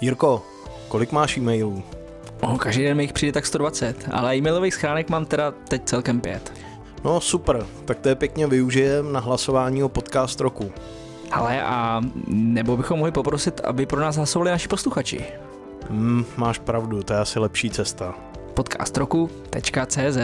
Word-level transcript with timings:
Jirko, 0.00 0.42
kolik 0.88 1.12
máš 1.12 1.36
e-mailů? 1.36 1.82
Oh, 2.40 2.56
každý 2.56 2.82
den 2.82 2.96
mi 2.96 3.02
jich 3.02 3.12
přijde 3.12 3.32
tak 3.32 3.46
120, 3.46 4.08
ale 4.12 4.36
e-mailových 4.36 4.74
schránek 4.74 5.10
mám 5.10 5.24
teda 5.24 5.50
teď 5.50 5.82
celkem 5.84 6.20
pět. 6.20 6.52
No 7.04 7.20
super, 7.20 7.66
tak 7.84 7.98
to 7.98 8.08
je 8.08 8.14
pěkně 8.14 8.46
využijem 8.46 9.12
na 9.12 9.20
hlasování 9.20 9.82
o 9.82 9.88
podcast 9.88 10.40
roku. 10.40 10.72
Ale 11.32 11.62
a 11.62 12.00
nebo 12.26 12.76
bychom 12.76 12.98
mohli 12.98 13.12
poprosit, 13.12 13.60
aby 13.60 13.86
pro 13.86 14.00
nás 14.00 14.16
hlasovali 14.16 14.50
naši 14.50 14.68
posluchači. 14.68 15.24
Hmm, 15.90 16.24
máš 16.36 16.58
pravdu, 16.58 17.02
to 17.02 17.12
je 17.12 17.18
asi 17.18 17.38
lepší 17.38 17.70
cesta. 17.70 18.14
podcastroku.cz 18.54 20.18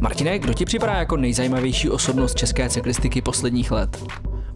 Martine, 0.00 0.38
kdo 0.38 0.54
ti 0.54 0.64
připadá 0.64 0.92
jako 0.92 1.16
nejzajímavější 1.16 1.90
osobnost 1.90 2.34
české 2.34 2.68
cyklistiky 2.68 3.22
posledních 3.22 3.70
let? 3.70 4.04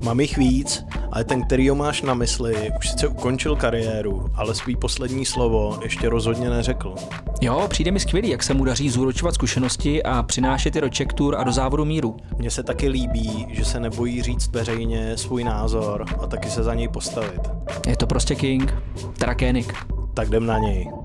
Mám 0.05 0.21
jich 0.21 0.37
víc, 0.37 0.85
ale 1.13 1.25
ten, 1.25 1.43
který 1.43 1.69
ho 1.69 1.75
máš 1.75 2.03
na 2.03 2.15
mysli, 2.15 2.71
už 2.79 2.89
sice 2.89 3.09
ukončil 3.09 3.57
kariéru, 3.57 4.31
ale 4.35 4.55
svý 4.55 4.77
poslední 4.77 5.25
slovo 5.25 5.79
ještě 5.83 6.09
rozhodně 6.09 6.51
neřekl. 6.51 6.95
Jo, 7.41 7.67
přijde 7.71 7.91
mi 7.91 8.01
skvělý, 8.01 8.29
jak 8.29 8.43
se 8.43 8.55
mu 8.55 8.65
daří 8.65 8.91
zúročovat 8.91 9.35
zkušenosti 9.35 10.03
a 10.03 10.23
přinášet 10.23 10.75
je 10.75 10.81
do 10.81 10.89
Czech 10.89 11.09
Tour 11.09 11.37
a 11.37 11.45
do 11.45 11.53
závodu 11.53 11.85
míru. 11.85 12.17
Mně 12.39 12.51
se 12.51 12.63
taky 12.63 12.89
líbí, 12.89 13.47
že 13.51 13.65
se 13.65 13.81
nebojí 13.81 14.23
říct 14.23 14.49
veřejně 14.49 15.17
svůj 15.17 15.45
názor 15.45 16.05
a 16.23 16.27
taky 16.27 16.51
se 16.51 16.63
za 16.63 16.75
něj 16.75 16.89
postavit. 16.89 17.41
Je 17.87 17.97
to 17.97 18.07
prostě 18.07 18.35
King, 18.35 18.75
teda 19.19 19.35
Koenig. 19.35 19.73
Tak 20.15 20.29
jdem 20.29 20.47
na 20.47 20.59
něj. 20.59 21.04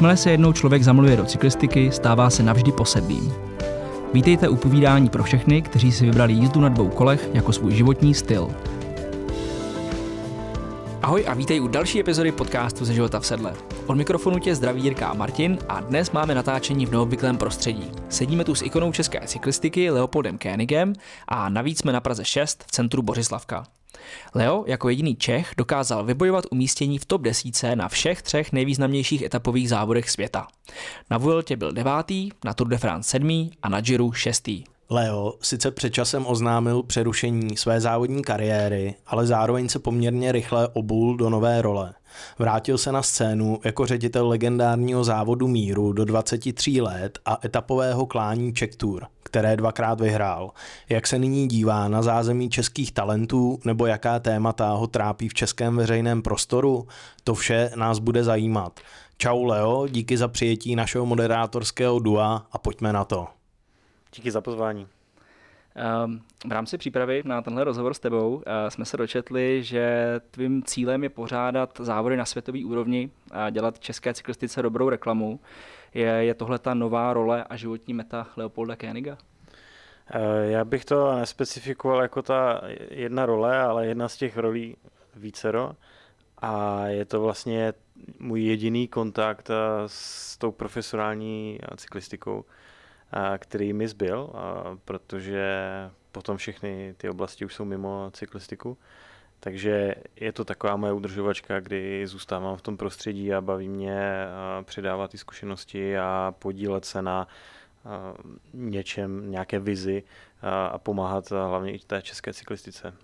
Jakmile 0.00 0.16
se 0.16 0.30
jednou 0.30 0.52
člověk 0.52 0.82
zamluje 0.82 1.16
do 1.16 1.24
cyklistiky, 1.24 1.92
stává 1.92 2.30
se 2.30 2.42
navždy 2.42 2.72
posedlým. 2.72 3.32
Vítejte 4.14 4.48
u 4.48 4.56
povídání 4.56 5.08
pro 5.08 5.22
všechny, 5.22 5.62
kteří 5.62 5.92
si 5.92 6.04
vybrali 6.04 6.32
jízdu 6.32 6.60
na 6.60 6.68
dvou 6.68 6.88
kolech 6.88 7.28
jako 7.32 7.52
svůj 7.52 7.72
životní 7.72 8.14
styl. 8.14 8.48
Ahoj 11.02 11.24
a 11.28 11.34
vítej 11.34 11.60
u 11.60 11.68
další 11.68 12.00
epizody 12.00 12.32
podcastu 12.32 12.84
ze 12.84 12.94
života 12.94 13.20
v 13.20 13.26
sedle. 13.26 13.54
Od 13.86 13.96
mikrofonu 13.96 14.38
tě 14.38 14.54
zdraví 14.54 14.82
Jirka 14.82 15.08
a 15.08 15.14
Martin 15.14 15.58
a 15.68 15.80
dnes 15.80 16.10
máme 16.10 16.34
natáčení 16.34 16.86
v 16.86 16.92
neobvyklém 16.92 17.36
prostředí. 17.36 17.90
Sedíme 18.08 18.44
tu 18.44 18.54
s 18.54 18.62
ikonou 18.62 18.92
české 18.92 19.20
cyklistiky 19.26 19.90
Leopoldem 19.90 20.38
Koenigem 20.38 20.92
a 21.28 21.48
navíc 21.48 21.78
jsme 21.78 21.92
na 21.92 22.00
Praze 22.00 22.24
6 22.24 22.64
v 22.66 22.70
centru 22.70 23.02
Bořislavka. 23.02 23.66
Leo 24.34 24.64
jako 24.66 24.88
jediný 24.88 25.16
Čech 25.16 25.52
dokázal 25.56 26.04
vybojovat 26.04 26.44
umístění 26.50 26.98
v 26.98 27.04
top 27.04 27.22
desíce 27.22 27.76
na 27.76 27.88
všech 27.88 28.22
třech 28.22 28.52
nejvýznamnějších 28.52 29.22
etapových 29.22 29.68
závodech 29.68 30.10
světa. 30.10 30.46
Na 31.10 31.18
Vueltě 31.18 31.56
byl 31.56 31.72
devátý, 31.72 32.30
na 32.44 32.54
Tour 32.54 32.68
de 32.68 32.78
France 32.78 33.10
sedmý 33.10 33.50
a 33.62 33.68
na 33.68 33.80
Giro 33.80 34.12
šestý. 34.12 34.64
Leo 34.92 35.34
sice 35.42 35.70
před 35.70 35.90
časem 35.90 36.26
oznámil 36.26 36.82
přerušení 36.82 37.56
své 37.56 37.80
závodní 37.80 38.22
kariéry, 38.22 38.94
ale 39.06 39.26
zároveň 39.26 39.68
se 39.68 39.78
poměrně 39.78 40.32
rychle 40.32 40.68
obul 40.68 41.16
do 41.16 41.30
nové 41.30 41.62
role. 41.62 41.94
Vrátil 42.38 42.78
se 42.78 42.92
na 42.92 43.02
scénu 43.02 43.60
jako 43.64 43.86
ředitel 43.86 44.28
legendárního 44.28 45.04
závodu 45.04 45.48
míru 45.48 45.92
do 45.92 46.04
23 46.04 46.80
let 46.80 47.18
a 47.24 47.38
etapového 47.44 48.06
klání 48.06 48.52
Czech 48.52 48.76
Tour, 48.76 49.06
které 49.30 49.56
dvakrát 49.56 50.00
vyhrál. 50.00 50.50
Jak 50.88 51.06
se 51.06 51.18
nyní 51.18 51.48
dívá 51.48 51.88
na 51.88 52.02
zázemí 52.02 52.50
českých 52.50 52.92
talentů 52.92 53.58
nebo 53.64 53.86
jaká 53.86 54.18
témata 54.18 54.70
ho 54.70 54.86
trápí 54.86 55.28
v 55.28 55.34
českém 55.34 55.76
veřejném 55.76 56.22
prostoru, 56.22 56.86
to 57.24 57.34
vše 57.34 57.70
nás 57.76 57.98
bude 57.98 58.24
zajímat. 58.24 58.80
Čau 59.16 59.44
Leo, 59.44 59.86
díky 59.88 60.16
za 60.16 60.28
přijetí 60.28 60.76
našeho 60.76 61.06
moderátorského 61.06 61.98
dua 61.98 62.46
a 62.52 62.58
pojďme 62.58 62.92
na 62.92 63.04
to. 63.04 63.26
Díky 64.16 64.30
za 64.30 64.40
pozvání. 64.40 64.86
Um, 66.04 66.20
v 66.48 66.52
rámci 66.52 66.78
přípravy 66.78 67.22
na 67.24 67.42
tenhle 67.42 67.64
rozhovor 67.64 67.94
s 67.94 67.98
tebou 67.98 68.34
uh, 68.34 68.42
jsme 68.68 68.84
se 68.84 68.96
dočetli, 68.96 69.62
že 69.62 70.14
tvým 70.30 70.62
cílem 70.62 71.02
je 71.02 71.08
pořádat 71.08 71.80
závody 71.82 72.16
na 72.16 72.24
světové 72.24 72.64
úrovni 72.64 73.10
a 73.30 73.50
dělat 73.50 73.78
české 73.78 74.14
cyklistice 74.14 74.62
dobrou 74.62 74.88
reklamu. 74.88 75.40
Je, 75.94 76.06
je 76.06 76.34
tohle 76.34 76.58
ta 76.58 76.74
nová 76.74 77.12
role 77.12 77.44
a 77.44 77.56
životní 77.56 77.94
meta 77.94 78.26
Leopolda 78.36 78.76
Koeniga? 78.76 79.18
Já 80.42 80.64
bych 80.64 80.84
to 80.84 81.16
nespecifikoval 81.18 82.02
jako 82.02 82.22
ta 82.22 82.60
jedna 82.90 83.26
role, 83.26 83.58
ale 83.58 83.86
jedna 83.86 84.08
z 84.08 84.16
těch 84.16 84.36
rolí 84.36 84.76
vícero. 85.16 85.72
A 86.38 86.86
je 86.86 87.04
to 87.04 87.20
vlastně 87.20 87.72
můj 88.18 88.44
jediný 88.44 88.88
kontakt 88.88 89.50
s 89.86 90.38
tou 90.38 90.52
profesionální 90.52 91.58
cyklistikou 91.76 92.44
který 93.38 93.72
mi 93.72 93.88
zbyl, 93.88 94.30
protože 94.84 95.64
potom 96.12 96.36
všechny 96.36 96.94
ty 96.96 97.08
oblasti 97.08 97.44
už 97.44 97.54
jsou 97.54 97.64
mimo 97.64 98.10
cyklistiku. 98.12 98.78
Takže 99.40 99.94
je 100.16 100.32
to 100.32 100.44
taková 100.44 100.76
moje 100.76 100.92
udržovačka, 100.92 101.60
kdy 101.60 102.06
zůstávám 102.06 102.56
v 102.56 102.62
tom 102.62 102.76
prostředí 102.76 103.34
a 103.34 103.40
baví 103.40 103.68
mě 103.68 104.26
předávat 104.62 105.10
ty 105.10 105.18
zkušenosti 105.18 105.98
a 105.98 106.34
podílet 106.38 106.84
se 106.84 107.02
na 107.02 107.28
něčem, 108.54 109.30
nějaké 109.30 109.58
vizi 109.58 110.02
a 110.72 110.78
pomáhat 110.78 111.30
hlavně 111.30 111.72
i 111.72 111.78
té 111.78 112.02
české 112.02 112.32
cyklistice. 112.32 112.94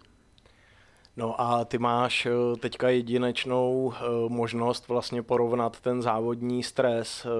No 1.19 1.41
a 1.41 1.65
ty 1.65 1.78
máš 1.78 2.27
eh, 2.27 2.31
teďka 2.60 2.88
jedinečnou 2.88 3.93
eh, 3.94 3.99
možnost 4.28 4.88
vlastně 4.88 5.22
porovnat 5.22 5.81
ten 5.81 6.03
závodní 6.03 6.62
stres 6.62 7.27
eh, 7.27 7.31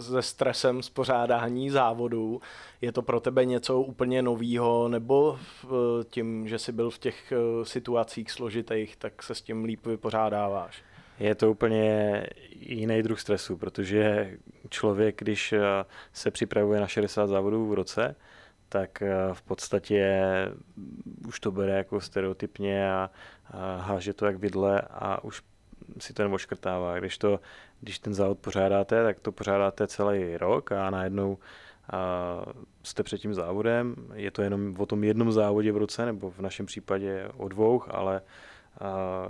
se 0.00 0.22
stresem 0.22 0.82
spořádání 0.82 1.70
závodů. 1.70 2.40
Je 2.80 2.92
to 2.92 3.02
pro 3.02 3.20
tebe 3.20 3.44
něco 3.44 3.80
úplně 3.80 4.22
novýho, 4.22 4.88
nebo 4.88 5.38
tím, 6.10 6.48
že 6.48 6.58
jsi 6.58 6.72
byl 6.72 6.90
v 6.90 6.98
těch 6.98 7.32
situacích 7.62 8.30
složitých, 8.30 8.96
tak 8.96 9.22
se 9.22 9.34
s 9.34 9.42
tím 9.42 9.64
líp 9.64 9.86
vypořádáváš? 9.86 10.82
Je 11.20 11.34
to 11.34 11.50
úplně 11.50 12.26
jiný 12.60 13.02
druh 13.02 13.20
stresu, 13.20 13.56
protože 13.56 14.30
člověk, 14.70 15.18
když 15.18 15.54
se 16.12 16.30
připravuje 16.30 16.80
na 16.80 16.86
60 16.86 17.26
závodů 17.26 17.66
v 17.66 17.74
roce, 17.74 18.16
tak 18.70 19.02
eh, 19.02 19.14
v 19.32 19.42
podstatě 19.42 20.22
už 21.28 21.40
to 21.40 21.50
bere 21.52 21.72
jako 21.72 22.00
stereotypně 22.00 22.92
a, 22.92 23.10
a 23.50 23.76
háže 23.76 24.12
to 24.12 24.26
jak 24.26 24.36
vidle 24.36 24.80
a 24.90 25.24
už 25.24 25.42
si 25.98 26.12
to 26.12 26.28
neoškrtává. 26.28 26.98
Když, 26.98 27.18
to, 27.18 27.40
když 27.80 27.98
ten 27.98 28.14
závod 28.14 28.38
pořádáte, 28.38 29.04
tak 29.04 29.20
to 29.20 29.32
pořádáte 29.32 29.86
celý 29.86 30.36
rok 30.36 30.72
a 30.72 30.90
najednou 30.90 31.38
a 31.92 32.42
jste 32.82 33.02
před 33.02 33.18
tím 33.18 33.34
závodem. 33.34 33.94
Je 34.14 34.30
to 34.30 34.42
jenom 34.42 34.74
o 34.78 34.86
tom 34.86 35.04
jednom 35.04 35.32
závodě 35.32 35.72
v 35.72 35.76
roce, 35.76 36.06
nebo 36.06 36.30
v 36.30 36.38
našem 36.38 36.66
případě 36.66 37.28
o 37.36 37.48
dvou, 37.48 37.82
ale 37.88 38.22
a 38.80 39.28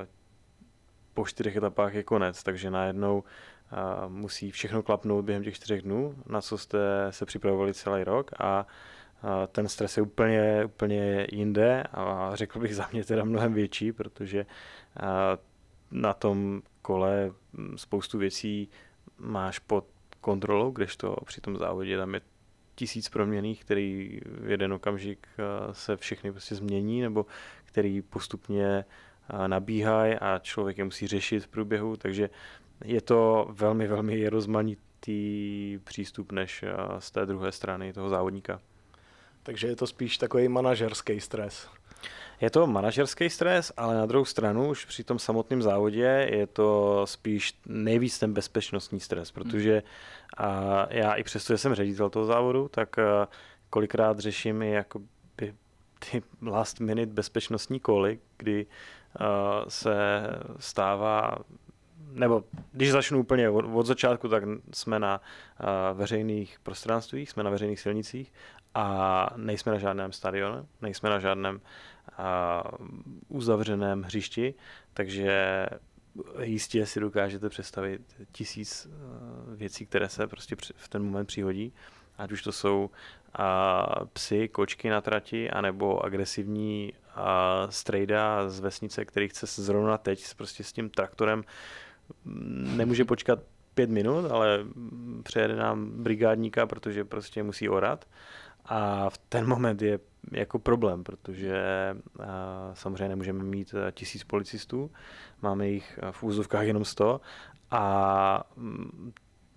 po 1.15 1.27
čtyřech 1.27 1.57
etapách 1.57 1.95
je 1.95 2.03
konec, 2.03 2.43
takže 2.43 2.71
najednou 2.71 3.25
a 3.71 4.09
musí 4.09 4.51
všechno 4.51 4.83
klapnout 4.83 5.25
během 5.25 5.45
těch 5.45 5.55
čtyřech 5.55 5.83
dnů, 5.83 6.15
na 6.27 6.41
co 6.41 6.59
jste 6.59 6.79
se 7.11 7.27
připravovali 7.27 7.75
celý 7.75 8.05
rok 8.05 8.31
a 8.41 8.67
ten 9.53 9.69
stres 9.69 9.97
je 9.97 10.03
úplně, 10.03 10.65
úplně 10.65 11.27
jinde 11.33 11.83
a 11.83 12.31
řekl 12.35 12.59
bych 12.59 12.77
za 12.77 12.89
mě 12.93 13.05
teda 13.05 13.25
mnohem 13.25 13.55
větší, 13.55 13.93
protože 13.93 14.47
na 15.91 16.15
tom 16.15 16.63
kole 16.83 17.33
spoustu 17.77 18.19
věcí 18.19 18.69
máš 19.19 19.59
pod 19.59 19.87
kontrolou, 20.21 20.71
kdežto 20.71 21.17
při 21.27 21.41
tom 21.41 21.57
závodě 21.57 21.97
tam 21.97 22.15
je 22.15 22.21
tisíc 22.75 23.09
proměných, 23.09 23.65
který 23.65 24.21
v 24.27 24.51
jeden 24.51 24.73
okamžik 24.73 25.29
se 25.73 25.97
všechny 25.97 26.33
prostě 26.33 26.55
změní, 26.55 27.01
nebo 27.01 27.27
který 27.65 28.03
postupně 28.03 28.85
nabíhají 29.47 30.15
a 30.15 30.39
člověk 30.39 30.79
je 30.79 30.85
musí 30.85 31.07
řešit 31.07 31.45
v 31.45 31.49
průběhu, 31.49 31.97
takže 31.97 32.31
je 32.85 33.01
to 33.01 33.49
velmi, 33.51 33.87
velmi 33.87 34.29
rozmanitý 34.29 35.79
přístup 35.85 36.33
než 36.33 36.65
z 36.99 37.11
té 37.11 37.27
druhé 37.27 37.53
strany 37.53 37.93
toho 37.93 38.09
závodníka. 38.09 38.61
Takže 39.43 39.67
je 39.67 39.77
to 39.77 39.87
spíš 39.87 40.19
takový 40.19 40.49
manažerský 40.49 41.21
stres. 41.21 41.69
Je 42.41 42.51
to 42.51 42.67
manažerský 42.67 43.31
stres, 43.31 43.73
ale 43.77 43.95
na 43.95 44.07
druhou 44.07 44.25
stranu 44.25 44.71
už 44.71 44.85
při 44.85 45.05
tom 45.05 45.19
samotném 45.19 45.63
závodě 45.63 46.29
je 46.33 46.47
to 46.47 47.03
spíš 47.05 47.61
nejvíc 47.67 48.19
ten 48.19 48.33
bezpečnostní 48.33 49.01
stres, 49.01 49.31
protože 49.31 49.83
a 50.37 50.87
já 50.91 51.15
i 51.15 51.23
přesto, 51.23 51.53
že 51.53 51.59
jsem 51.59 51.75
ředitel 51.75 52.11
toho 52.11 52.27
závodu, 52.27 52.69
tak 52.69 52.97
kolikrát 53.71 54.19
řeším 54.19 54.63
i 54.63 54.71
jako 54.71 55.01
ty 55.37 56.23
last 56.43 56.81
minute 56.81 57.13
bezpečnostní 57.13 57.81
koly, 57.81 58.19
kdy 58.37 58.67
se 59.69 60.23
stává 60.59 61.39
nebo 62.13 62.45
když 62.73 62.91
začnu 62.91 63.21
úplně 63.21 63.51
od, 63.51 63.65
od 63.75 63.87
začátku, 63.87 64.29
tak 64.29 64.43
jsme 64.75 64.99
na 64.99 65.21
uh, 65.21 65.99
veřejných 65.99 66.59
prostranstvích, 66.63 67.31
jsme 67.31 67.43
na 67.43 67.51
veřejných 67.51 67.81
silnicích 67.81 68.33
a 68.75 69.31
nejsme 69.37 69.73
na 69.73 69.79
žádném 69.79 70.13
stadionu, 70.13 70.69
nejsme 70.83 71.11
na 71.11 71.19
žádném 71.19 71.61
uzavřeném 73.29 74.03
hřišti, 74.03 74.55
takže 74.95 75.67
jistě 76.41 76.87
si 76.87 77.01
dokážete 77.01 77.49
představit 77.49 78.01
tisíc 78.33 78.89
věcí, 79.57 79.87
které 79.87 80.09
se 80.09 80.27
prostě 80.27 80.57
v 80.75 80.89
ten 80.89 81.03
moment 81.03 81.27
přihodí. 81.27 81.73
Ať 82.19 82.33
už 82.33 82.43
to 82.43 82.53
jsou 82.53 82.91
psy, 84.13 84.49
kočky 84.49 84.91
na 84.91 85.01
trati, 85.01 85.51
anebo 85.51 86.05
agresivní 86.05 86.93
strejda 87.69 88.49
z 88.49 88.61
vesnice, 88.61 89.05
který 89.05 89.29
chce 89.29 89.47
se 89.47 89.63
zrovna 89.63 89.99
teď 89.99 90.35
prostě 90.37 90.65
s 90.65 90.73
tím 90.73 90.91
traktorem 90.91 91.45
nemůže 92.77 93.05
počkat 93.05 93.39
pět 93.75 93.91
minut, 93.91 94.31
ale 94.31 94.59
přejede 95.23 95.57
nám 95.57 95.91
brigádníka, 96.03 96.67
protože 96.67 97.05
prostě 97.05 97.43
musí 97.43 97.69
orat. 97.69 98.05
A 98.71 99.11
v 99.11 99.19
ten 99.19 99.49
moment 99.49 99.83
je 99.83 99.99
jako 100.33 100.59
problém, 100.59 101.05
protože 101.05 101.63
samozřejmě 102.75 103.09
nemůžeme 103.09 103.45
mít 103.45 103.75
tisíc 103.93 104.25
policistů, 104.25 104.91
máme 105.43 105.69
jich 105.69 105.99
v 106.11 106.23
úzovkách 106.23 106.67
jenom 106.67 106.85
sto 106.85 107.21
a 107.71 108.45
mm, 108.57 109.13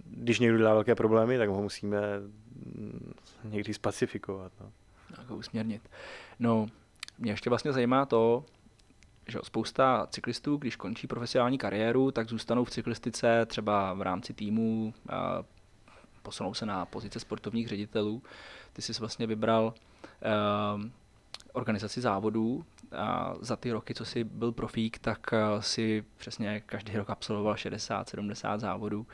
když 0.06 0.40
někdo 0.40 0.58
dělá 0.58 0.74
velké 0.74 0.96
problémy, 0.96 1.38
tak 1.38 1.50
ho 1.50 1.62
musíme 1.62 2.00
mm, 2.20 3.14
někdy 3.44 3.74
spacifikovat. 3.74 4.52
No. 4.62 4.72
Jako 5.18 5.36
usměrnit. 5.36 5.90
No, 6.40 6.68
mě 7.20 7.32
ještě 7.32 7.50
vlastně 7.50 7.74
zajímá 7.74 8.06
to, 8.06 8.46
že 9.28 9.40
spousta 9.44 10.08
cyklistů, 10.10 10.58
když 10.58 10.76
končí 10.76 11.08
profesionální 11.08 11.58
kariéru, 11.58 12.12
tak 12.12 12.30
zůstanou 12.30 12.64
v 12.64 12.70
cyklistice 12.70 13.46
třeba 13.46 13.94
v 13.94 14.02
rámci 14.02 14.34
týmu, 14.34 14.94
posunou 16.24 16.54
se 16.54 16.66
na 16.66 16.86
pozice 16.86 17.20
sportovních 17.20 17.68
ředitelů. 17.68 18.24
Ty 18.74 18.82
jsi 18.82 18.94
vlastně 19.00 19.28
vybral 19.28 19.74
uh, 20.76 20.84
organizaci 21.54 22.02
závodů 22.02 22.66
a 22.92 23.34
za 23.40 23.56
ty 23.56 23.72
roky, 23.72 23.94
co 23.94 24.06
jsi 24.06 24.24
byl 24.24 24.52
profík, 24.52 25.00
tak 25.00 25.20
uh, 25.34 25.62
si 25.62 26.04
přesně 26.18 26.62
každý 26.66 26.98
rok 26.98 27.10
absolvoval 27.10 27.54
60-70 27.54 28.60
závodů. 28.60 29.08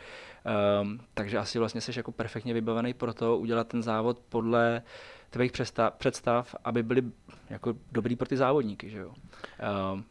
Um, 0.82 1.00
takže 1.14 1.38
asi 1.38 1.60
vlastně 1.60 1.82
jsi 1.82 1.92
jako 1.96 2.12
perfektně 2.12 2.54
vybavený 2.54 2.94
pro 2.94 3.14
to 3.14 3.38
udělat 3.38 3.68
ten 3.68 3.84
závod 3.84 4.20
podle 4.30 4.82
tvých 5.30 5.52
představ, 5.98 6.56
aby 6.64 6.84
byli 6.84 7.04
jako 7.50 7.74
dobrý 7.92 8.16
pro 8.16 8.28
ty 8.28 8.38
závodníky. 8.38 8.90
Že 8.90 8.98
jo? 8.98 9.14
Um, 9.94 10.06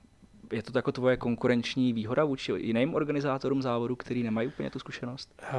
je 0.53 0.62
to 0.62 0.79
jako 0.79 0.93
tvoje 0.93 1.17
konkurenční 1.17 1.93
výhoda 1.93 2.25
vůči 2.25 2.53
jiným 2.53 2.95
organizátorům 2.95 3.62
závodu, 3.62 3.97
který 3.97 4.23
nemají 4.23 4.49
úplně 4.49 4.71
tu 4.71 4.79
zkušenost? 4.79 5.43
Uh, 5.43 5.59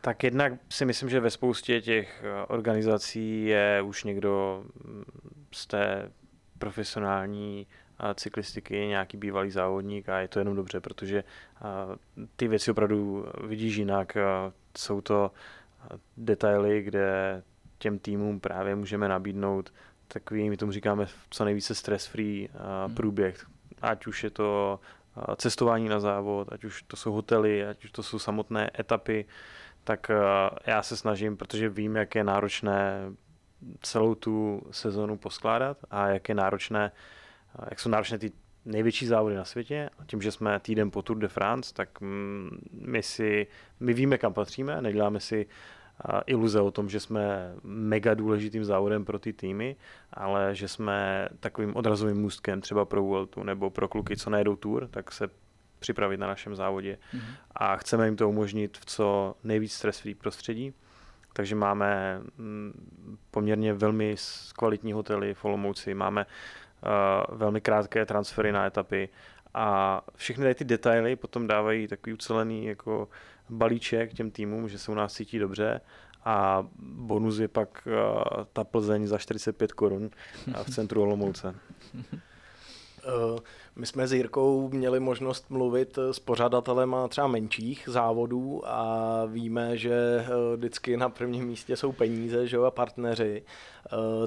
tak 0.00 0.24
jednak 0.24 0.52
si 0.68 0.84
myslím, 0.84 1.08
že 1.08 1.20
ve 1.20 1.30
spoustě 1.30 1.80
těch 1.80 2.24
eh, 2.24 2.46
organizací 2.46 3.44
je 3.44 3.82
už 3.82 4.04
někdo 4.04 4.64
mm, 4.84 5.04
z 5.52 5.66
té 5.66 6.10
profesionální 6.58 7.66
eh, 8.00 8.14
cyklistiky, 8.14 8.74
nějaký 8.74 9.16
bývalý 9.16 9.50
závodník 9.50 10.08
a 10.08 10.18
je 10.18 10.28
to 10.28 10.38
jenom 10.38 10.56
dobře, 10.56 10.80
protože 10.80 11.24
ty 12.36 12.48
věci 12.48 12.70
opravdu 12.70 13.26
vidíš 13.46 13.76
jinak. 13.76 14.16
Jsou 14.76 15.00
to 15.00 15.30
detaily, 16.16 16.82
kde 16.82 17.42
těm 17.78 17.98
týmům 17.98 18.40
právě 18.40 18.74
můžeme 18.74 19.08
nabídnout 19.08 19.72
takový, 20.08 20.50
my 20.50 20.56
tomu 20.56 20.72
říkáme 20.72 21.06
co 21.30 21.44
nejvíce 21.44 21.74
stress-free 21.74 22.48
hmm. 22.86 22.94
průběh, 22.94 23.46
ať 23.82 24.06
už 24.06 24.24
je 24.24 24.30
to 24.30 24.80
cestování 25.36 25.88
na 25.88 26.00
závod, 26.00 26.52
ať 26.52 26.64
už 26.64 26.82
to 26.82 26.96
jsou 26.96 27.12
hotely, 27.12 27.66
ať 27.66 27.84
už 27.84 27.90
to 27.90 28.02
jsou 28.02 28.18
samotné 28.18 28.70
etapy, 28.78 29.24
tak 29.84 30.10
já 30.66 30.82
se 30.82 30.96
snažím, 30.96 31.36
protože 31.36 31.68
vím, 31.68 31.96
jak 31.96 32.14
je 32.14 32.24
náročné 32.24 33.12
celou 33.82 34.14
tu 34.14 34.62
sezonu 34.70 35.16
poskládat 35.16 35.78
a 35.90 36.08
jak 36.08 36.28
je 36.28 36.34
náročné, 36.34 36.92
jak 37.70 37.80
jsou 37.80 37.90
náročné 37.90 38.18
ty 38.18 38.32
největší 38.64 39.06
závody 39.06 39.36
na 39.36 39.44
světě. 39.44 39.90
A 39.98 40.04
tím, 40.04 40.22
že 40.22 40.32
jsme 40.32 40.60
týden 40.60 40.90
po 40.90 41.02
Tour 41.02 41.18
de 41.18 41.28
France, 41.28 41.74
tak 41.74 42.00
mm, 42.00 42.58
my 42.72 43.02
si, 43.02 43.46
my 43.80 43.92
víme, 43.92 44.18
kam 44.18 44.34
patříme, 44.34 44.82
neděláme 44.82 45.20
si 45.20 45.46
iluze 46.26 46.60
o 46.60 46.70
tom, 46.70 46.88
že 46.88 47.00
jsme 47.00 47.52
mega 47.62 48.14
důležitým 48.14 48.64
závodem 48.64 49.04
pro 49.04 49.18
ty 49.18 49.32
týmy, 49.32 49.76
ale 50.12 50.54
že 50.54 50.68
jsme 50.68 51.28
takovým 51.40 51.76
odrazovým 51.76 52.16
můstkem 52.16 52.60
třeba 52.60 52.84
pro 52.84 53.02
Vueltu 53.02 53.42
nebo 53.42 53.70
pro 53.70 53.88
kluky, 53.88 54.16
co 54.16 54.30
nejedou 54.30 54.56
Tour, 54.56 54.88
tak 54.88 55.12
se 55.12 55.28
připravit 55.78 56.16
na 56.16 56.26
našem 56.26 56.54
závodě. 56.54 56.98
Mm-hmm. 57.14 57.34
A 57.54 57.76
chceme 57.76 58.04
jim 58.04 58.16
to 58.16 58.28
umožnit 58.28 58.78
v 58.78 58.84
co 58.84 59.34
nejvíc 59.44 59.72
stres-free 59.72 60.14
prostředí. 60.14 60.74
Takže 61.32 61.54
máme 61.54 62.20
mm, 62.38 62.72
poměrně 63.30 63.74
velmi 63.74 64.16
kvalitní 64.56 64.92
hotely 64.92 65.34
v 65.34 65.44
Olomouci, 65.44 65.94
máme 65.94 66.26
uh, 66.26 67.38
velmi 67.38 67.60
krátké 67.60 68.06
transfery 68.06 68.52
na 68.52 68.66
etapy 68.66 69.08
a 69.54 70.00
všechny 70.14 70.54
ty 70.54 70.64
detaily 70.64 71.16
potom 71.16 71.46
dávají 71.46 71.88
takový 71.88 72.14
ucelený 72.14 72.66
jako 72.66 73.08
balíček 73.50 74.14
těm 74.14 74.30
týmům, 74.30 74.68
že 74.68 74.78
se 74.78 74.92
u 74.92 74.94
nás 74.94 75.14
cítí 75.14 75.38
dobře 75.38 75.80
a 76.24 76.66
bonus 76.82 77.38
je 77.38 77.48
pak 77.48 77.86
uh, 77.86 78.44
ta 78.52 78.64
Plzeň 78.64 79.06
za 79.06 79.18
45 79.18 79.72
korun 79.72 80.10
v 80.62 80.70
centru 80.70 81.02
Olomouce. 81.02 81.54
Eh, 83.08 83.40
my 83.76 83.86
jsme 83.86 84.06
s 84.06 84.12
Jirkou 84.12 84.68
měli 84.68 85.00
možnost 85.00 85.50
mluvit 85.50 85.98
s 86.10 86.18
pořadatelem 86.18 86.96
třeba 87.08 87.26
menších 87.26 87.84
závodů 87.86 88.62
a 88.64 89.24
víme, 89.26 89.76
že 89.76 89.94
eh, 89.94 90.56
vždycky 90.56 90.96
na 90.96 91.08
prvním 91.08 91.44
místě 91.44 91.76
jsou 91.76 91.92
peníze 91.92 92.46
že 92.46 92.56
a 92.56 92.70
partneři. 92.70 93.42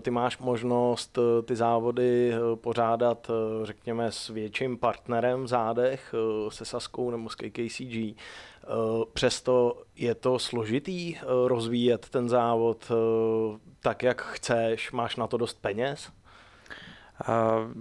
Ty 0.01 0.11
máš 0.11 0.37
možnost 0.37 1.19
ty 1.45 1.55
závody 1.55 2.33
pořádat, 2.55 3.31
řekněme, 3.63 4.11
s 4.11 4.29
větším 4.29 4.77
partnerem 4.77 5.43
v 5.43 5.47
zádech, 5.47 6.15
se 6.49 6.65
Saskou 6.65 7.11
nebo 7.11 7.29
s 7.29 7.35
KKCG. 7.35 8.15
Eh, 8.63 9.05
přesto 9.13 9.81
je 9.95 10.15
to 10.15 10.39
složitý 10.39 11.15
eh, 11.15 11.21
rozvíjet 11.47 12.09
ten 12.09 12.29
závod 12.29 12.91
eh, 12.91 13.59
tak, 13.79 14.03
jak 14.03 14.21
chceš, 14.21 14.91
máš 14.91 15.15
na 15.15 15.27
to 15.27 15.37
dost 15.37 15.61
peněz? 15.61 16.11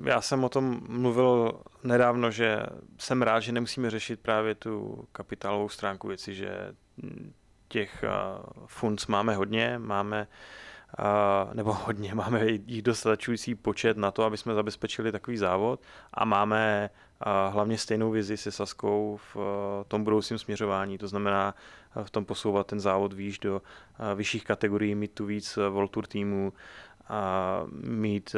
Já 0.04 0.20
jsem 0.20 0.44
o 0.44 0.48
tom 0.48 0.80
mluvil 0.88 1.60
nedávno, 1.82 2.30
že 2.30 2.62
jsem 2.98 3.22
rád, 3.22 3.40
že 3.40 3.52
nemusíme 3.52 3.90
řešit 3.90 4.20
právě 4.20 4.54
tu 4.54 5.04
kapitálovou 5.12 5.68
stránku 5.68 6.08
věci, 6.08 6.34
že 6.34 6.74
těch 7.68 8.04
funds 8.66 9.06
máme 9.06 9.34
hodně, 9.34 9.78
máme 9.78 10.26
nebo 11.52 11.72
hodně, 11.72 12.14
máme 12.14 12.46
jich 12.46 12.82
dostačující 12.82 13.54
počet 13.54 13.96
na 13.96 14.10
to, 14.10 14.24
aby 14.24 14.36
jsme 14.36 14.54
zabezpečili 14.54 15.12
takový 15.12 15.36
závod 15.36 15.80
a 16.14 16.24
máme 16.24 16.90
hlavně 17.50 17.78
stejnou 17.78 18.10
vizi 18.10 18.36
se 18.36 18.52
Saskou 18.52 19.20
v 19.34 19.36
tom 19.88 20.04
budoucím 20.04 20.38
směřování, 20.38 20.98
to 20.98 21.08
znamená 21.08 21.54
v 22.02 22.10
tom 22.10 22.24
posouvat 22.24 22.66
ten 22.66 22.80
závod 22.80 23.12
výš 23.12 23.38
do 23.38 23.62
vyšších 24.14 24.44
kategorií, 24.44 24.94
mít 24.94 25.14
tu 25.14 25.26
víc 25.26 25.58
World 25.70 25.90
Tour 25.90 26.06
týmů, 26.06 26.52
mít 27.82 28.36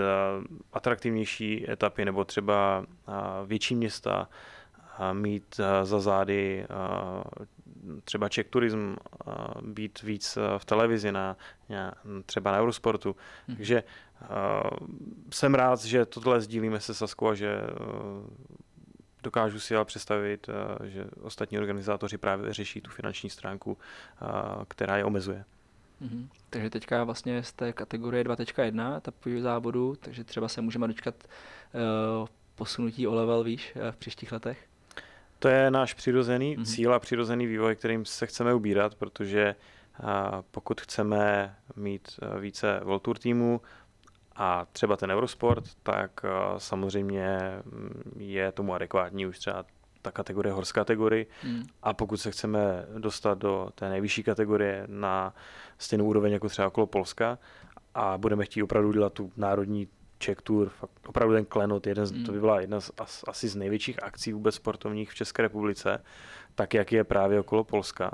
atraktivnější 0.73 1.71
etapy 1.71 2.05
nebo 2.05 2.25
třeba 2.25 2.87
větší 3.47 3.75
města, 3.75 4.29
mít 5.12 5.61
za 5.83 6.00
zády 6.00 6.67
třeba 8.05 8.29
Czech 8.29 8.49
Tourism, 8.49 8.95
být 9.62 10.02
víc 10.02 10.38
v 10.59 10.64
televizi, 10.64 11.12
na, 11.12 11.37
třeba 12.26 12.52
na 12.52 12.59
Eurosportu. 12.61 13.17
Hmm. 13.49 13.57
Takže 13.57 13.83
jsem 15.31 15.55
rád, 15.55 15.85
že 15.85 16.07
tohle 16.07 16.41
sdílíme 16.41 16.81
se 16.81 16.95
Saskou 16.95 17.29
a 17.29 17.35
že 17.35 17.61
dokážu 19.23 19.61
si 19.61 19.76
ale 19.76 19.85
představit, 19.85 20.50
že 20.85 21.05
ostatní 21.21 21.59
organizátoři 21.59 22.19
právě 22.19 22.52
řeší 22.52 22.81
tu 22.81 22.91
finanční 22.91 23.31
stránku, 23.31 23.79
která 24.69 24.97
je 24.97 25.05
omezuje. 25.05 25.45
Mm-hmm. 26.02 26.28
Takže 26.50 26.71
teďka 26.71 27.04
vlastně 27.04 27.42
z 27.42 27.52
té 27.52 27.73
kategorie 27.73 28.25
2.1 28.25 28.97
etapového 28.97 29.42
závodu, 29.42 29.94
takže 30.00 30.25
třeba 30.25 30.49
se 30.49 30.61
můžeme 30.61 30.88
dočkat 30.88 31.14
uh, 31.25 32.26
posunutí 32.54 33.06
o 33.06 33.14
level 33.14 33.44
výš 33.44 33.73
uh, 33.76 33.90
v 33.90 33.97
příštích 33.97 34.32
letech? 34.32 34.68
To 35.38 35.49
je 35.49 35.71
náš 35.71 35.94
přirozený 35.94 36.56
mm-hmm. 36.56 36.64
cíl 36.64 36.94
a 36.94 36.99
přirozený 36.99 37.47
vývoj, 37.47 37.76
kterým 37.76 38.04
se 38.04 38.26
chceme 38.26 38.54
ubírat, 38.54 38.94
protože 38.94 39.54
uh, 40.02 40.09
pokud 40.50 40.80
chceme 40.80 41.54
mít 41.76 42.18
uh, 42.23 42.40
více 42.40 42.80
World 42.85 43.02
Tour 43.02 43.18
týmů, 43.18 43.61
a 44.37 44.66
třeba 44.73 44.97
ten 44.97 45.12
Eurosport, 45.12 45.64
tak 45.82 46.21
samozřejmě 46.59 47.38
mm, 47.64 48.12
je 48.16 48.52
tomu 48.52 48.75
adekvátní 48.75 49.26
už 49.26 49.38
třeba 49.38 49.64
ta 50.02 50.11
kategorie 50.11 50.52
horská 50.52 50.80
kategorie. 50.80 51.26
Hmm. 51.42 51.62
A 51.82 51.94
pokud 51.94 52.16
se 52.16 52.30
chceme 52.30 52.87
dostat 52.99 53.38
do 53.38 53.71
té 53.75 53.88
nejvyšší 53.88 54.23
kategorie 54.23 54.85
na 54.87 55.35
stejnou 55.78 56.04
úroveň 56.04 56.32
jako 56.32 56.49
třeba 56.49 56.68
okolo 56.68 56.87
Polska 56.87 57.38
a 57.94 58.18
budeme 58.18 58.44
chtít 58.44 58.62
opravdu 58.62 58.92
dělat 58.92 59.12
tu 59.12 59.32
národní 59.37 59.88
Czech 60.18 60.42
Tour, 60.42 60.68
fakt 60.68 60.90
opravdu 61.06 61.35
ten 61.35 61.44
klenot, 61.44 61.87
jeden, 61.87 62.06
hmm. 62.06 62.25
to 62.25 62.32
by 62.32 62.40
byla 62.40 62.61
jedna 62.61 62.80
z, 62.80 62.90
asi 63.28 63.49
z 63.49 63.56
největších 63.56 64.02
akcí 64.02 64.32
vůbec 64.32 64.54
sportovních 64.54 65.11
v 65.11 65.14
České 65.14 65.42
republice, 65.42 66.04
tak 66.54 66.75
jak 66.75 66.92
je 66.92 67.04
právě 67.04 67.40
okolo 67.40 67.64
Polska. 67.64 68.11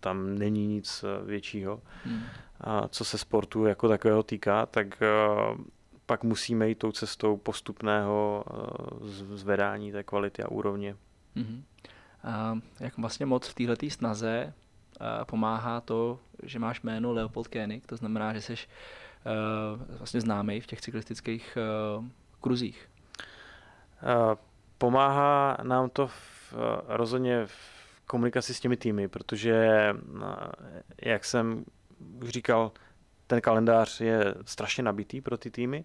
Tam 0.00 0.38
není 0.38 0.66
nic 0.66 1.04
většího. 1.24 1.80
Hmm. 2.04 2.22
A 2.60 2.88
co 2.88 3.04
se 3.04 3.18
sportu 3.18 3.64
jako 3.64 3.88
takového 3.88 4.22
týká, 4.22 4.66
tak 4.66 5.02
pak 6.06 6.24
musíme 6.24 6.68
jít 6.68 6.78
tou 6.78 6.92
cestou 6.92 7.36
postupného 7.36 8.44
zvedání 9.34 9.92
té 9.92 10.02
kvality 10.02 10.42
a 10.42 10.48
úrovně. 10.48 10.96
Mm-hmm. 11.36 11.62
A 12.24 12.58
jak 12.80 12.98
vlastně 12.98 13.26
moc 13.26 13.48
v 13.48 13.54
této 13.54 13.90
snaze 13.90 14.52
pomáhá 15.26 15.80
to, 15.80 16.18
že 16.42 16.58
máš 16.58 16.82
jméno 16.82 17.12
Leopold 17.12 17.48
Koenig, 17.48 17.86
to 17.86 17.96
znamená, 17.96 18.32
že 18.32 18.40
jsi 18.40 18.54
vlastně 19.98 20.20
známý 20.20 20.60
v 20.60 20.66
těch 20.66 20.80
cyklistických 20.80 21.58
kruzích? 22.40 22.88
Pomáhá 24.78 25.56
nám 25.62 25.90
to 25.90 26.06
v, 26.06 26.54
rozhodně 26.88 27.46
v 27.46 27.80
komunikaci 28.06 28.54
s 28.54 28.60
těmi 28.60 28.76
týmy, 28.76 29.08
protože, 29.08 29.94
jak 31.02 31.24
jsem 31.24 31.64
už 32.22 32.28
říkal, 32.28 32.72
ten 33.26 33.40
kalendář 33.40 34.00
je 34.00 34.34
strašně 34.44 34.82
nabitý 34.82 35.20
pro 35.20 35.38
ty 35.38 35.50
týmy 35.50 35.84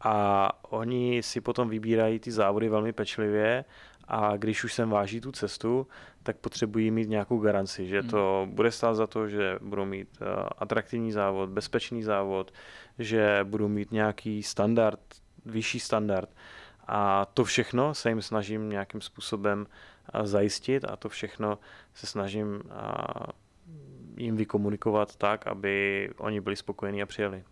a 0.00 0.52
oni 0.62 1.22
si 1.22 1.40
potom 1.40 1.68
vybírají 1.68 2.18
ty 2.18 2.32
závody 2.32 2.68
velmi 2.68 2.92
pečlivě 2.92 3.64
a 4.10 4.36
když 4.36 4.64
už 4.64 4.74
sem 4.74 4.90
váží 4.90 5.20
tu 5.20 5.32
cestu, 5.32 5.86
tak 6.22 6.36
potřebují 6.36 6.90
mít 6.90 7.08
nějakou 7.08 7.38
garanci, 7.38 7.86
že 7.86 8.02
to 8.02 8.42
hmm. 8.44 8.54
bude 8.54 8.70
stát 8.70 8.94
za 8.94 9.06
to, 9.06 9.28
že 9.28 9.58
budou 9.62 9.84
mít 9.84 10.08
uh, 10.20 10.26
atraktivní 10.58 11.12
závod, 11.12 11.50
bezpečný 11.50 12.02
závod, 12.02 12.52
že 12.98 13.40
budou 13.44 13.68
mít 13.68 13.92
nějaký 13.92 14.42
standard, 14.42 15.00
vyšší 15.46 15.80
standard. 15.80 16.28
A 16.86 17.24
to 17.24 17.44
všechno 17.44 17.94
se 17.94 18.08
jim 18.08 18.22
snažím 18.22 18.68
nějakým 18.68 19.00
způsobem 19.00 19.66
uh, 20.14 20.26
zajistit 20.26 20.84
a 20.84 20.96
to 20.96 21.08
všechno 21.08 21.58
se 21.94 22.06
snažím 22.06 22.48
uh, 22.54 22.62
jim 24.16 24.36
vykomunikovat 24.36 25.16
tak, 25.16 25.46
aby 25.46 26.10
oni 26.18 26.40
byli 26.40 26.56
spokojení 26.56 27.02
a 27.02 27.06
přijeli. 27.06 27.44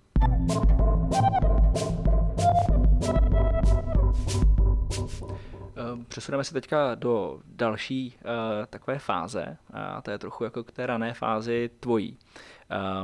Přesuneme 6.19 6.45
se 6.45 6.53
teďka 6.53 6.95
do 6.95 7.41
další 7.45 8.15
uh, 8.25 8.67
takové 8.67 8.99
fáze, 8.99 9.57
a 9.73 10.03
to 10.03 10.11
je 10.11 10.19
trochu 10.19 10.45
jako 10.45 10.65
k 10.65 10.73
té 10.73 10.87
rané 10.87 11.15
fázi 11.15 11.71
tvojí. 11.81 12.17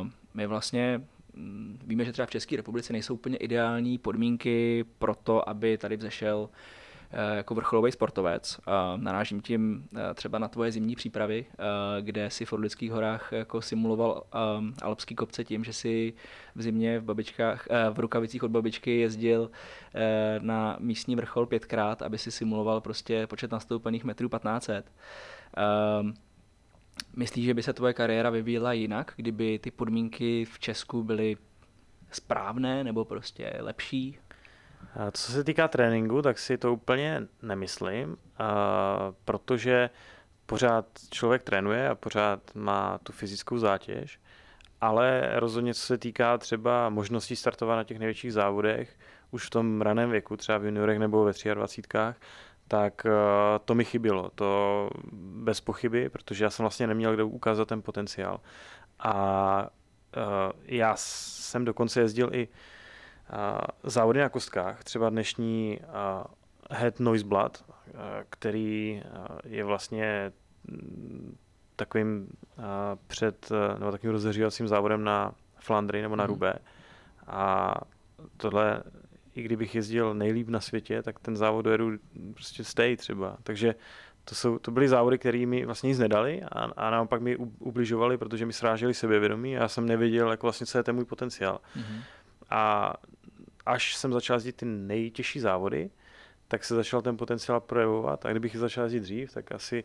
Uh, 0.01 0.07
my 0.35 0.47
vlastně 0.47 1.01
mm, 1.35 1.79
víme, 1.87 2.05
že 2.05 2.13
třeba 2.13 2.27
v 2.27 2.31
České 2.31 2.57
republice 2.57 2.93
nejsou 2.93 3.15
úplně 3.15 3.37
ideální 3.37 3.99
podmínky 3.99 4.85
pro 4.99 5.15
to, 5.15 5.49
aby 5.49 5.79
tady 5.79 5.97
vzešel 5.97 6.49
Eh, 6.49 6.84
jako 7.35 7.55
vrcholový 7.55 7.93
sportovec. 7.93 8.61
Narážím 8.97 9.41
tím 9.41 9.89
eh, 9.97 10.15
třeba 10.15 10.39
na 10.39 10.49
tvoje 10.49 10.73
zimní 10.73 10.97
přípravy, 10.97 11.47
eh, 11.49 12.03
kde 12.03 12.31
si 12.31 12.45
v 12.45 12.53
Orlických 12.53 12.93
horách 12.93 13.33
jako 13.33 13.63
simuloval 13.63 14.23
alpský 14.83 15.15
kopce 15.15 15.45
tím, 15.45 15.65
že 15.65 15.73
si 15.73 16.15
v 16.55 16.63
zimě 16.63 17.01
v, 17.01 17.05
babičkách, 17.05 17.69
v 17.93 17.99
rukavicích 17.99 18.43
od 18.43 18.51
babičky 18.51 18.99
jezdil 18.99 19.51
na 20.41 20.77
místní 20.81 21.17
vrchol 21.17 21.47
pětkrát, 21.47 22.03
aby 22.03 22.19
si 22.19 22.31
simuloval 22.31 22.81
prostě 22.81 23.27
počet 23.27 23.53
nastoupených 23.53 24.05
metrů 24.05 24.29
1500. 24.29 24.93
Myslíš, 27.17 27.45
že 27.45 27.55
by 27.55 27.63
se 27.63 27.73
tvoje 27.73 27.93
kariéra 27.93 28.31
vyvíjela 28.31 28.73
jinak, 28.73 29.13
kdyby 29.17 29.59
ty 29.59 29.71
podmínky 29.71 30.45
v 30.45 30.59
Česku 30.59 31.03
byly 31.03 31.37
správné 32.11 32.85
nebo 32.85 33.05
prostě 33.05 33.57
lepší? 33.61 34.19
Co 35.13 35.33
se 35.33 35.45
týká 35.45 35.69
tréninku, 35.69 36.23
tak 36.23 36.39
si 36.39 36.59
to 36.59 36.73
úplně 36.73 37.23
nemyslím, 37.43 38.17
protože 39.25 39.91
pořád 40.47 40.87
člověk 41.11 41.43
trénuje 41.43 41.89
a 41.89 41.95
pořád 41.95 42.41
má 42.55 42.99
tu 42.99 43.13
fyzickou 43.13 43.59
zátěž, 43.59 44.21
ale 44.81 45.31
rozhodně 45.35 45.75
co 45.75 45.81
se 45.81 45.99
týká 45.99 46.39
třeba 46.39 46.89
možností 46.89 47.37
startovat 47.37 47.77
na 47.77 47.85
těch 47.85 47.99
největších 47.99 48.33
závodech, 48.33 48.99
už 49.31 49.47
v 49.47 49.51
tom 49.51 49.81
raném 49.81 50.11
věku, 50.11 50.37
třeba 50.37 50.59
v 50.59 50.65
juniorech 50.65 50.99
nebo 50.99 51.25
ve 51.25 51.33
23, 51.55 51.83
tak 52.69 53.07
to 53.65 53.75
mi 53.75 53.85
chybilo. 53.85 54.31
To 54.35 54.91
bez 55.13 55.61
pochyby, 55.61 56.09
protože 56.09 56.45
já 56.45 56.51
jsem 56.51 56.63
vlastně 56.63 56.87
neměl 56.87 57.15
kde 57.15 57.23
ukázat 57.23 57.69
ten 57.69 57.83
potenciál. 57.83 58.41
A 58.99 59.69
já 60.63 60.95
jsem 60.97 61.65
dokonce 61.65 62.01
jezdil 62.01 62.35
i 62.35 62.49
závody 63.83 64.21
na 64.21 64.29
kostkách, 64.29 64.85
třeba 64.85 65.11
dnešní 65.11 65.81
Head 66.71 67.01
Noise 67.01 67.27
Blood, 67.27 67.65
který 68.31 69.03
je 69.45 69.65
vlastně 69.65 70.33
mm, 70.65 71.37
takovým 71.77 72.29
před, 73.07 73.53
nebo 73.79 73.91
takovým 73.91 74.13
rozehřívacím 74.13 74.69
závodem 74.69 75.05
na 75.05 75.35
Flandry 75.59 76.03
nebo 76.03 76.17
na 76.17 76.25
mhm. 76.25 76.33
Rubé. 76.33 76.55
A 77.27 77.75
tohle, 78.37 78.83
i 79.35 79.43
kdybych 79.43 79.75
jezdil 79.75 80.15
nejlíp 80.15 80.49
na 80.49 80.61
světě, 80.61 81.03
tak 81.03 81.19
ten 81.19 81.37
závod 81.37 81.65
dojedu 81.65 81.91
prostě 82.35 82.65
stej 82.65 82.97
třeba. 82.97 83.37
Takže 83.43 83.75
to, 84.25 84.35
jsou, 84.35 84.59
to 84.59 84.71
byly 84.71 84.89
závody, 84.89 85.19
které 85.19 85.47
mi 85.47 85.67
vlastně 85.67 85.89
nic 85.89 85.99
nedali 85.99 86.43
a, 86.43 86.65
a 86.65 86.91
naopak 86.91 87.21
mi 87.21 87.37
ubližovali, 87.59 88.19
protože 88.19 88.47
mi 88.47 88.53
sráželi 88.53 88.95
sebevědomí 88.95 89.57
a 89.57 89.61
já 89.61 89.69
jsem 89.69 89.87
nevěděl, 89.87 90.31
jak 90.31 90.43
vlastně 90.43 90.67
co 90.67 90.79
je 90.79 90.85
ten 90.85 90.95
můj 90.95 91.05
potenciál. 91.05 91.61
Mm-hmm. 91.77 92.03
A 92.51 92.95
až 93.67 93.97
jsem 93.97 94.13
začal 94.13 94.37
jezdit 94.37 94.57
ty 94.57 94.65
nejtěžší 94.65 95.41
závody, 95.41 95.91
tak 96.49 96.65
se 96.65 96.75
začal 96.75 97.03
ten 97.03 97.17
potenciál 97.17 97.61
projevovat. 97.61 98.27
A 98.27 98.31
kdybych 98.31 98.57
začal 98.57 98.85
jezdit 98.85 99.01
dřív, 99.01 99.33
tak 99.33 99.53
asi 99.53 99.85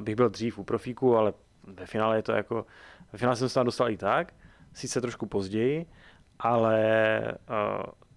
bych 0.00 0.16
byl 0.16 0.28
dřív 0.28 0.58
u 0.58 0.64
profíku, 0.64 1.16
ale 1.16 1.32
ve 1.66 1.86
finále 1.86 2.16
je 2.16 2.22
to 2.22 2.32
jako, 2.32 2.66
ve 3.12 3.18
finále 3.18 3.36
jsem 3.36 3.48
se 3.48 3.54
tam 3.54 3.66
dostal 3.66 3.90
i 3.90 3.96
tak, 3.96 4.34
sice 4.72 5.00
trošku 5.00 5.26
později, 5.26 5.86
ale 6.38 6.78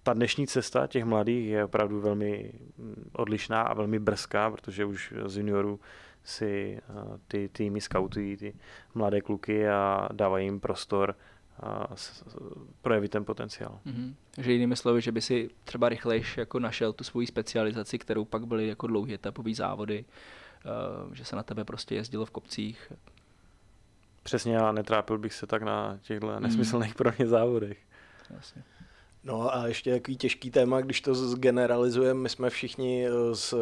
ta 0.02 0.12
dnešní 0.12 0.46
cesta 0.46 0.86
těch 0.86 1.04
mladých 1.04 1.48
je 1.48 1.64
opravdu 1.64 2.00
velmi 2.00 2.52
mm, 2.78 3.10
odlišná 3.12 3.62
a 3.62 3.74
velmi 3.74 3.98
brzká, 3.98 4.50
protože 4.50 4.84
už 4.84 5.14
z 5.26 5.36
juniorů 5.36 5.80
si 6.24 6.80
ty 7.28 7.48
týmy 7.48 7.80
skautují 7.80 8.36
ty 8.36 8.54
mladé 8.94 9.20
kluky 9.20 9.68
a 9.68 10.08
dávají 10.12 10.46
jim 10.46 10.60
prostor 10.60 11.16
projevit 12.82 13.10
ten 13.10 13.24
potenciál. 13.24 13.80
Mm-hmm. 13.86 14.14
Takže 14.30 14.52
jinými 14.52 14.76
slovy, 14.76 15.00
že 15.00 15.12
by 15.12 15.20
si 15.20 15.50
třeba 15.64 15.88
rychlejš 15.88 16.36
jako 16.36 16.58
našel 16.58 16.92
tu 16.92 17.04
svoji 17.04 17.26
specializaci, 17.26 17.98
kterou 17.98 18.24
pak 18.24 18.46
byly 18.46 18.68
jako 18.68 18.86
dlouhé 18.86 19.14
etapové 19.14 19.54
závody, 19.54 20.04
uh, 21.04 21.14
že 21.14 21.24
se 21.24 21.36
na 21.36 21.42
tebe 21.42 21.64
prostě 21.64 21.94
jezdilo 21.94 22.26
v 22.26 22.30
kopcích. 22.30 22.92
Přesně, 24.22 24.58
a 24.58 24.72
netrápil 24.72 25.18
bych 25.18 25.34
se 25.34 25.46
tak 25.46 25.62
na 25.62 25.98
těchto 26.02 26.26
mm. 26.26 26.42
nesmyslných 26.42 26.94
pro 26.94 27.12
mě 27.18 27.26
závodech. 27.26 27.78
Jasně. 28.30 28.62
No 29.24 29.54
a 29.54 29.66
ještě 29.66 29.92
takový 29.92 30.16
těžký 30.16 30.50
téma, 30.50 30.80
když 30.80 31.00
to 31.00 31.14
zgeneralizujeme, 31.14 32.20
my 32.20 32.28
jsme 32.28 32.50
všichni 32.50 33.06
eh, 33.06 33.34
z 33.34 33.54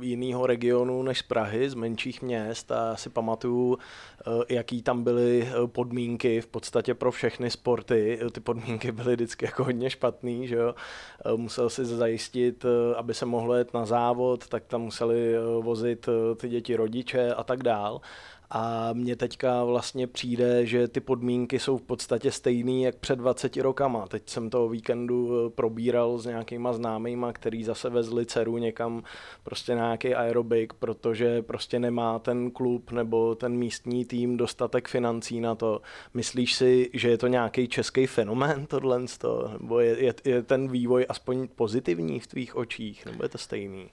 jiného 0.00 0.46
regionu 0.46 1.02
než 1.02 1.18
z 1.18 1.22
Prahy, 1.22 1.70
z 1.70 1.74
menších 1.74 2.22
měst 2.22 2.72
a 2.72 2.96
si 2.96 3.10
pamatuju, 3.10 3.78
eh, 3.78 4.54
jaký 4.54 4.82
tam 4.82 5.04
byly 5.04 5.48
eh, 5.48 5.66
podmínky 5.66 6.40
v 6.40 6.46
podstatě 6.46 6.94
pro 6.94 7.12
všechny 7.12 7.50
sporty. 7.50 8.20
Ty 8.32 8.40
podmínky 8.40 8.92
byly 8.92 9.14
vždycky 9.14 9.44
jako 9.44 9.64
hodně 9.64 9.90
špatný, 9.90 10.48
že 10.48 10.56
jo. 10.56 10.74
Musel 11.36 11.70
si 11.70 11.84
zajistit, 11.84 12.64
aby 12.96 13.14
se 13.14 13.26
mohlo 13.26 13.54
jet 13.54 13.74
na 13.74 13.86
závod, 13.86 14.48
tak 14.48 14.64
tam 14.64 14.82
museli 14.82 15.34
vozit 15.60 16.08
ty 16.36 16.48
děti 16.48 16.76
rodiče 16.76 17.34
a 17.34 17.44
tak 17.44 17.62
dál. 17.62 18.00
A 18.50 18.92
mně 18.92 19.16
teďka 19.16 19.64
vlastně 19.64 20.06
přijde, 20.06 20.66
že 20.66 20.88
ty 20.88 21.00
podmínky 21.00 21.58
jsou 21.58 21.78
v 21.78 21.82
podstatě 21.82 22.30
stejný 22.30 22.82
jak 22.82 22.96
před 22.96 23.16
20 23.16 23.56
rokama. 23.56 24.06
Teď 24.06 24.28
jsem 24.28 24.50
to 24.50 24.64
o 24.64 24.68
víkendu 24.68 25.46
eh, 25.46 25.50
probíral 25.50 26.18
s 26.18 26.26
nějakýma 26.26 26.72
známýma, 26.72 27.32
který 27.32 27.64
zase 27.64 27.90
vezli 27.90 28.26
dceru 28.26 28.58
někam 28.58 29.02
prostě 29.42 29.74
na 29.74 29.84
nějaký 29.84 30.14
aerobik, 30.14 30.72
protože 30.72 31.42
prostě 31.42 31.78
nemá 31.78 32.18
ten 32.18 32.50
klub 32.50 32.92
nebo 32.92 33.34
ten 33.34 33.52
místní 33.52 34.04
tým 34.04 34.36
dostatek 34.36 34.88
financí 34.88 35.40
na 35.40 35.54
to. 35.54 35.80
Myslíš 36.14 36.54
si, 36.54 36.90
že 36.92 37.08
je 37.10 37.18
to 37.18 37.26
nějaký 37.26 37.68
český 37.68 38.06
fenomén 38.06 38.66
tohle? 38.66 39.00
Nebo 39.52 39.80
je, 39.80 40.04
je, 40.04 40.14
je 40.24 40.42
ten 40.42 40.68
vývoj 40.68 41.06
aspoň 41.08 41.48
pozitivní 41.56 42.20
v 42.20 42.26
tvých 42.26 42.56
očích? 42.56 43.06
Nebo 43.06 43.22
je 43.22 43.28
to 43.28 43.38
stejný? 43.38 43.90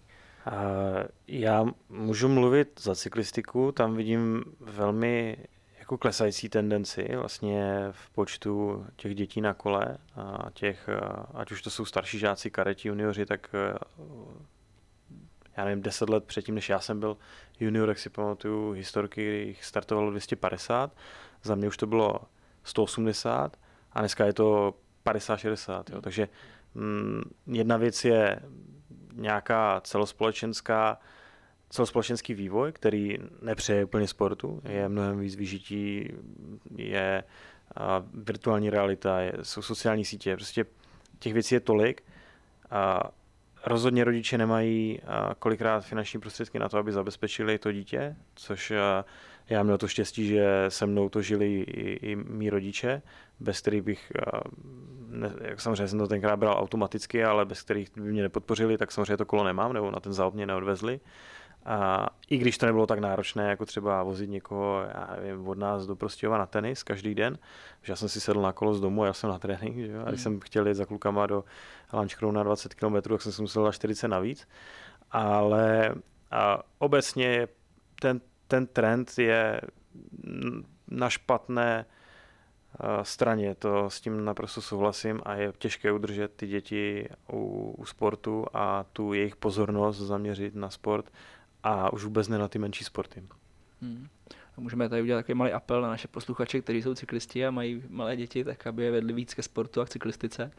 Já 1.28 1.66
můžu 1.90 2.28
mluvit 2.28 2.82
za 2.84 2.96
cyklistiku, 2.96 3.72
tam 3.72 3.96
vidím 3.96 4.44
velmi 4.60 5.38
jako 5.80 5.98
klesající 5.98 6.50
tendenci 6.50 7.16
vlastně 7.16 7.88
v 7.92 8.10
počtu 8.10 8.86
těch 8.96 9.16
dětí 9.16 9.42
na 9.42 9.54
kole 9.54 9.98
a 10.16 10.50
těch, 10.54 10.90
ať 11.34 11.52
už 11.52 11.62
to 11.62 11.70
jsou 11.70 11.86
starší 11.86 12.20
žáci, 12.20 12.52
kareti, 12.52 12.88
junioři, 12.88 13.26
tak 13.26 13.56
já 15.58 15.66
nevím, 15.66 15.82
deset 15.82 16.10
let 16.10 16.24
předtím, 16.24 16.56
než 16.56 16.70
já 16.70 16.80
jsem 16.80 17.00
byl 17.00 17.18
junior, 17.60 17.90
jak 17.90 18.00
si 18.00 18.10
pamatuju 18.10 18.72
historky, 18.72 19.28
kdy 19.28 19.38
jich 19.38 19.66
startovalo 19.66 20.12
250, 20.12 20.92
za 21.44 21.56
mě 21.56 21.68
už 21.68 21.78
to 21.78 21.88
bylo 21.88 22.20
180 22.64 23.58
a 23.92 24.00
dneska 24.00 24.26
je 24.26 24.34
to 24.34 24.74
50-60, 25.06 26.02
takže 26.02 26.28
mm, 26.76 27.22
jedna 27.48 27.78
věc 27.78 28.06
je 28.06 28.40
nějaká 29.22 29.82
celospolečenská 29.84 30.98
celospolečenský 31.70 32.34
vývoj, 32.34 32.72
který 32.72 33.18
nepřeje 33.42 33.86
úplně 33.86 34.08
sportu, 34.08 34.62
je 34.66 34.90
mnohem 34.90 35.20
víc 35.20 35.36
vyžití, 35.36 36.14
je 36.76 37.24
virtuální 38.14 38.70
realita, 38.70 39.20
je, 39.20 39.34
jsou 39.42 39.62
sociální 39.62 40.06
sítě, 40.06 40.36
prostě 40.36 40.66
těch 41.20 41.34
věcí 41.34 41.56
je 41.56 41.60
tolik. 41.60 42.04
A 42.72 43.04
rozhodně 43.66 44.04
rodiče 44.04 44.38
nemají 44.38 45.00
kolikrát 45.40 45.86
finanční 45.86 46.20
prostředky 46.20 46.60
na 46.60 46.70
to, 46.70 46.78
aby 46.78 46.92
zabezpečili 46.92 47.58
to 47.58 47.72
dítě, 47.72 48.16
což 48.36 48.74
já 49.50 49.64
měl 49.64 49.78
to 49.78 49.88
štěstí, 49.88 50.28
že 50.28 50.66
se 50.70 50.86
mnou 50.86 51.10
to 51.10 51.22
žili 51.22 51.54
i, 51.54 52.12
i 52.12 52.16
mý 52.16 52.50
rodiče, 52.50 53.02
bez 53.40 53.62
kterých 53.62 53.82
bych, 53.82 54.12
ne, 55.08 55.34
jak 55.42 55.62
samozřejmě 55.62 55.88
jsem 55.88 56.00
to 56.00 56.08
tenkrát 56.08 56.36
bral 56.36 56.58
automaticky, 56.60 57.24
ale 57.24 57.46
bez 57.46 57.62
kterých 57.62 57.90
by 57.96 58.02
mě 58.12 58.22
nepodpořili, 58.22 58.78
tak 58.78 58.92
samozřejmě 58.92 59.18
to 59.18 59.26
kolo 59.26 59.44
nemám, 59.44 59.74
nebo 59.74 59.92
na 59.92 60.00
ten 60.00 60.14
záop 60.14 60.34
mě 60.34 60.46
neodvezli. 60.46 61.00
A 61.66 62.08
i 62.30 62.38
když 62.38 62.58
to 62.58 62.66
nebylo 62.66 62.88
tak 62.88 63.00
náročné, 63.00 63.50
jako 63.50 63.66
třeba 63.66 64.04
vozit 64.04 64.30
někoho 64.30 64.86
já 64.96 65.16
nevím, 65.22 65.48
od 65.48 65.58
nás 65.58 65.86
do 65.86 65.96
Prostějova 65.96 66.38
na 66.38 66.46
tenis 66.46 66.84
každý 66.84 67.16
den, 67.16 67.38
že 67.82 67.92
já 67.92 67.96
jsem 67.96 68.10
si 68.10 68.22
sedl 68.22 68.42
na 68.42 68.52
kolo 68.52 68.74
z 68.74 68.82
domu 68.82 69.04
a 69.04 69.06
já 69.06 69.14
jsem 69.14 69.30
na 69.30 69.40
trénink, 69.40 69.78
že 69.78 69.92
jo? 69.92 70.02
a 70.06 70.10
když 70.10 70.26
hmm. 70.26 70.34
jsem 70.34 70.40
chtěl 70.40 70.68
jít 70.68 70.74
za 70.74 70.86
klukama 70.86 71.28
do 71.28 71.44
Lančkrou 71.94 72.32
na 72.32 72.44
20 72.44 72.74
km, 72.74 73.02
tak 73.02 73.22
jsem 73.22 73.32
si 73.32 73.42
musel 73.42 73.64
dát 73.64 73.72
40 73.72 74.08
navíc. 74.08 74.48
Ale 75.12 75.96
a 76.32 76.64
obecně 76.80 77.48
ten, 78.02 78.22
ten 78.52 78.68
trend 78.68 79.12
je 79.18 79.62
na 80.88 81.10
špatné 81.10 81.86
straně, 83.04 83.56
to 83.56 83.90
s 83.90 84.02
tím 84.02 84.26
naprosto 84.26 84.62
souhlasím 84.62 85.22
a 85.24 85.36
je 85.36 85.54
těžké 85.58 85.92
udržet 85.92 86.32
ty 86.36 86.48
děti 86.48 87.10
u, 87.34 87.76
u 87.78 87.86
sportu 87.86 88.46
a 88.54 88.86
tu 88.94 89.14
jejich 89.14 89.36
pozornost 89.36 89.98
zaměřit 89.98 90.56
na 90.56 90.70
sport 90.70 91.12
a 91.64 91.94
už 91.94 92.04
vůbec 92.04 92.28
ne 92.28 92.38
na 92.38 92.48
ty 92.48 92.60
menší 92.60 92.84
sporty. 92.84 93.24
Hmm. 93.82 94.08
A 94.58 94.62
můžeme 94.62 94.90
tady 94.90 95.02
udělat 95.02 95.20
takový 95.20 95.38
malý 95.38 95.52
apel 95.52 95.82
na 95.82 95.88
naše 95.88 96.08
posluchače, 96.08 96.62
kteří 96.62 96.82
jsou 96.82 96.96
cyklisti 96.96 97.46
a 97.46 97.52
mají 97.52 97.84
malé 97.90 98.16
děti, 98.16 98.44
tak 98.44 98.68
aby 98.68 98.84
je 98.84 98.92
vedli 98.92 99.14
víc 99.14 99.34
ke 99.34 99.44
sportu 99.44 99.82
a 99.82 99.86
k 99.86 99.90
cyklistice. 99.90 100.52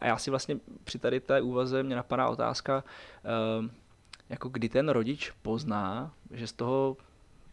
A 0.00 0.06
já 0.06 0.18
si 0.18 0.30
vlastně 0.30 0.56
při 0.84 0.98
tady 0.98 1.20
té 1.20 1.40
úvaze 1.40 1.82
mě 1.82 1.96
napadá 1.96 2.28
otázka, 2.28 2.84
jako 4.30 4.48
kdy 4.48 4.68
ten 4.68 4.88
rodič 4.88 5.32
pozná, 5.42 6.14
že 6.30 6.46
z 6.46 6.52
toho 6.52 6.96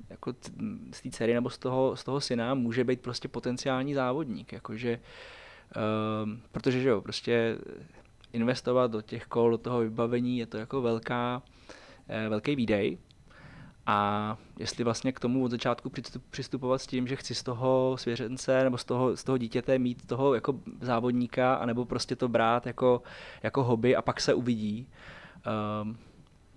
jako 0.10 0.34
z 0.94 1.02
té 1.02 1.10
dcery 1.10 1.34
nebo 1.34 1.50
z 1.50 1.58
toho, 1.58 1.96
z 1.96 2.04
toho 2.04 2.22
syna 2.22 2.54
může 2.54 2.84
být 2.84 3.02
prostě 3.02 3.28
potenciální 3.28 3.94
závodník, 3.94 4.54
jakože, 4.54 5.00
um, 6.24 6.42
protože 6.52 6.82
že 6.82 6.90
jo, 6.90 7.02
prostě 7.02 7.58
investovat 8.34 8.92
do 8.92 9.02
těch 9.02 9.26
kol, 9.26 9.52
do 9.52 9.58
toho 9.58 9.80
vybavení 9.80 10.38
je 10.38 10.46
to 10.46 10.58
jako 10.58 10.82
velká, 10.82 11.42
eh, 12.08 12.30
velký 12.30 12.56
výdej 12.56 12.98
a 13.86 14.38
jestli 14.60 14.84
vlastně 14.84 15.12
k 15.12 15.20
tomu 15.20 15.44
od 15.44 15.52
začátku 15.52 15.92
přistupovat 16.30 16.82
s 16.82 16.88
tím, 16.88 17.08
že 17.08 17.16
chci 17.16 17.36
z 17.36 17.44
toho 17.44 17.96
svěřence 18.00 18.64
nebo 18.64 18.78
z 18.78 18.86
toho, 18.86 19.18
z 19.18 19.24
toho 19.24 19.38
dítěte 19.38 19.80
mít 19.80 20.08
toho 20.08 20.34
jako 20.34 20.60
závodníka, 20.82 21.56
anebo 21.56 21.86
prostě 21.86 22.16
to 22.16 22.28
brát 22.28 22.68
jako, 22.68 23.02
jako 23.44 23.64
hobby 23.64 23.96
a 23.96 24.02
pak 24.02 24.22
se 24.22 24.34
uvidí. 24.34 24.88
Um, 25.84 25.98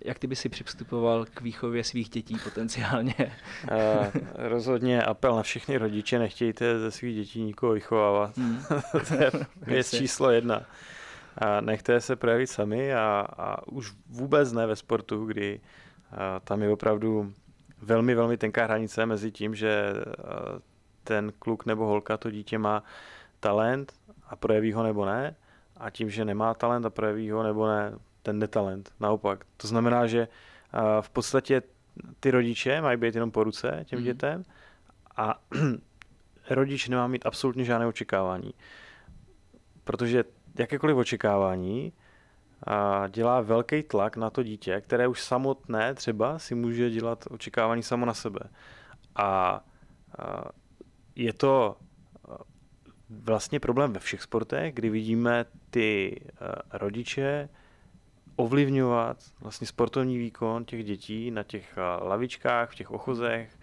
jak 0.05 0.19
ty 0.19 0.27
by 0.27 0.35
si 0.35 0.49
přistupoval 0.49 1.25
k 1.25 1.41
výchově 1.41 1.83
svých 1.83 2.09
dětí 2.09 2.37
potenciálně? 2.43 3.15
Uh, 3.19 4.21
rozhodně 4.35 5.03
apel 5.03 5.35
na 5.35 5.43
všechny 5.43 5.77
rodiče, 5.77 6.19
nechtějte 6.19 6.79
ze 6.79 6.91
svých 6.91 7.15
dětí 7.15 7.43
nikoho 7.43 7.73
vychovávat. 7.73 8.37
Hmm. 8.37 8.63
to 9.07 9.13
je 9.13 9.31
věc 9.61 9.95
číslo 9.95 10.31
jedna. 10.31 10.61
A 11.37 11.61
nechte 11.61 12.01
se 12.01 12.15
projevit 12.15 12.47
sami 12.47 12.93
a, 12.93 13.27
a 13.37 13.67
už 13.67 13.93
vůbec 14.09 14.51
ne 14.51 14.67
ve 14.67 14.75
sportu, 14.75 15.25
kdy 15.25 15.61
a, 16.11 16.39
tam 16.39 16.61
je 16.61 16.69
opravdu 16.69 17.33
velmi, 17.81 18.15
velmi 18.15 18.37
tenká 18.37 18.63
hranice 18.63 19.05
mezi 19.05 19.31
tím, 19.31 19.55
že 19.55 19.93
ten 21.03 21.33
kluk 21.39 21.65
nebo 21.65 21.85
holka, 21.85 22.17
to 22.17 22.31
dítě 22.31 22.57
má 22.57 22.83
talent 23.39 23.93
a 24.29 24.35
projeví 24.35 24.73
ho 24.73 24.83
nebo 24.83 25.05
ne, 25.05 25.35
a 25.77 25.89
tím, 25.89 26.09
že 26.09 26.25
nemá 26.25 26.53
talent 26.53 26.85
a 26.85 26.89
projeví 26.89 27.31
ho 27.31 27.43
nebo 27.43 27.67
ne, 27.67 27.93
ten 28.23 28.39
netalent. 28.39 28.93
Naopak. 28.99 29.45
To 29.57 29.67
znamená, 29.67 30.07
že 30.07 30.27
v 31.01 31.09
podstatě 31.09 31.61
ty 32.19 32.31
rodiče 32.31 32.81
mají 32.81 32.97
být 32.97 33.15
jenom 33.15 33.31
po 33.31 33.43
ruce 33.43 33.83
těm 33.85 33.99
mm. 33.99 34.05
dětem 34.05 34.43
a 35.17 35.41
rodič 36.49 36.87
nemá 36.87 37.07
mít 37.07 37.25
absolutně 37.25 37.63
žádné 37.65 37.87
očekávání. 37.87 38.53
Protože 39.83 40.23
jakékoliv 40.59 40.97
očekávání 40.97 41.93
a 42.67 43.07
dělá 43.07 43.41
velký 43.41 43.83
tlak 43.83 44.17
na 44.17 44.29
to 44.29 44.43
dítě, 44.43 44.81
které 44.81 45.07
už 45.07 45.21
samotné 45.21 45.93
třeba 45.93 46.39
si 46.39 46.55
může 46.55 46.89
dělat 46.89 47.25
očekávání 47.29 47.83
samo 47.83 48.05
na 48.05 48.13
sebe. 48.13 48.39
A, 49.15 49.25
a 49.25 49.63
je 51.15 51.33
to 51.33 51.77
vlastně 53.09 53.59
problém 53.59 53.93
ve 53.93 53.99
všech 53.99 54.21
sportech, 54.21 54.73
kdy 54.73 54.89
vidíme 54.89 55.45
ty 55.69 56.21
rodiče 56.71 57.49
ovlivňovat 58.41 59.17
vlastně 59.41 59.67
sportovní 59.67 60.17
výkon 60.17 60.65
těch 60.65 60.83
dětí 60.83 61.31
na 61.31 61.43
těch 61.43 61.77
lavičkách, 62.01 62.71
v 62.71 62.75
těch 62.75 62.91
ochozech, 62.91 63.59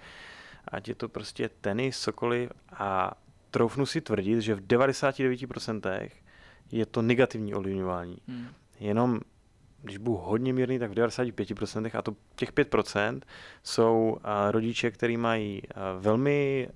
ať 0.69 0.89
je 0.89 0.95
to 0.95 1.09
prostě 1.09 1.51
tenis, 1.61 2.01
cokoliv 2.01 2.51
a 2.73 3.13
troufnu 3.51 3.87
si 3.87 4.01
tvrdit, 4.01 4.41
že 4.41 4.55
v 4.55 4.61
99% 4.61 6.09
je 6.73 6.87
to 6.87 7.03
negativní 7.03 7.55
ovlivňování. 7.55 8.19
Hmm. 8.29 8.49
Jenom 8.81 9.21
když 9.83 9.97
budu 9.97 10.17
hodně 10.17 10.53
mírný, 10.53 10.79
tak 10.79 10.91
v 10.91 10.95
95% 10.95 11.91
a 11.99 12.03
to 12.03 12.17
těch 12.37 12.53
5% 12.53 13.21
jsou 13.63 14.17
rodiče, 14.51 14.91
kteří 14.91 15.17
mají 15.17 15.63
velmi 15.99 16.69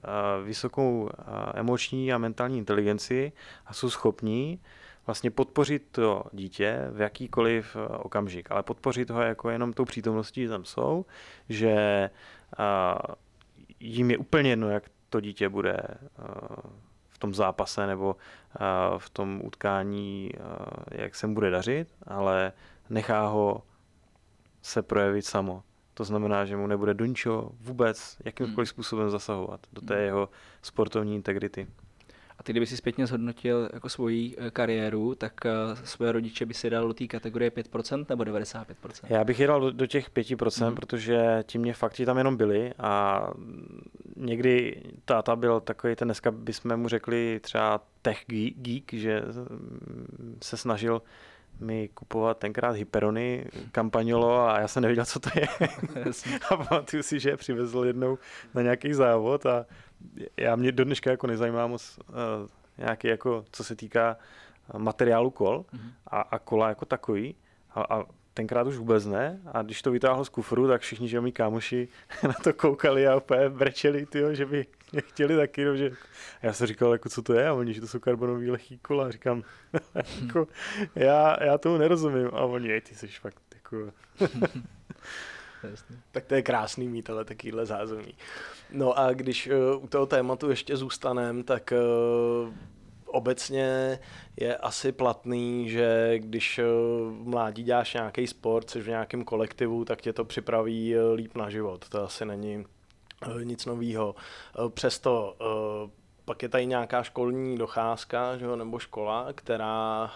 vysokou 0.45 1.11
emoční 1.55 2.12
a 2.12 2.19
mentální 2.19 2.59
inteligenci 2.59 3.33
a 3.67 3.75
jsou 3.75 3.91
schopní 3.91 4.61
vlastně 5.07 5.31
podpořit 5.31 5.88
to 5.91 6.25
dítě 6.33 6.88
v 6.93 7.01
jakýkoliv 7.01 7.77
okamžik, 7.99 8.51
ale 8.51 8.62
podpořit 8.62 9.11
ho 9.11 9.21
jako 9.21 9.51
jenom 9.51 9.73
tou 9.73 9.85
přítomností, 9.85 10.43
že 10.43 10.49
tam 10.49 10.65
jsou, 10.65 11.07
že 11.49 12.11
jim 13.81 14.11
je 14.11 14.19
úplně 14.19 14.51
jedno, 14.51 14.71
jak 14.71 14.85
to 15.09 15.21
dítě 15.21 15.49
bude 15.49 15.77
v 17.09 17.19
tom 17.19 17.35
zápase 17.35 17.87
nebo 17.87 18.17
v 18.99 19.11
tom 19.11 19.41
utkání, 19.45 20.31
jak 20.91 21.15
se 21.15 21.27
mu 21.27 21.35
bude 21.35 21.51
dařit, 21.51 21.88
ale 22.07 22.53
nechá 22.91 23.27
ho 23.27 23.62
se 24.62 24.83
projevit 24.83 25.27
samo. 25.27 25.62
To 25.95 26.05
znamená, 26.05 26.45
že 26.45 26.57
mu 26.57 26.67
nebude 26.67 26.95
do 26.95 27.05
ničeho 27.05 27.51
vůbec 27.61 28.17
jakýmkoliv 28.25 28.69
hmm. 28.69 28.75
způsobem 28.75 29.11
zasahovat 29.11 29.61
do 29.73 29.81
té 29.81 29.95
hmm. 29.95 30.05
jeho 30.05 30.29
sportovní 30.62 31.15
integrity. 31.15 31.67
A 32.43 32.45
ty, 32.45 32.53
kdyby 32.53 32.67
si 32.67 32.77
zpětně 32.77 33.07
zhodnotil 33.07 33.69
jako 33.73 33.89
svoji 33.89 34.35
eh, 34.39 34.51
kariéru, 34.51 35.15
tak 35.15 35.47
eh, 35.47 35.51
svoje 35.85 36.13
rodiče 36.13 36.47
by 36.47 36.55
si 36.55 36.71
dal 36.71 36.89
do 36.89 36.95
té 36.95 37.07
kategorie 37.07 37.51
5% 37.51 38.07
nebo 38.09 38.25
95%? 38.25 38.65
Já 39.09 39.25
bych 39.25 39.41
je 39.41 39.47
dal 39.47 39.61
do, 39.61 39.71
do 39.71 39.87
těch 39.87 40.11
5%, 40.11 40.69
mm. 40.69 40.75
protože 40.75 41.43
ti 41.47 41.59
mě 41.59 41.75
fakt 41.75 42.01
tam 42.07 42.19
jenom 42.19 42.37
byli 42.37 42.73
a 42.79 43.27
někdy 44.17 44.83
táta 45.05 45.37
byl 45.37 45.61
takový, 45.61 45.97
ten 45.97 46.09
dneska 46.09 46.31
bychom 46.31 46.77
mu 46.77 46.89
řekli 46.89 47.41
třeba 47.43 47.81
tech 48.03 48.25
geek, 48.57 48.93
že 48.93 49.23
se 50.43 50.57
snažil 50.57 51.03
mi 51.61 51.89
kupovat 51.89 52.39
tenkrát 52.39 52.77
Hyperony, 52.77 53.45
kampaňolo 53.73 54.49
a 54.49 54.61
já 54.61 54.69
jsem 54.69 54.83
nevěděl, 54.83 55.05
co 55.05 55.21
to 55.21 55.31
je. 55.35 55.49
a 56.51 56.57
pamatuju 56.57 57.03
si, 57.03 57.21
že 57.21 57.31
je 57.31 57.37
přivezl 57.37 57.85
jednou 57.85 58.19
na 58.55 58.63
nějaký 58.63 58.93
závod 58.93 59.47
a 59.47 59.67
já 60.37 60.57
mě 60.57 60.73
do 60.73 60.85
dneška 60.85 61.11
jako 61.11 61.27
nezajímá 61.27 61.67
moc 61.67 61.99
uh, 62.09 62.15
nějaký 62.79 63.09
jako, 63.09 63.45
co 63.53 63.65
se 63.65 63.77
týká 63.77 64.17
materiálu 64.77 65.31
kol 65.31 65.65
mm-hmm. 65.73 65.91
a, 66.07 66.21
a 66.21 66.38
kola 66.38 66.69
jako 66.69 66.85
takový. 66.85 67.35
A, 67.75 67.81
a 67.81 68.05
tenkrát 68.35 68.67
už 68.67 68.77
vůbec 68.77 69.07
ne. 69.07 69.41
A 69.53 69.62
když 69.62 69.83
to 69.83 69.91
vytáhl 69.91 70.25
z 70.25 70.29
kufru, 70.29 70.69
tak 70.69 70.81
všichni, 70.81 71.09
že 71.09 71.21
mý 71.21 71.33
kámoši 71.33 71.88
na 72.23 72.33
to 72.33 72.53
koukali 72.53 73.09
a 73.09 73.17
úplně 73.17 73.49
brečeli, 73.49 74.07
tyjo, 74.07 74.35
že 74.35 74.47
by 74.47 74.67
mě 74.93 75.01
chtěli 75.01 75.37
taky. 75.37 75.65
No, 75.65 75.77
že... 75.77 75.91
A 76.43 76.47
já 76.47 76.53
jsem 76.53 76.67
říkal, 76.67 76.93
jako, 76.93 77.09
co 77.09 77.23
to 77.23 77.35
je? 77.35 77.49
A 77.49 77.53
oni, 77.53 77.75
že 77.75 77.81
to 77.81 77.87
jsou 77.87 77.99
karbonový 77.99 78.51
lehký 78.51 78.79
kola. 78.79 79.07
A 79.07 79.11
říkám, 79.11 79.43
jako, 80.23 80.49
já, 80.95 81.45
já 81.45 81.59
tomu 81.59 81.79
nerozumím. 81.79 82.27
A 82.33 82.41
oni, 82.41 82.81
ty 82.81 82.95
jsi 82.95 83.09
fakt 83.09 83.43
jako... 83.55 83.93
tak 86.12 86.25
to 86.25 86.35
je 86.35 86.42
krásný 86.42 86.88
mít 86.88 87.11
ale 87.11 87.25
takovýhle 87.25 87.66
zázemí. 87.66 88.14
No 88.70 88.98
a 88.98 89.12
když 89.12 89.46
uh, 89.46 89.85
u 89.85 89.87
toho 89.87 90.07
tématu 90.07 90.51
ještě 90.51 90.77
zůstanem, 90.77 91.42
tak 91.42 91.72
uh, 91.72 92.55
obecně 93.07 93.98
je 94.40 94.57
asi 94.57 94.92
platný, 94.92 95.68
že 95.68 96.18
když 96.18 96.61
v 97.09 97.22
mládí 97.25 97.62
děláš 97.62 97.94
nějaký 97.94 98.27
sport, 98.27 98.70
což 98.70 98.85
v 98.85 98.88
nějakém 98.88 99.25
kolektivu, 99.25 99.85
tak 99.85 100.01
tě 100.01 100.12
to 100.12 100.25
připraví 100.25 100.94
líp 101.14 101.37
na 101.37 101.51
život. 101.51 101.88
To 101.88 102.05
asi 102.05 102.25
není 102.25 102.64
nic 103.42 103.66
nového. 103.66 104.14
Přesto 104.75 105.37
pak 106.25 106.42
je 106.42 106.48
tady 106.48 106.66
nějaká 106.66 107.03
školní 107.03 107.59
docházka 107.59 108.37
že 108.37 108.44
jo, 108.44 108.57
nebo 108.57 108.79
škola, 108.79 109.33
která 109.33 110.11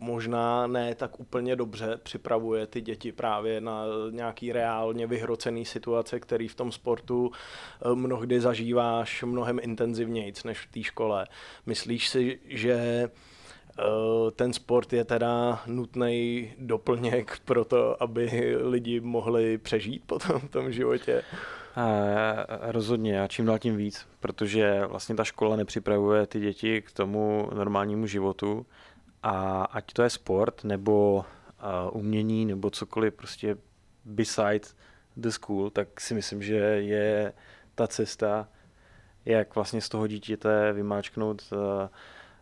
možná 0.00 0.66
ne 0.66 0.94
tak 0.94 1.20
úplně 1.20 1.56
dobře 1.56 1.98
připravuje 2.02 2.66
ty 2.66 2.80
děti 2.80 3.12
právě 3.12 3.60
na 3.60 3.84
nějaký 4.10 4.52
reálně 4.52 5.06
vyhrocený 5.06 5.64
situace, 5.64 6.20
který 6.20 6.48
v 6.48 6.54
tom 6.54 6.72
sportu 6.72 7.30
eh, 7.32 7.94
mnohdy 7.94 8.40
zažíváš 8.40 9.22
mnohem 9.22 9.58
intenzivněji 9.62 10.32
než 10.44 10.58
v 10.58 10.72
té 10.72 10.82
škole. 10.82 11.26
Myslíš 11.66 12.08
si, 12.08 12.40
že 12.44 13.08
ten 14.36 14.52
sport 14.52 14.92
je 14.92 15.04
teda 15.04 15.62
nutný 15.66 16.52
doplněk 16.58 17.38
pro 17.44 17.64
to, 17.64 18.02
aby 18.02 18.56
lidi 18.60 19.00
mohli 19.00 19.58
přežít 19.58 20.02
potom 20.06 20.40
v 20.40 20.50
tom 20.50 20.72
životě. 20.72 21.22
Rozhodně 22.60 23.22
a 23.22 23.28
čím 23.28 23.46
dál 23.46 23.58
tím 23.58 23.76
víc, 23.76 24.06
protože 24.20 24.86
vlastně 24.86 25.14
ta 25.14 25.24
škola 25.24 25.56
nepřipravuje 25.56 26.26
ty 26.26 26.40
děti 26.40 26.82
k 26.82 26.92
tomu 26.92 27.48
normálnímu 27.54 28.06
životu 28.06 28.66
a 29.26 29.64
ať 29.64 29.92
to 29.92 30.02
je 30.02 30.10
sport 30.10 30.64
nebo 30.64 31.24
umění 31.92 32.46
nebo 32.46 32.70
cokoliv 32.70 33.14
prostě 33.14 33.56
beside 34.04 34.60
the 35.16 35.28
school, 35.28 35.70
tak 35.70 36.00
si 36.00 36.14
myslím, 36.14 36.42
že 36.42 36.54
je 36.54 37.32
ta 37.74 37.86
cesta, 37.86 38.48
jak 39.24 39.54
vlastně 39.54 39.80
z 39.80 39.88
toho 39.88 40.06
dítěte 40.06 40.72
vymáčknout 40.72 41.42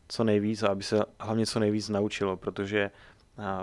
co 0.09 0.25
nejvíc 0.25 0.63
a 0.63 0.69
aby 0.69 0.83
se 0.83 1.05
hlavně 1.21 1.47
co 1.47 1.59
nejvíc 1.59 1.89
naučilo, 1.89 2.37
protože 2.37 2.91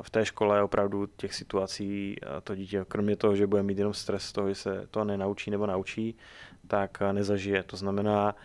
v 0.01 0.10
té 0.10 0.25
škole 0.25 0.63
opravdu 0.63 1.08
těch 1.08 1.36
situací 1.36 2.15
to 2.43 2.55
dítě, 2.55 2.86
kromě 2.88 3.15
toho, 3.15 3.36
že 3.36 3.47
bude 3.47 3.63
mít 3.63 3.77
jenom 3.77 3.93
stres 3.93 4.23
z 4.23 4.32
toho, 4.32 4.49
že 4.49 4.55
se 4.55 4.88
to 4.91 5.03
nenaučí 5.03 5.51
nebo 5.51 5.65
naučí, 5.67 6.15
tak 6.67 6.99
nezažije. 7.12 7.63
To 7.63 7.77
znamená, 7.77 8.36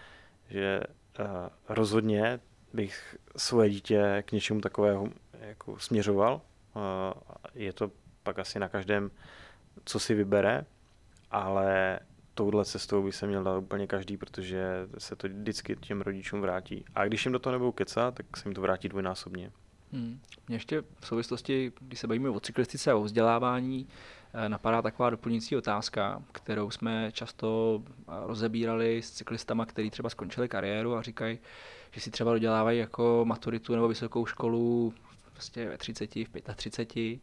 že 0.50 0.80
rozhodně 1.68 2.40
bych 2.74 3.16
svoje 3.37 3.70
dítě 3.70 4.22
k 4.26 4.32
něčemu 4.32 4.60
takového 4.60 5.08
jako 5.40 5.78
směřoval. 5.78 6.40
Je 7.54 7.72
to 7.72 7.90
pak 8.22 8.38
asi 8.38 8.58
na 8.58 8.68
každém, 8.68 9.10
co 9.84 10.00
si 10.00 10.14
vybere, 10.14 10.64
ale 11.30 12.00
touhle 12.34 12.64
cestou 12.64 13.02
by 13.02 13.12
se 13.12 13.26
měl 13.26 13.44
dát 13.44 13.58
úplně 13.58 13.87
každý, 13.87 14.16
protože 14.16 14.64
se 14.98 15.16
to 15.16 15.28
vždycky 15.28 15.76
těm 15.76 16.00
rodičům 16.00 16.40
vrátí. 16.40 16.84
A 16.94 17.04
když 17.04 17.24
jim 17.24 17.32
do 17.32 17.38
toho 17.38 17.52
nebudou 17.52 17.72
kecat, 17.72 18.14
tak 18.14 18.37
se 18.37 18.48
jim 18.48 18.54
to 18.54 18.60
vrátí 18.60 18.88
dvojnásobně. 18.88 19.50
Hmm. 19.92 20.20
Mě 20.48 20.56
ještě 20.56 20.82
v 21.00 21.06
souvislosti, 21.06 21.72
když 21.80 22.00
se 22.00 22.06
bavíme 22.06 22.28
o 22.28 22.40
cyklistice 22.40 22.90
a 22.90 22.96
o 22.96 23.02
vzdělávání, 23.02 23.88
eh, 24.34 24.48
napadá 24.48 24.82
taková 24.82 25.10
doplňující 25.10 25.56
otázka, 25.56 26.22
kterou 26.32 26.70
jsme 26.70 27.12
často 27.12 27.82
rozebírali 28.26 29.02
s 29.02 29.10
cyklistama, 29.10 29.66
kteří 29.66 29.90
třeba 29.90 30.08
skončili 30.08 30.48
kariéru 30.48 30.94
a 30.94 31.02
říkají, 31.02 31.38
že 31.94 32.00
si 32.00 32.11
třeba 32.11 32.33
dodělávají 32.33 32.78
jako 32.78 33.24
maturitu 33.24 33.74
nebo 33.74 33.88
vysokou 33.88 34.26
školu 34.26 34.94
prostě 35.33 35.68
ve 35.68 35.78
30, 35.78 36.14
v 36.14 36.54
35, 36.57 37.20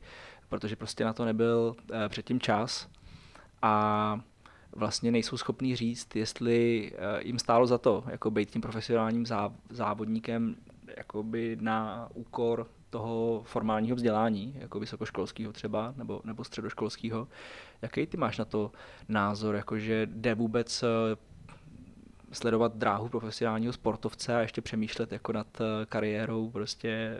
protože 0.50 0.76
prostě 0.76 1.06
na 1.06 1.14
to 1.14 1.26
nebyl 1.26 1.76
eh, 1.94 2.10
předtím 2.10 2.40
čas. 2.40 2.88
A 3.62 4.20
vlastně 4.76 5.12
nejsou 5.12 5.38
schopní 5.38 5.76
říct, 5.76 6.16
jestli 6.16 6.92
eh, 6.96 7.28
jim 7.28 7.40
stálo 7.40 7.68
za 7.68 7.78
to, 7.78 8.04
jako 8.08 8.32
být 8.32 8.52
tím 8.52 8.62
profesionálním 8.62 9.26
závodníkem 9.70 10.56
jakoby 10.98 11.58
na 11.62 12.08
úkor 12.14 12.68
toho 12.90 13.44
formálního 13.46 13.96
vzdělání, 13.96 14.56
jako 14.60 14.80
vysokoškolského 14.80 15.54
třeba, 15.54 15.94
nebo, 15.98 16.22
nebo 16.24 16.44
středoškolského. 16.44 17.28
Jaký 17.82 18.06
ty 18.08 18.18
máš 18.18 18.38
na 18.38 18.46
to 18.46 18.72
názor, 19.10 19.56
jakože 19.56 20.08
jde 20.12 20.36
vůbec 20.36 20.84
eh, 20.84 20.88
sledovat 22.32 22.76
dráhu 22.76 23.10
profesionálního 23.10 23.74
sportovce 23.74 24.36
a 24.36 24.40
ještě 24.40 24.62
přemýšlet 24.62 25.12
jako 25.12 25.34
nad 25.34 25.62
eh, 25.62 25.86
kariérou 25.86 26.50
prostě, 26.50 27.20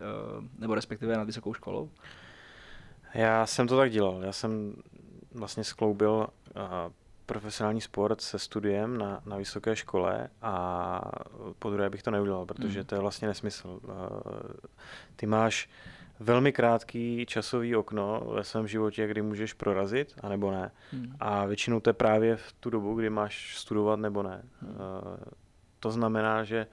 nebo 0.60 0.76
respektive 0.76 1.18
nad 1.18 1.24
vysokou 1.24 1.54
školou? 1.54 1.90
Já 3.14 3.46
jsem 3.46 3.68
to 3.68 3.78
tak 3.78 3.92
dělal. 3.92 4.24
Já 4.24 4.32
jsem 4.32 4.76
vlastně 5.34 5.64
skloubil 5.64 6.28
profesionální 7.32 7.82
sport 7.82 8.22
se 8.22 8.40
studiem 8.40 8.98
na, 8.98 9.22
na 9.26 9.38
vysoké 9.38 9.76
škole 9.76 10.30
a 10.42 11.02
po 11.60 11.70
druhé 11.70 11.90
bych 11.90 12.04
to 12.04 12.12
neudělal, 12.12 12.46
protože 12.46 12.80
mm. 12.80 12.86
to 12.86 12.96
je 12.96 13.02
vlastně 13.02 13.28
nesmysl. 13.28 13.80
Ty 15.16 15.26
máš 15.26 15.70
velmi 16.22 16.52
krátký 16.52 17.26
časový 17.26 17.76
okno 17.76 18.22
ve 18.36 18.44
svém 18.44 18.68
životě, 18.68 19.08
kdy 19.08 19.22
můžeš 19.22 19.54
prorazit, 19.54 20.14
anebo 20.22 20.52
ne. 20.52 20.72
Mm. 20.94 21.16
A 21.20 21.46
většinou 21.46 21.80
to 21.80 21.90
je 21.90 21.94
právě 21.94 22.36
v 22.36 22.54
tu 22.54 22.70
dobu, 22.70 22.96
kdy 22.96 23.10
máš 23.10 23.58
studovat 23.58 24.00
nebo 24.00 24.24
ne. 24.24 24.44
Mm. 24.62 24.70
To 25.80 25.92
znamená, 25.92 26.44
že 26.44 26.68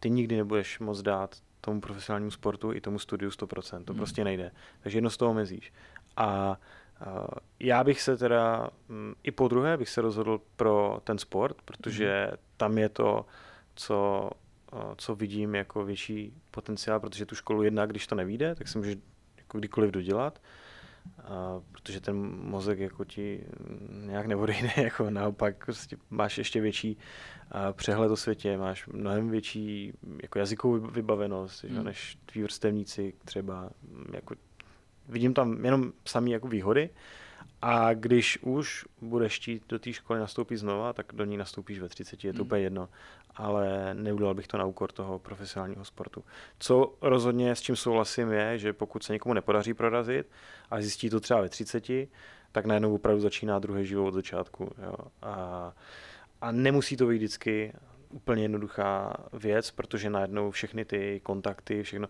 ty 0.00 0.10
nikdy 0.10 0.36
nebudeš 0.36 0.78
moc 0.78 1.02
dát 1.02 1.36
tomu 1.60 1.80
profesionálnímu 1.80 2.30
sportu 2.30 2.72
i 2.72 2.80
tomu 2.80 2.98
studiu 2.98 3.30
100%. 3.30 3.84
To 3.84 3.92
mm. 3.92 3.96
prostě 3.96 4.24
nejde. 4.24 4.50
Takže 4.80 4.98
jedno 4.98 5.10
z 5.10 5.16
toho 5.16 5.34
mezíš. 5.34 5.72
A 6.16 6.58
já 7.60 7.84
bych 7.84 8.00
se 8.00 8.16
teda 8.16 8.70
mm, 8.88 9.14
i 9.22 9.30
po 9.30 9.48
druhé 9.48 9.76
bych 9.76 9.88
se 9.88 10.00
rozhodl 10.00 10.40
pro 10.56 11.00
ten 11.04 11.18
sport, 11.18 11.56
protože 11.64 12.26
mhm. 12.26 12.36
tam 12.56 12.78
je 12.78 12.88
to, 12.88 13.26
co, 13.74 14.30
co 14.96 15.14
vidím 15.14 15.54
jako 15.54 15.84
větší 15.84 16.32
potenciál, 16.50 17.00
protože 17.00 17.26
tu 17.26 17.34
školu 17.34 17.62
jedna, 17.62 17.86
když 17.86 18.06
to 18.06 18.14
nevíde, 18.14 18.54
tak 18.54 18.68
se 18.68 18.78
může 18.78 18.96
jako 19.36 19.58
kdykoliv 19.58 19.90
dodělat, 19.90 20.40
a, 21.24 21.60
protože 21.72 22.00
ten 22.00 22.16
mozek 22.42 22.78
jako 22.78 23.04
ti 23.04 23.44
nějak 23.90 24.26
neodejde, 24.26 24.70
jako 24.82 25.10
naopak 25.10 25.64
prostě 25.64 25.96
máš 26.10 26.38
ještě 26.38 26.60
větší 26.60 26.98
a, 27.50 27.72
přehled 27.72 28.10
o 28.10 28.16
světě, 28.16 28.58
máš 28.58 28.86
mnohem 28.86 29.30
větší 29.30 29.92
jako 30.22 30.38
jazykovou 30.38 30.78
vybavenost, 30.78 31.64
mm. 31.64 31.84
než 31.84 32.18
tví 32.26 32.42
vrstevníci 32.42 33.14
třeba 33.24 33.70
jako 34.12 34.34
vidím 35.08 35.34
tam 35.34 35.64
jenom 35.64 35.92
samý 36.04 36.30
jako 36.30 36.48
výhody. 36.48 36.90
A 37.62 37.94
když 37.94 38.38
už 38.42 38.84
budeš 39.00 39.36
chtít 39.36 39.62
do 39.68 39.78
té 39.78 39.92
školy 39.92 40.20
nastoupit 40.20 40.56
znova, 40.56 40.92
tak 40.92 41.06
do 41.12 41.24
ní 41.24 41.36
nastoupíš 41.36 41.78
ve 41.78 41.88
30, 41.88 42.24
je 42.24 42.32
to 42.32 42.36
hmm. 42.36 42.46
úplně 42.46 42.62
jedno. 42.62 42.88
Ale 43.36 43.94
neudělal 43.94 44.34
bych 44.34 44.46
to 44.46 44.58
na 44.58 44.64
úkor 44.64 44.92
toho 44.92 45.18
profesionálního 45.18 45.84
sportu. 45.84 46.24
Co 46.58 46.94
rozhodně 47.00 47.54
s 47.54 47.60
čím 47.60 47.76
souhlasím 47.76 48.32
je, 48.32 48.58
že 48.58 48.72
pokud 48.72 49.02
se 49.02 49.12
někomu 49.12 49.32
nepodaří 49.32 49.74
prorazit 49.74 50.26
a 50.70 50.80
zjistí 50.80 51.10
to 51.10 51.20
třeba 51.20 51.40
ve 51.40 51.48
30, 51.48 51.88
tak 52.52 52.66
najednou 52.66 52.94
opravdu 52.94 53.20
začíná 53.20 53.58
druhý 53.58 53.86
život 53.86 54.08
od 54.08 54.14
začátku. 54.14 54.74
Jo. 54.82 54.94
A, 55.22 55.72
a 56.40 56.52
nemusí 56.52 56.96
to 56.96 57.06
být 57.06 57.16
vždycky 57.16 57.72
úplně 58.10 58.42
jednoduchá 58.42 59.16
věc, 59.32 59.70
protože 59.70 60.10
najednou 60.10 60.50
všechny 60.50 60.84
ty 60.84 61.20
kontakty, 61.24 61.82
všechno 61.82 62.08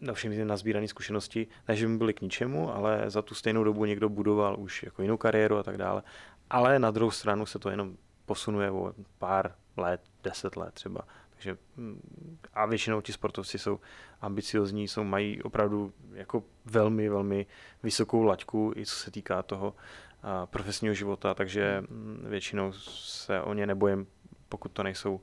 na 0.00 0.12
všechny 0.12 0.36
ty 0.36 0.44
nazbírané 0.44 0.88
zkušenosti, 0.88 1.46
ne, 1.68 1.76
že 1.76 1.86
by 1.86 1.96
byly 1.96 2.14
k 2.14 2.20
ničemu, 2.20 2.74
ale 2.74 3.10
za 3.10 3.22
tu 3.22 3.34
stejnou 3.34 3.64
dobu 3.64 3.84
někdo 3.84 4.08
budoval 4.08 4.60
už 4.60 4.82
jako 4.82 5.02
jinou 5.02 5.16
kariéru 5.16 5.56
a 5.56 5.62
tak 5.62 5.76
dále. 5.76 6.02
Ale 6.50 6.78
na 6.78 6.90
druhou 6.90 7.10
stranu 7.10 7.46
se 7.46 7.58
to 7.58 7.70
jenom 7.70 7.96
posunuje 8.26 8.70
o 8.70 8.94
pár 9.18 9.54
let, 9.76 10.00
deset 10.22 10.56
let 10.56 10.74
třeba. 10.74 11.00
Takže, 11.30 11.56
mm, 11.76 12.38
a 12.54 12.66
většinou 12.66 13.00
ti 13.00 13.12
sportovci 13.12 13.58
jsou 13.58 13.80
ambiciozní, 14.20 14.88
jsou, 14.88 15.04
mají 15.04 15.42
opravdu 15.42 15.92
jako 16.12 16.44
velmi, 16.64 17.08
velmi 17.08 17.46
vysokou 17.82 18.22
laťku, 18.22 18.72
i 18.76 18.86
co 18.86 18.94
se 18.94 19.10
týká 19.10 19.42
toho 19.42 19.74
a, 20.22 20.46
profesního 20.46 20.94
života, 20.94 21.34
takže 21.34 21.80
mm, 21.80 22.26
většinou 22.28 22.72
se 22.72 23.40
o 23.40 23.54
ně 23.54 23.66
nebojím, 23.66 24.06
pokud 24.48 24.72
to 24.72 24.82
nejsou 24.82 25.20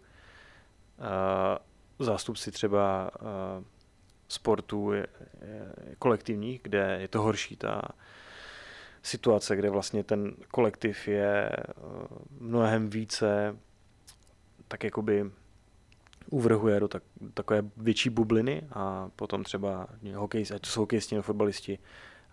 a, 1.00 1.60
zástupci 2.00 2.52
třeba 2.52 3.08
a, 3.08 3.64
sportů 4.28 4.92
je, 4.92 5.08
je 5.42 5.96
kolektivních, 6.00 6.62
kde 6.64 6.98
je 7.02 7.08
to 7.08 7.22
horší 7.22 7.56
ta 7.56 7.82
situace, 9.04 9.56
kde 9.56 9.70
vlastně 9.70 10.04
ten 10.04 10.34
kolektiv 10.52 11.08
je 11.08 11.50
eh, 11.50 11.74
mnohem 12.40 12.90
více 12.90 13.58
tak 14.68 14.84
jakoby 14.84 15.32
uvrhuje 16.30 16.80
do 16.80 16.88
tak, 16.88 17.04
takové 17.34 17.62
větší 17.78 18.10
bubliny 18.10 18.62
a 18.72 19.10
potom 19.16 19.44
třeba 19.44 19.88
hokej, 20.16 20.46
ať 20.56 20.62
to 20.62 20.70
jsou 20.70 20.82
hokejisti 20.82 21.16
nebo 21.16 21.24
fotbalisti, 21.24 21.80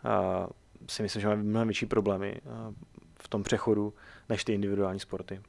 a 0.05 0.47
si 0.89 1.03
myslím, 1.03 1.23
že 1.23 1.29
máme 1.29 1.43
mnohem 1.43 1.69
větší 1.69 1.87
problémy 1.87 2.35
eh, 2.37 2.75
v 3.23 3.29
tom 3.29 3.43
přechodu 3.43 3.95
než 4.29 4.45
ty 4.45 4.53
individuální 4.55 5.01
sporty. 5.01 5.41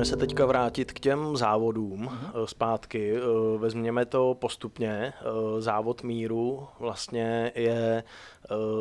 Pojďme 0.00 0.10
se 0.10 0.16
teďka 0.16 0.46
vrátit 0.46 0.92
k 0.92 1.00
těm 1.00 1.36
závodům 1.36 2.06
uh-huh. 2.06 2.44
zpátky. 2.46 3.14
Eh, 3.16 3.58
vezměme 3.58 4.06
to 4.06 4.36
postupně. 4.38 5.12
Eh, 5.20 5.60
závod 5.60 6.02
míru 6.02 6.68
vlastně 6.78 7.52
je 7.54 8.04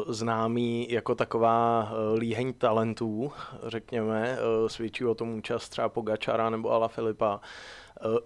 známý 0.07 0.91
jako 0.91 1.15
taková 1.15 1.91
líheň 2.17 2.53
talentů, 2.53 3.31
řekněme. 3.67 4.37
Svědčí 4.67 5.05
o 5.05 5.15
tom 5.15 5.29
účast 5.29 5.69
třeba 5.69 5.89
Pogačara 5.89 6.49
nebo 6.49 6.71
Ala 6.71 6.87
Filipa. 6.87 7.39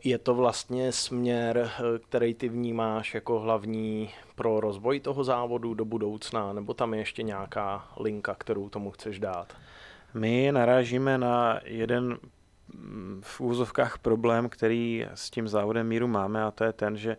Je 0.04 0.18
to 0.18 0.36
vlastně 0.36 0.92
směr, 0.92 1.70
který 2.10 2.34
ty 2.34 2.50
vnímáš 2.50 3.14
jako 3.14 3.40
hlavní 3.40 4.10
pro 4.36 4.60
rozvoj 4.60 5.00
toho 5.00 5.24
závodu 5.24 5.74
do 5.74 5.86
budoucna, 5.86 6.54
nebo 6.54 6.74
tam 6.74 6.94
je 6.94 7.00
ještě 7.00 7.24
nějaká 7.24 7.88
linka, 8.00 8.36
kterou 8.36 8.70
tomu 8.70 8.92
chceš 8.92 9.20
dát? 9.20 9.54
My 10.14 10.52
narážíme 10.52 11.18
na 11.18 11.60
jeden 11.64 12.18
v 13.22 13.42
úzovkách 13.42 13.98
problém, 13.98 14.50
který 14.50 15.08
s 15.14 15.30
tím 15.30 15.48
závodem 15.48 15.88
míru 15.88 16.08
máme 16.08 16.44
a 16.44 16.52
to 16.52 16.64
je 16.64 16.74
ten, 16.74 16.98
že 16.98 17.18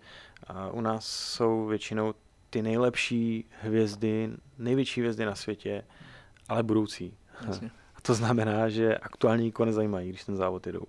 u 0.73 0.81
nás 0.81 1.07
jsou 1.07 1.67
většinou 1.67 2.15
ty 2.51 2.63
nejlepší 2.63 3.45
hvězdy, 3.61 4.31
největší 4.59 5.01
hvězdy 5.01 5.25
na 5.25 5.35
světě, 5.35 5.85
ale 6.49 6.63
budoucí. 6.63 7.17
Jasně. 7.47 7.71
A 7.97 8.01
to 8.01 8.15
znamená, 8.15 8.69
že 8.69 8.99
aktuální 8.99 9.45
nikoho 9.45 9.67
nezajímají, 9.67 10.09
když 10.09 10.25
ten 10.25 10.37
závod 10.37 10.67
jdou. 10.67 10.85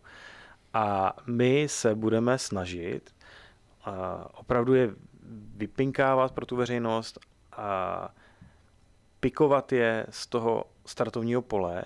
A 0.73 1.13
my 1.27 1.67
se 1.69 1.95
budeme 1.95 2.37
snažit 2.37 3.15
opravdu 4.33 4.73
je 4.73 4.89
vypinkávat 5.55 6.31
pro 6.31 6.45
tu 6.45 6.55
veřejnost 6.55 7.19
a 7.51 8.09
pikovat 9.19 9.71
je 9.71 10.05
z 10.09 10.27
toho 10.27 10.65
startovního 10.85 11.41
pole 11.41 11.83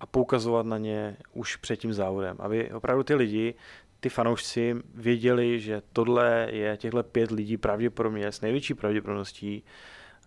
a 0.00 0.06
poukazovat 0.06 0.66
na 0.66 0.78
ně 0.78 1.16
už 1.32 1.56
před 1.56 1.76
tím 1.76 1.92
závodem, 1.92 2.36
aby 2.40 2.72
opravdu 2.72 3.02
ty 3.02 3.14
lidi, 3.14 3.54
ty 4.00 4.08
fanoušci 4.08 4.76
věděli, 4.94 5.60
že 5.60 5.82
tohle 5.92 6.48
je 6.50 6.76
těchto 6.76 7.02
pět 7.02 7.30
lidí 7.30 7.56
pravděpodobně 7.56 8.32
s 8.32 8.40
největší 8.40 8.74
pravděpodobností 8.74 9.64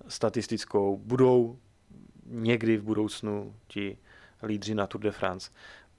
statistickou 0.07 0.97
budou 0.97 1.57
někdy 2.25 2.77
v 2.77 2.83
budoucnu 2.83 3.55
ti 3.67 3.97
lídři 4.43 4.75
na 4.75 4.87
Tour 4.87 5.01
de 5.01 5.11
France. 5.11 5.51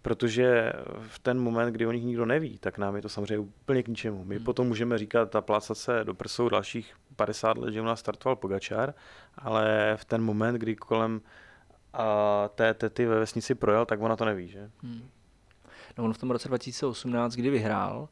Protože 0.03 0.73
v 1.09 1.19
ten 1.19 1.41
moment, 1.41 1.73
kdy 1.73 1.87
o 1.87 1.93
nich 1.93 2.05
nikdo 2.05 2.27
neví, 2.27 2.59
tak 2.59 2.79
nám 2.79 2.97
je 2.97 3.03
to 3.03 3.09
samozřejmě 3.09 3.39
úplně 3.39 3.83
k 3.83 3.89
ničemu. 3.89 4.25
My 4.25 4.37
hmm. 4.37 4.45
potom 4.45 4.67
můžeme 4.67 4.99
říkat 4.99 5.37
a 5.37 5.41
plácat 5.41 5.79
se 5.79 6.05
do 6.05 6.15
prsou 6.15 6.49
dalších 6.49 6.95
50 7.17 7.59
let, 7.59 7.73
že 7.73 7.81
u 7.81 7.85
nás 7.85 8.01
startoval 8.01 8.37
Pogačar, 8.37 8.95
ale 9.39 9.93
v 9.97 10.05
ten 10.05 10.23
moment, 10.23 10.55
kdy 10.55 10.77
kolem 10.77 11.21
a 11.95 12.49
té 12.55 12.75
tety 12.75 13.07
ve 13.07 13.19
vesnici 13.19 13.55
projel, 13.55 13.87
tak 13.87 14.01
ona 14.01 14.17
to 14.17 14.25
neví, 14.25 14.49
že? 14.49 14.71
Hmm. 14.83 15.09
No 15.99 16.05
on 16.05 16.13
v 16.13 16.19
tom 16.19 16.31
roce 16.31 16.49
2018, 16.49 17.35
kdy 17.35 17.51
vyhrál, 17.51 18.09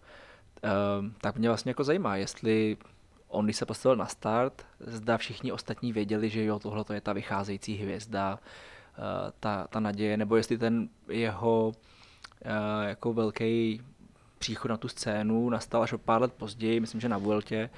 uh, 0.64 1.06
tak 1.20 1.36
mě 1.36 1.48
vlastně 1.48 1.70
jako 1.70 1.84
zajímá, 1.84 2.16
jestli 2.16 2.76
on, 3.28 3.44
když 3.44 3.56
se 3.56 3.66
postavil 3.66 3.96
na 3.96 4.06
start, 4.06 4.66
zda 4.80 5.16
všichni 5.16 5.52
ostatní 5.52 5.92
věděli, 5.92 6.28
že 6.28 6.44
jo, 6.44 6.58
tohle 6.58 6.84
je 6.92 7.00
ta 7.00 7.12
vycházející 7.12 7.76
hvězda, 7.76 8.38
uh, 8.98 9.04
ta, 9.40 9.66
ta 9.66 9.80
naděje, 9.80 10.16
nebo 10.16 10.36
jestli 10.36 10.58
ten 10.58 10.88
jeho 11.08 11.66
uh, 11.68 11.74
jako 12.88 13.12
velký 13.12 13.82
příchod 14.38 14.70
na 14.70 14.76
tu 14.76 14.88
scénu 14.88 15.50
nastal 15.50 15.82
až 15.82 15.92
o 15.92 15.98
pár 15.98 16.22
let 16.22 16.32
později, 16.32 16.80
myslím, 16.80 17.00
že 17.00 17.08
na 17.08 17.18
Vueltě. 17.18 17.70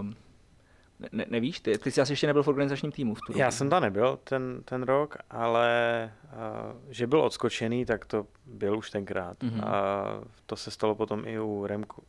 Uh, 0.00 0.12
ne, 1.12 1.24
nevíš? 1.28 1.60
Ty, 1.60 1.78
ty 1.78 1.90
jsi 1.90 2.00
asi 2.00 2.12
ještě 2.12 2.26
nebyl 2.26 2.42
v 2.42 2.48
organizačním 2.48 2.92
týmu 2.92 3.14
v 3.14 3.20
tu 3.20 3.38
Já 3.38 3.50
jsem 3.50 3.70
tam 3.70 3.82
nebyl 3.82 4.18
ten, 4.24 4.62
ten 4.64 4.82
rok, 4.82 5.16
ale 5.30 6.12
uh, 6.24 6.30
že 6.88 7.06
byl 7.06 7.20
odskočený, 7.20 7.84
tak 7.84 8.04
to 8.04 8.26
byl 8.46 8.78
už 8.78 8.90
tenkrát. 8.90 9.38
Mm-hmm. 9.38 9.64
A 9.66 10.04
to 10.46 10.56
se 10.56 10.70
stalo 10.70 10.94
potom 10.94 11.22
i 11.26 11.40
u, 11.40 11.66
Remku, 11.66 12.02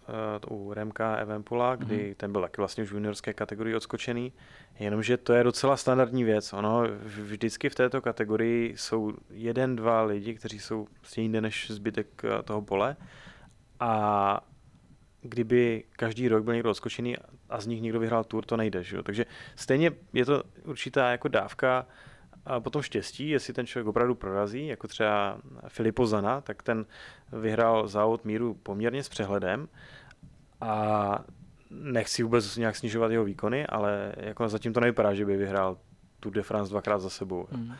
uh, 0.49 0.57
u 0.57 0.73
Remka 0.73 1.15
Evenpula, 1.15 1.75
kdy 1.75 1.97
mm-hmm. 1.97 2.15
ten 2.15 2.31
byl 2.31 2.41
taky 2.41 2.55
vlastně 2.57 2.83
už 2.83 2.91
v 2.91 2.95
juniorské 2.95 3.33
kategorii 3.33 3.75
odskočený. 3.75 4.33
Jenomže 4.79 5.17
to 5.17 5.33
je 5.33 5.43
docela 5.43 5.77
standardní 5.77 6.23
věc. 6.23 6.53
Ono 6.53 6.83
vždycky 7.03 7.69
v 7.69 7.75
této 7.75 8.01
kategorii 8.01 8.77
jsou 8.77 9.13
jeden, 9.29 9.75
dva 9.75 10.01
lidi, 10.01 10.35
kteří 10.35 10.59
jsou 10.59 10.87
stejně 11.03 11.25
jinde 11.25 11.41
než 11.41 11.71
zbytek 11.71 12.21
toho 12.43 12.61
pole. 12.61 12.95
A 13.79 14.41
kdyby 15.21 15.83
každý 15.91 16.27
rok 16.27 16.43
byl 16.43 16.53
někdo 16.53 16.69
odskočený 16.69 17.15
a 17.49 17.61
z 17.61 17.67
nich 17.67 17.81
někdo 17.81 17.99
vyhrál 17.99 18.23
tour, 18.23 18.45
to 18.45 18.57
nejde. 18.57 18.83
Že 18.83 18.95
jo? 18.95 19.03
Takže 19.03 19.25
stejně 19.55 19.91
je 20.13 20.25
to 20.25 20.43
určitá 20.63 21.11
jako 21.11 21.27
dávka 21.27 21.85
a 22.45 22.59
potom 22.59 22.81
štěstí, 22.81 23.29
jestli 23.29 23.53
ten 23.53 23.65
člověk 23.65 23.87
opravdu 23.87 24.15
prorazí, 24.15 24.67
jako 24.67 24.87
třeba 24.87 25.37
Filipo 25.67 26.07
Zana, 26.07 26.41
tak 26.41 26.63
ten 26.63 26.85
vyhrál 27.31 27.87
závod 27.87 28.25
míru 28.25 28.53
poměrně 28.53 29.03
s 29.03 29.09
přehledem 29.09 29.67
a 30.61 31.19
nechci 31.69 32.23
vůbec 32.23 32.57
nějak 32.57 32.75
snižovat 32.75 33.11
jeho 33.11 33.23
výkony, 33.23 33.67
ale 33.67 34.13
jako 34.17 34.49
zatím 34.49 34.73
to 34.73 34.79
nevypadá, 34.79 35.13
že 35.13 35.25
by 35.25 35.37
vyhrál 35.37 35.77
Tour 36.19 36.33
de 36.33 36.41
France 36.41 36.69
dvakrát 36.69 36.99
za 36.99 37.09
sebou. 37.09 37.47
Mm. 37.51 37.73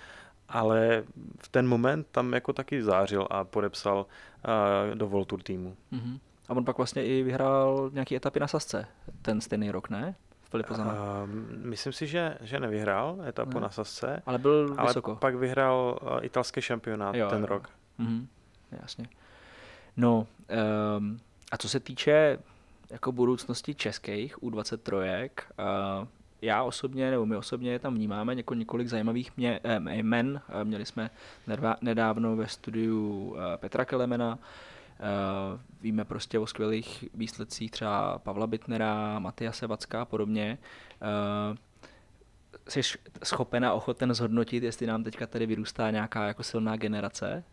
Ale 0.49 1.03
v 1.39 1.49
ten 1.49 1.67
moment 1.67 2.07
tam 2.11 2.33
jako 2.33 2.53
taky 2.53 2.83
zářil 2.83 3.27
a 3.29 3.43
podepsal 3.43 4.05
uh, 4.05 4.95
do 4.95 5.07
World 5.07 5.27
Tour 5.27 5.41
týmu. 5.43 5.75
Mm-hmm. 5.93 6.19
A 6.51 6.53
on 6.53 6.65
pak 6.65 6.77
vlastně 6.77 7.05
i 7.05 7.23
vyhrál 7.23 7.89
nějaké 7.93 8.15
etapy 8.15 8.39
na 8.39 8.47
Sasce 8.47 8.87
ten 9.21 9.41
stejný 9.41 9.71
rok, 9.71 9.89
ne? 9.89 10.15
Filipo 10.43 10.73
Zana. 10.73 10.93
Uh, 10.93 11.29
myslím 11.65 11.93
si, 11.93 12.07
že, 12.07 12.37
že 12.41 12.59
nevyhrál 12.59 13.17
etapu 13.27 13.53
ne. 13.53 13.61
na 13.61 13.69
Sasce. 13.69 14.21
Ale 14.25 14.37
byl 14.37 14.75
ale 14.77 14.87
vysoko. 14.87 15.15
pak 15.15 15.35
vyhrál 15.35 15.99
uh, 16.01 16.25
italský 16.25 16.61
šampionát 16.61 17.15
jo, 17.15 17.29
ten 17.29 17.39
jo. 17.39 17.45
rok. 17.45 17.69
Mhm, 17.97 18.27
jasně. 18.71 19.07
No, 19.97 20.27
um, 20.97 21.19
a 21.51 21.57
co 21.57 21.69
se 21.69 21.79
týče 21.79 22.39
jako 22.89 23.11
budoucnosti 23.11 23.75
českých 23.75 24.37
U23, 24.37 25.29
uh, 26.01 26.07
já 26.41 26.63
osobně, 26.63 27.11
nebo 27.11 27.25
my 27.25 27.35
osobně 27.35 27.79
tam 27.79 27.95
vnímáme 27.95 28.35
jako 28.35 28.53
několik 28.53 28.87
zajímavých 28.87 29.37
mě, 29.37 29.59
eh, 29.63 29.79
jmen. 29.95 30.41
Měli 30.63 30.85
jsme 30.85 31.09
nedávno 31.81 32.35
ve 32.35 32.47
studiu 32.47 33.35
eh, 33.37 33.57
Petra 33.57 33.85
Kelemena, 33.85 34.39
víme 35.81 36.05
prostě 36.05 36.39
o 36.39 36.47
skvělých 36.47 37.05
výsledcích 37.13 37.71
třeba 37.71 38.19
Pavla 38.19 38.47
Bitnera, 38.47 39.19
Matia 39.19 39.51
Sevacka 39.51 40.01
a 40.01 40.05
podobně. 40.05 40.57
Uh, 41.01 41.57
jsi 42.67 42.81
schopen 43.23 43.65
a 43.65 43.73
ochoten 43.73 44.13
zhodnotit, 44.13 44.63
jestli 44.63 44.87
nám 44.87 45.03
teďka 45.03 45.27
tady 45.27 45.45
vyrůstá 45.45 45.91
nějaká 45.91 46.27
jako 46.27 46.43
silná 46.43 46.75
generace? 46.75 47.43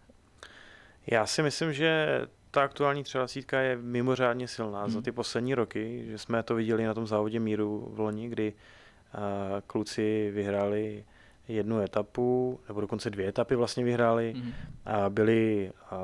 Já 1.06 1.26
si 1.26 1.42
myslím, 1.42 1.72
že 1.72 2.20
ta 2.50 2.62
aktuální 2.62 3.04
třevacítka 3.04 3.61
je 3.61 3.76
mimořádně 3.76 4.48
silná 4.48 4.82
hmm. 4.82 4.90
za 4.90 5.00
ty 5.00 5.12
poslední 5.12 5.54
roky, 5.54 6.04
že 6.06 6.18
jsme 6.18 6.42
to 6.42 6.54
viděli 6.54 6.84
na 6.84 6.94
tom 6.94 7.06
závodě 7.06 7.40
míru 7.40 7.88
v 7.92 8.00
loni, 8.00 8.28
kdy 8.28 8.52
uh, 8.52 9.20
kluci 9.66 10.30
vyhráli 10.34 11.04
jednu 11.48 11.80
etapu, 11.80 12.61
nebo 12.68 12.80
dokonce 12.80 13.11
dvě 13.11 13.28
etapy 13.28 13.54
vlastně 13.54 13.84
vyhráli 13.84 14.34
hmm. 14.37 14.52
a 14.84 15.11
byli 15.11 15.70
uh, 15.92 15.98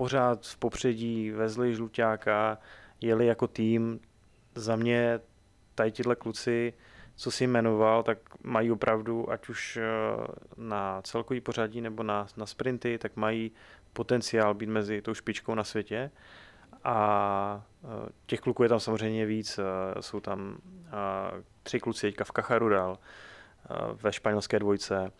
pořád 0.00 0.46
v 0.46 0.56
popředí, 0.56 1.30
vezli 1.30 1.74
žluťáka, 1.74 2.58
jeli 3.00 3.26
jako 3.26 3.46
tým. 3.46 4.00
Za 4.54 4.76
mě 4.76 5.20
tady 5.74 5.92
tyhle 5.92 6.16
kluci, 6.16 6.72
co 7.16 7.30
si 7.30 7.46
jmenoval, 7.46 8.02
tak 8.02 8.18
mají 8.42 8.70
opravdu, 8.70 9.30
ať 9.30 9.48
už 9.48 9.76
eh, 9.76 9.82
na 10.56 11.02
celkový 11.02 11.40
pořadí 11.40 11.80
nebo 11.80 12.02
na, 12.02 12.26
na 12.36 12.46
sprinty, 12.46 12.98
tak 12.98 13.16
mají 13.16 13.52
potenciál 13.92 14.54
být 14.54 14.68
mezi 14.68 15.02
tou 15.02 15.14
špičkou 15.14 15.54
na 15.54 15.64
světě. 15.64 16.10
A 16.84 17.66
eh, 17.84 18.12
těch 18.26 18.40
kluků 18.40 18.62
je 18.62 18.68
tam 18.68 18.80
samozřejmě 18.80 19.26
víc. 19.26 19.58
Eh, 19.58 20.02
jsou 20.02 20.20
tam 20.20 20.58
tři 21.62 21.80
kluci 21.80 22.06
teďka 22.06 22.24
v 22.24 22.32
Cacharu 22.32 22.68
dál, 22.68 22.98
ve 24.02 24.12
španělské 24.12 24.58
dvojce 24.58 25.12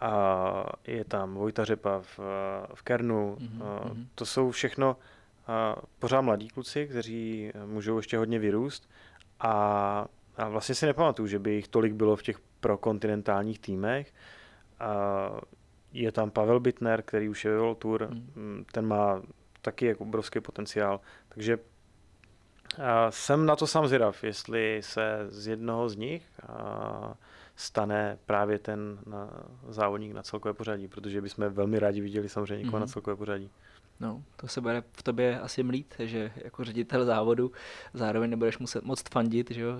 a 0.00 0.64
je 0.86 1.04
tam 1.04 1.34
Vojta 1.34 1.64
Řepa 1.64 2.00
v, 2.00 2.20
v 2.74 2.82
Kernu. 2.82 3.36
Mm-hmm. 3.40 4.06
To 4.14 4.26
jsou 4.26 4.50
všechno 4.50 4.96
pořád 5.98 6.20
mladí 6.20 6.48
kluci, 6.48 6.86
kteří 6.86 7.52
můžou 7.66 7.96
ještě 7.96 8.18
hodně 8.18 8.38
vyrůst 8.38 8.90
a, 9.40 10.06
a 10.36 10.48
vlastně 10.48 10.74
si 10.74 10.86
nepamatuju, 10.86 11.28
že 11.28 11.38
by 11.38 11.50
jich 11.50 11.68
tolik 11.68 11.92
bylo 11.92 12.16
v 12.16 12.22
těch 12.22 12.38
prokontinentálních 12.60 13.58
týmech. 13.58 14.12
A 14.80 15.30
je 15.92 16.12
tam 16.12 16.30
Pavel 16.30 16.60
Bitner, 16.60 17.02
který 17.02 17.28
už 17.28 17.44
je 17.44 17.58
World 17.58 17.78
Tour, 17.78 18.08
mm. 18.10 18.64
ten 18.72 18.86
má 18.86 19.22
taky 19.62 19.86
jako 19.86 20.04
obrovský 20.04 20.40
potenciál, 20.40 21.00
takže 21.28 21.58
a 22.82 23.10
jsem 23.10 23.46
na 23.46 23.56
to 23.56 23.66
sám 23.66 23.86
zvědav, 23.86 24.24
jestli 24.24 24.80
se 24.82 25.26
z 25.28 25.46
jednoho 25.46 25.88
z 25.88 25.96
nich 25.96 26.22
a, 26.48 27.14
stane 27.58 28.18
právě 28.26 28.58
ten 28.58 28.98
na, 29.06 29.30
závodník 29.68 30.12
na 30.12 30.22
celkové 30.22 30.54
pořadí, 30.54 30.88
protože 30.88 31.20
bychom 31.20 31.48
velmi 31.48 31.78
rádi 31.78 32.00
viděli 32.00 32.28
samozřejmě 32.28 32.56
někoho 32.56 32.70
mm-hmm. 32.70 32.80
na 32.80 32.84
mhm. 32.84 32.92
celkové 32.92 33.16
pořadí. 33.16 33.50
No, 34.00 34.22
to 34.36 34.48
se 34.48 34.60
bude 34.60 34.82
v 34.92 35.02
tobě 35.02 35.40
asi 35.40 35.62
mlít, 35.62 35.94
že 35.98 36.32
jako 36.36 36.64
ředitel 36.64 37.04
závodu 37.04 37.52
zároveň 37.94 38.30
nebudeš 38.30 38.58
muset 38.58 38.84
moc 38.84 39.02
fandit, 39.12 39.50
že 39.50 39.60
jo, 39.60 39.72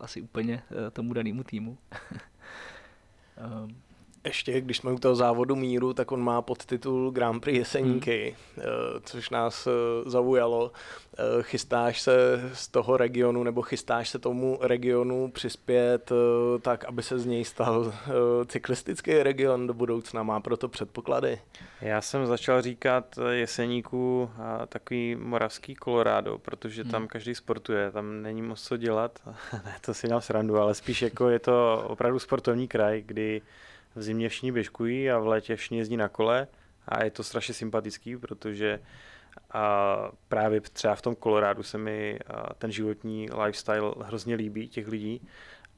asi 0.00 0.22
úplně 0.22 0.62
eh, 0.70 0.90
tomu 0.90 1.12
danému 1.12 1.44
týmu. 1.44 1.78
um, 3.64 3.82
ještě, 4.24 4.60
když 4.60 4.76
jsme 4.76 4.92
u 4.92 4.98
toho 4.98 5.14
závodu 5.14 5.56
míru, 5.56 5.92
tak 5.92 6.12
on 6.12 6.20
má 6.20 6.42
podtitul 6.42 7.10
Grand 7.10 7.42
Prix 7.42 7.58
Jeseníky, 7.58 8.36
hmm. 8.56 8.66
Eh, 8.66 9.00
což 9.04 9.30
nás 9.30 9.66
eh, 9.66 9.70
zaujalo. 10.10 10.72
Eh, 11.18 11.42
chystáš 11.42 12.00
se 12.00 12.50
z 12.52 12.68
toho 12.68 12.96
regionu, 12.96 13.42
nebo 13.42 13.62
chystáš 13.62 14.08
se 14.08 14.18
tomu 14.18 14.58
regionu 14.60 15.30
přispět 15.30 16.12
tak, 16.62 16.84
aby 16.84 17.02
se 17.02 17.18
z 17.18 17.26
něj 17.26 17.44
stal 17.44 17.94
cyklistický 18.46 19.22
region 19.22 19.66
do 19.66 19.74
budoucna? 19.74 20.22
Má 20.22 20.40
proto 20.40 20.68
předpoklady? 20.68 21.40
Já 21.80 22.00
jsem 22.00 22.26
začal 22.26 22.62
říkat 22.62 23.18
Jeseníku 23.30 24.30
takový 24.68 25.16
moravský 25.16 25.76
Colorado, 25.84 26.38
protože 26.38 26.84
tam 26.84 27.02
hmm. 27.02 27.08
každý 27.08 27.34
sportuje, 27.34 27.90
tam 27.90 28.22
není 28.22 28.42
moc 28.42 28.62
co 28.62 28.76
dělat. 28.76 29.18
ne, 29.52 29.76
to 29.80 29.94
si 29.94 30.08
nám 30.08 30.20
srandu, 30.20 30.58
ale 30.58 30.74
spíš 30.74 31.02
jako 31.02 31.28
je 31.28 31.38
to 31.38 31.84
opravdu 31.88 32.18
sportovní 32.18 32.68
kraj, 32.68 33.02
kdy 33.06 33.42
v 33.98 34.02
zimě 34.02 34.28
všichni 34.28 34.52
běžkují 34.52 35.10
a 35.10 35.18
v 35.18 35.26
létě 35.26 35.56
všichni 35.56 35.78
jezdí 35.78 35.96
na 35.96 36.08
kole 36.08 36.46
a 36.88 37.04
je 37.04 37.10
to 37.10 37.22
strašně 37.22 37.54
sympatický, 37.54 38.16
protože 38.16 38.80
a 39.50 40.10
právě 40.28 40.60
třeba 40.60 40.94
v 40.94 41.02
tom 41.02 41.14
Kolorádu 41.14 41.62
se 41.62 41.78
mi 41.78 42.18
ten 42.58 42.72
životní 42.72 43.28
lifestyle 43.44 43.94
hrozně 44.04 44.34
líbí 44.34 44.68
těch 44.68 44.88
lidí 44.88 45.28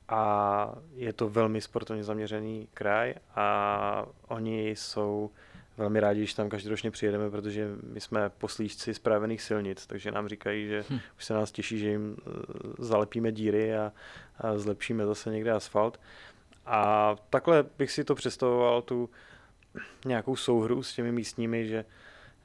a 0.08 0.74
je 0.94 1.12
to 1.12 1.28
velmi 1.28 1.60
sportovně 1.60 2.04
zaměřený 2.04 2.68
kraj 2.74 3.14
a 3.36 4.06
oni 4.28 4.70
jsou 4.70 5.30
velmi 5.76 6.00
rádi, 6.00 6.20
když 6.20 6.34
tam 6.34 6.48
každoročně 6.48 6.90
přijedeme, 6.90 7.30
protože 7.30 7.68
my 7.82 8.00
jsme 8.00 8.30
poslížci 8.38 8.94
spravených 8.94 9.42
silnic, 9.42 9.86
takže 9.86 10.10
nám 10.10 10.28
říkají, 10.28 10.68
že 10.68 10.84
hm. 10.90 10.98
už 11.16 11.24
se 11.24 11.34
nás 11.34 11.52
těší, 11.52 11.78
že 11.78 11.88
jim 11.88 12.16
eh, 12.18 12.30
zalepíme 12.78 13.32
díry 13.32 13.76
a, 13.76 13.92
a 14.38 14.58
zlepšíme 14.58 15.06
zase 15.06 15.30
někde 15.30 15.52
asfalt. 15.52 16.00
A 16.66 17.16
takhle 17.30 17.64
bych 17.78 17.90
si 17.90 18.04
to 18.04 18.14
představoval, 18.14 18.82
tu 18.82 19.10
nějakou 20.04 20.36
souhru 20.36 20.82
s 20.82 20.94
těmi 20.94 21.12
místními, 21.12 21.66
že 21.66 21.84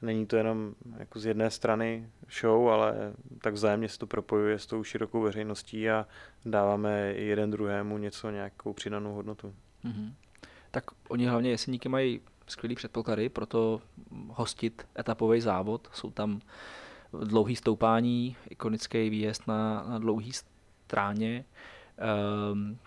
není 0.02 0.26
to 0.26 0.36
jenom 0.36 0.74
jako 0.98 1.18
z 1.18 1.26
jedné 1.26 1.50
strany 1.50 2.10
show, 2.40 2.68
ale 2.68 2.94
tak 3.40 3.54
vzájemně 3.54 3.88
se 3.88 3.98
to 3.98 4.06
propojuje 4.06 4.58
s 4.58 4.66
tou 4.66 4.84
širokou 4.84 5.20
veřejností 5.20 5.90
a 5.90 6.06
dáváme 6.44 7.00
jeden 7.00 7.50
druhému 7.50 7.98
něco, 7.98 8.30
nějakou 8.30 8.72
přidanou 8.72 9.14
hodnotu. 9.14 9.54
Mm-hmm. 9.84 10.12
Tak 10.70 10.84
oni 11.08 11.26
hlavně 11.26 11.50
jeseníky 11.50 11.88
mají 11.88 12.20
skvělý 12.46 12.74
předpoklady 12.74 13.28
pro 13.28 13.46
to 13.46 13.80
hostit 14.28 14.86
etapový 14.98 15.40
závod. 15.40 15.88
Jsou 15.92 16.10
tam 16.10 16.40
dlouhý 17.12 17.56
stoupání, 17.56 18.36
ikonický 18.50 19.10
výjezd 19.10 19.46
na, 19.46 19.84
na 19.88 19.98
dlouhý 19.98 20.32
stráně. 20.32 21.44
Um, 22.52 22.78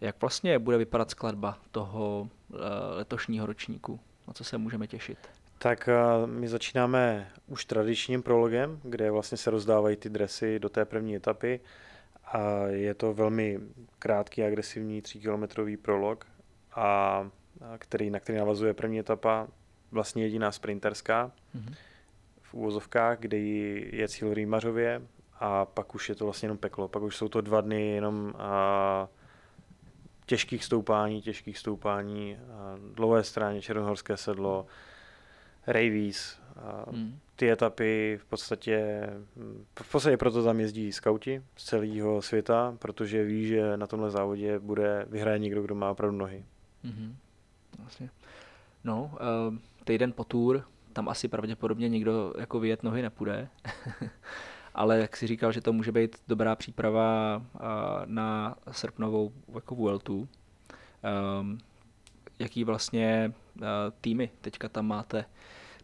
jak 0.00 0.20
vlastně 0.20 0.58
bude 0.58 0.78
vypadat 0.78 1.10
skladba 1.10 1.58
toho 1.70 2.28
uh, 2.48 2.58
letošního 2.90 3.46
ročníku? 3.46 4.00
Na 4.26 4.32
co 4.32 4.44
se 4.44 4.58
můžeme 4.58 4.86
těšit? 4.86 5.18
Tak 5.58 5.88
uh, 5.88 6.30
my 6.30 6.48
začínáme 6.48 7.30
už 7.46 7.64
tradičním 7.64 8.22
prologem, 8.22 8.80
kde 8.82 9.10
vlastně 9.10 9.38
se 9.38 9.50
rozdávají 9.50 9.96
ty 9.96 10.08
dresy 10.08 10.58
do 10.58 10.68
té 10.68 10.84
první 10.84 11.16
etapy. 11.16 11.60
A 12.26 12.66
je 12.66 12.94
to 12.94 13.14
velmi 13.14 13.60
krátký, 13.98 14.42
agresivní 14.42 15.02
tříkilometrový 15.02 15.76
prolog, 15.76 16.26
a, 16.74 17.30
který, 17.78 18.10
na 18.10 18.20
který 18.20 18.38
navazuje 18.38 18.74
první 18.74 18.98
etapa, 18.98 19.48
vlastně 19.90 20.22
jediná 20.22 20.52
sprinterská 20.52 21.32
mm-hmm. 21.56 21.74
v 22.42 22.54
úvozovkách, 22.54 23.18
kde 23.18 23.38
je 23.38 24.08
cíl 24.08 24.34
Rýmařově 24.34 25.02
a 25.40 25.64
pak 25.64 25.94
už 25.94 26.08
je 26.08 26.14
to 26.14 26.24
vlastně 26.24 26.46
jenom 26.46 26.58
peklo. 26.58 26.88
Pak 26.88 27.02
už 27.02 27.16
jsou 27.16 27.28
to 27.28 27.40
dva 27.40 27.60
dny 27.60 27.86
jenom 27.86 28.34
a, 28.38 29.08
těžkých 30.26 30.64
stoupání, 30.64 31.22
těžkých 31.22 31.58
stoupání, 31.58 32.36
a, 32.36 32.76
dlouhé 32.94 33.24
stráně, 33.24 33.62
Černohorské 33.62 34.16
sedlo, 34.16 34.66
Ravies, 35.66 36.38
hmm. 36.90 37.18
ty 37.36 37.50
etapy 37.50 38.18
v 38.22 38.24
podstatě, 38.24 39.08
v 39.82 39.92
podstatě 39.92 40.16
proto 40.16 40.44
tam 40.44 40.60
jezdí 40.60 40.92
skauti 40.92 41.42
z 41.56 41.64
celého 41.64 42.22
světa, 42.22 42.76
protože 42.78 43.24
ví, 43.24 43.46
že 43.46 43.76
na 43.76 43.86
tomhle 43.86 44.10
závodě 44.10 44.58
bude 44.58 45.06
vyhraje 45.10 45.38
někdo, 45.38 45.62
kdo 45.62 45.74
má 45.74 45.90
opravdu 45.90 46.16
nohy. 46.16 46.44
Hmm. 46.84 47.16
Vlastně. 47.78 48.10
No, 48.84 49.10
uh, 49.12 49.56
týden 49.84 50.12
po 50.12 50.24
tour, 50.24 50.64
tam 50.92 51.08
asi 51.08 51.28
pravděpodobně 51.28 51.88
nikdo 51.88 52.34
jako 52.38 52.60
vyjet 52.60 52.82
nohy 52.82 53.02
nepůjde. 53.02 53.48
Ale 54.76 54.98
jak 54.98 55.16
si 55.16 55.26
říkal, 55.26 55.52
že 55.52 55.60
to 55.60 55.72
může 55.72 55.92
být 55.92 56.16
dobrá 56.28 56.56
příprava 56.56 57.36
uh, 57.36 57.60
na 58.04 58.56
srpnovou 58.70 59.32
jako 59.54 59.74
Vueltu. 59.74 60.28
Um, 61.40 61.58
jaký 62.38 62.64
vlastně 62.64 63.32
uh, 63.56 63.62
týmy 64.00 64.30
teďka 64.40 64.68
tam 64.68 64.86
máte 64.86 65.24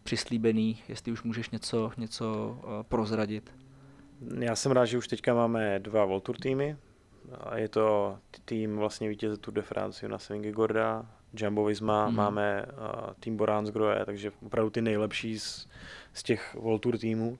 přislíbený, 0.03 0.83
jestli 0.87 1.11
už 1.11 1.23
můžeš 1.23 1.49
něco, 1.49 1.91
něco 1.97 2.57
uh, 2.63 2.83
prozradit. 2.83 3.53
Já 4.39 4.55
jsem 4.55 4.71
rád, 4.71 4.85
že 4.85 4.97
už 4.97 5.07
teďka 5.07 5.33
máme 5.33 5.79
dva 5.79 6.05
Voltur 6.05 6.37
týmy. 6.37 6.77
Je 7.55 7.69
to 7.69 8.17
tým 8.45 8.77
vlastně 8.77 9.09
vítěze 9.09 9.37
Tour 9.37 9.53
de 9.53 9.61
France 9.61 10.07
na 10.07 10.17
Gorda, 10.51 11.05
Jumbo 11.33 11.65
Visma, 11.65 12.09
mm. 12.09 12.15
máme 12.15 12.65
uh, 12.65 13.13
tým 13.19 13.37
Boransgrohe, 13.37 14.05
takže 14.05 14.31
opravdu 14.45 14.69
ty 14.69 14.81
nejlepší 14.81 15.39
z, 15.39 15.67
z 16.13 16.23
těch 16.23 16.55
Voltur 16.55 16.97
týmů. 16.97 17.29
Um, 17.29 17.37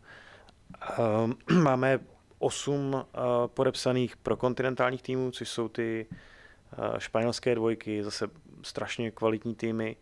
máme 1.64 2.00
osm 2.40 2.94
uh, 2.94 3.04
podepsaných 3.48 4.18
pro 4.18 4.38
kontinentálních 4.38 5.02
týmů, 5.02 5.32
což 5.32 5.50
jsou 5.50 5.68
ty 5.68 6.06
uh, 6.10 6.98
španělské 6.98 7.56
dvojky, 7.56 8.04
zase 8.04 8.28
strašně 8.64 9.12
kvalitní 9.12 9.56
týmy. 9.56 9.96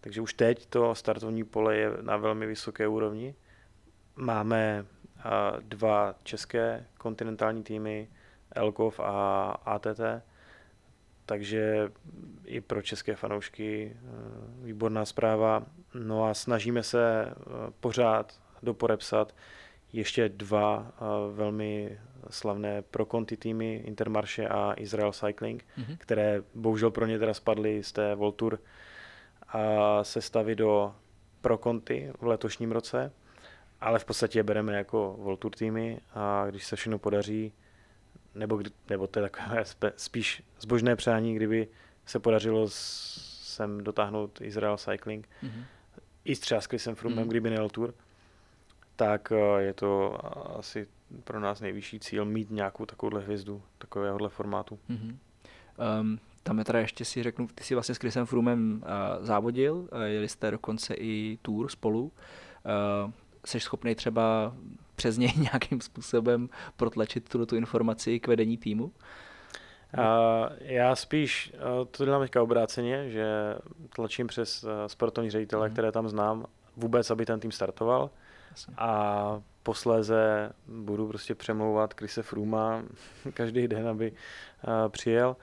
Takže 0.00 0.20
už 0.20 0.34
teď 0.34 0.66
to 0.66 0.94
startovní 0.94 1.44
pole 1.44 1.76
je 1.76 1.90
na 2.00 2.16
velmi 2.16 2.46
vysoké 2.46 2.88
úrovni. 2.88 3.34
Máme 4.16 4.86
dva 5.60 6.14
české 6.22 6.86
kontinentální 6.98 7.62
týmy, 7.62 8.08
Elkov 8.52 9.00
a 9.00 9.50
ATT, 9.64 10.00
takže 11.26 11.92
i 12.44 12.60
pro 12.60 12.82
české 12.82 13.16
fanoušky 13.16 13.96
výborná 14.62 15.04
zpráva. 15.04 15.66
No 15.94 16.24
a 16.24 16.34
snažíme 16.34 16.82
se 16.82 17.34
pořád 17.80 18.40
dopodepsat 18.62 19.34
ještě 19.92 20.28
dva 20.28 20.92
velmi 21.32 21.98
slavné 22.30 22.82
pro 22.82 23.06
konti 23.06 23.36
týmy, 23.36 23.74
Intermarše 23.74 24.48
a 24.48 24.72
Israel 24.72 25.12
Cycling, 25.12 25.64
mm-hmm. 25.78 25.96
které 25.98 26.42
bohužel 26.54 26.90
pro 26.90 27.06
ně 27.06 27.18
teda 27.18 27.34
spadly 27.34 27.82
z 27.82 27.92
té 27.92 28.14
Voltur 28.14 28.60
a 29.48 30.04
sestavy 30.04 30.54
do 30.54 30.94
pro 31.40 31.58
konty 31.58 32.12
v 32.20 32.26
letošním 32.26 32.72
roce, 32.72 33.12
ale 33.80 33.98
v 33.98 34.04
podstatě 34.04 34.38
je 34.38 34.42
bereme 34.42 34.76
jako 34.76 35.16
Voltur 35.18 35.50
týmy 35.50 36.00
a 36.14 36.46
když 36.48 36.66
se 36.66 36.76
všechno 36.76 36.98
podaří, 36.98 37.52
nebo, 38.34 38.56
kdy, 38.56 38.70
nebo 38.88 39.06
to 39.06 39.18
je 39.18 39.28
takové 39.28 39.64
spíš 39.96 40.42
zbožné 40.60 40.96
přání, 40.96 41.34
kdyby 41.34 41.68
se 42.06 42.18
podařilo 42.18 42.66
sem 42.70 43.84
dotáhnout 43.84 44.40
Israel 44.40 44.76
Cycling, 44.76 45.28
mm-hmm. 45.42 45.64
i 46.24 46.36
třeba 46.36 46.60
s 46.60 46.66
Chrisem 46.66 46.94
Froomem, 46.94 47.24
mm-hmm. 47.24 47.30
kdyby 47.30 47.50
nejel 47.50 47.68
Tour, 47.68 47.94
tak 49.00 49.32
eh, 49.32 49.62
je 49.62 49.74
to 49.74 50.18
asi 50.58 50.86
pro 51.24 51.40
nás 51.40 51.60
nejvyšší 51.60 52.00
cíl 52.00 52.24
mít 52.24 52.50
nějakou 52.50 52.86
takovouhle 52.86 53.20
hvězdu, 53.20 53.62
takovéhohle 53.78 54.28
formátu. 54.28 54.78
Mm-hmm. 54.90 55.16
Um, 56.00 56.18
tam 56.42 56.58
je 56.58 56.64
teda 56.64 56.78
ještě 56.78 57.04
si 57.04 57.22
řeknu, 57.22 57.48
ty 57.54 57.64
jsi 57.64 57.74
vlastně 57.74 57.94
s 57.94 57.98
Chrisem 57.98 58.26
Froomem 58.26 58.82
uh, 58.82 59.24
závodil, 59.24 59.74
uh, 59.74 60.02
jeli 60.02 60.28
jste 60.28 60.50
dokonce 60.50 60.94
i 60.94 61.38
tour 61.42 61.70
spolu. 61.70 62.02
Uh, 62.04 63.10
jsi 63.44 63.60
schopný 63.60 63.94
třeba 63.94 64.56
přes 64.96 65.18
něj 65.18 65.32
nějakým 65.36 65.80
způsobem 65.80 66.48
protlačit 66.76 67.28
tuto 67.28 67.46
tu 67.46 67.56
informaci 67.56 68.20
k 68.20 68.28
vedení 68.28 68.56
týmu? 68.56 68.84
Uh, 68.84 68.92
já 70.60 70.96
spíš 70.96 71.52
uh, 71.54 71.86
to 71.90 72.04
dělám 72.04 72.22
teďka 72.22 72.42
obráceně, 72.42 73.10
že 73.10 73.56
tlačím 73.94 74.26
přes 74.26 74.64
uh, 74.64 74.70
sportovní 74.86 75.30
ředitele, 75.30 75.68
mm. 75.68 75.72
které 75.72 75.92
tam 75.92 76.08
znám, 76.08 76.46
vůbec, 76.76 77.10
aby 77.10 77.26
ten 77.26 77.40
tým 77.40 77.52
startoval. 77.52 78.10
Jasně. 78.50 78.74
A 78.78 79.42
posléze 79.62 80.52
budu 80.68 81.08
prostě 81.08 81.34
přemlouvat 81.34 81.94
Krise 81.94 82.22
Fruma 82.22 82.82
každý 83.34 83.68
den, 83.68 83.88
aby 83.88 84.12
uh, 84.12 84.88
přijel. 84.88 85.36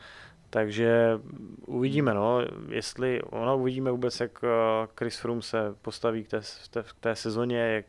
Takže 0.49 1.19
uvidíme, 1.65 2.13
no, 2.13 2.41
jestli, 2.69 3.21
ono 3.21 3.57
uvidíme 3.57 3.91
vůbec, 3.91 4.19
jak 4.19 4.43
uh, 4.43 4.49
Chris 4.97 5.17
Froome 5.17 5.41
se 5.41 5.75
postaví 5.81 6.23
k 6.23 6.27
té, 6.27 6.41
té, 6.69 6.83
k 6.83 6.93
té 6.99 7.15
sezóně, 7.15 7.57
jak 7.57 7.85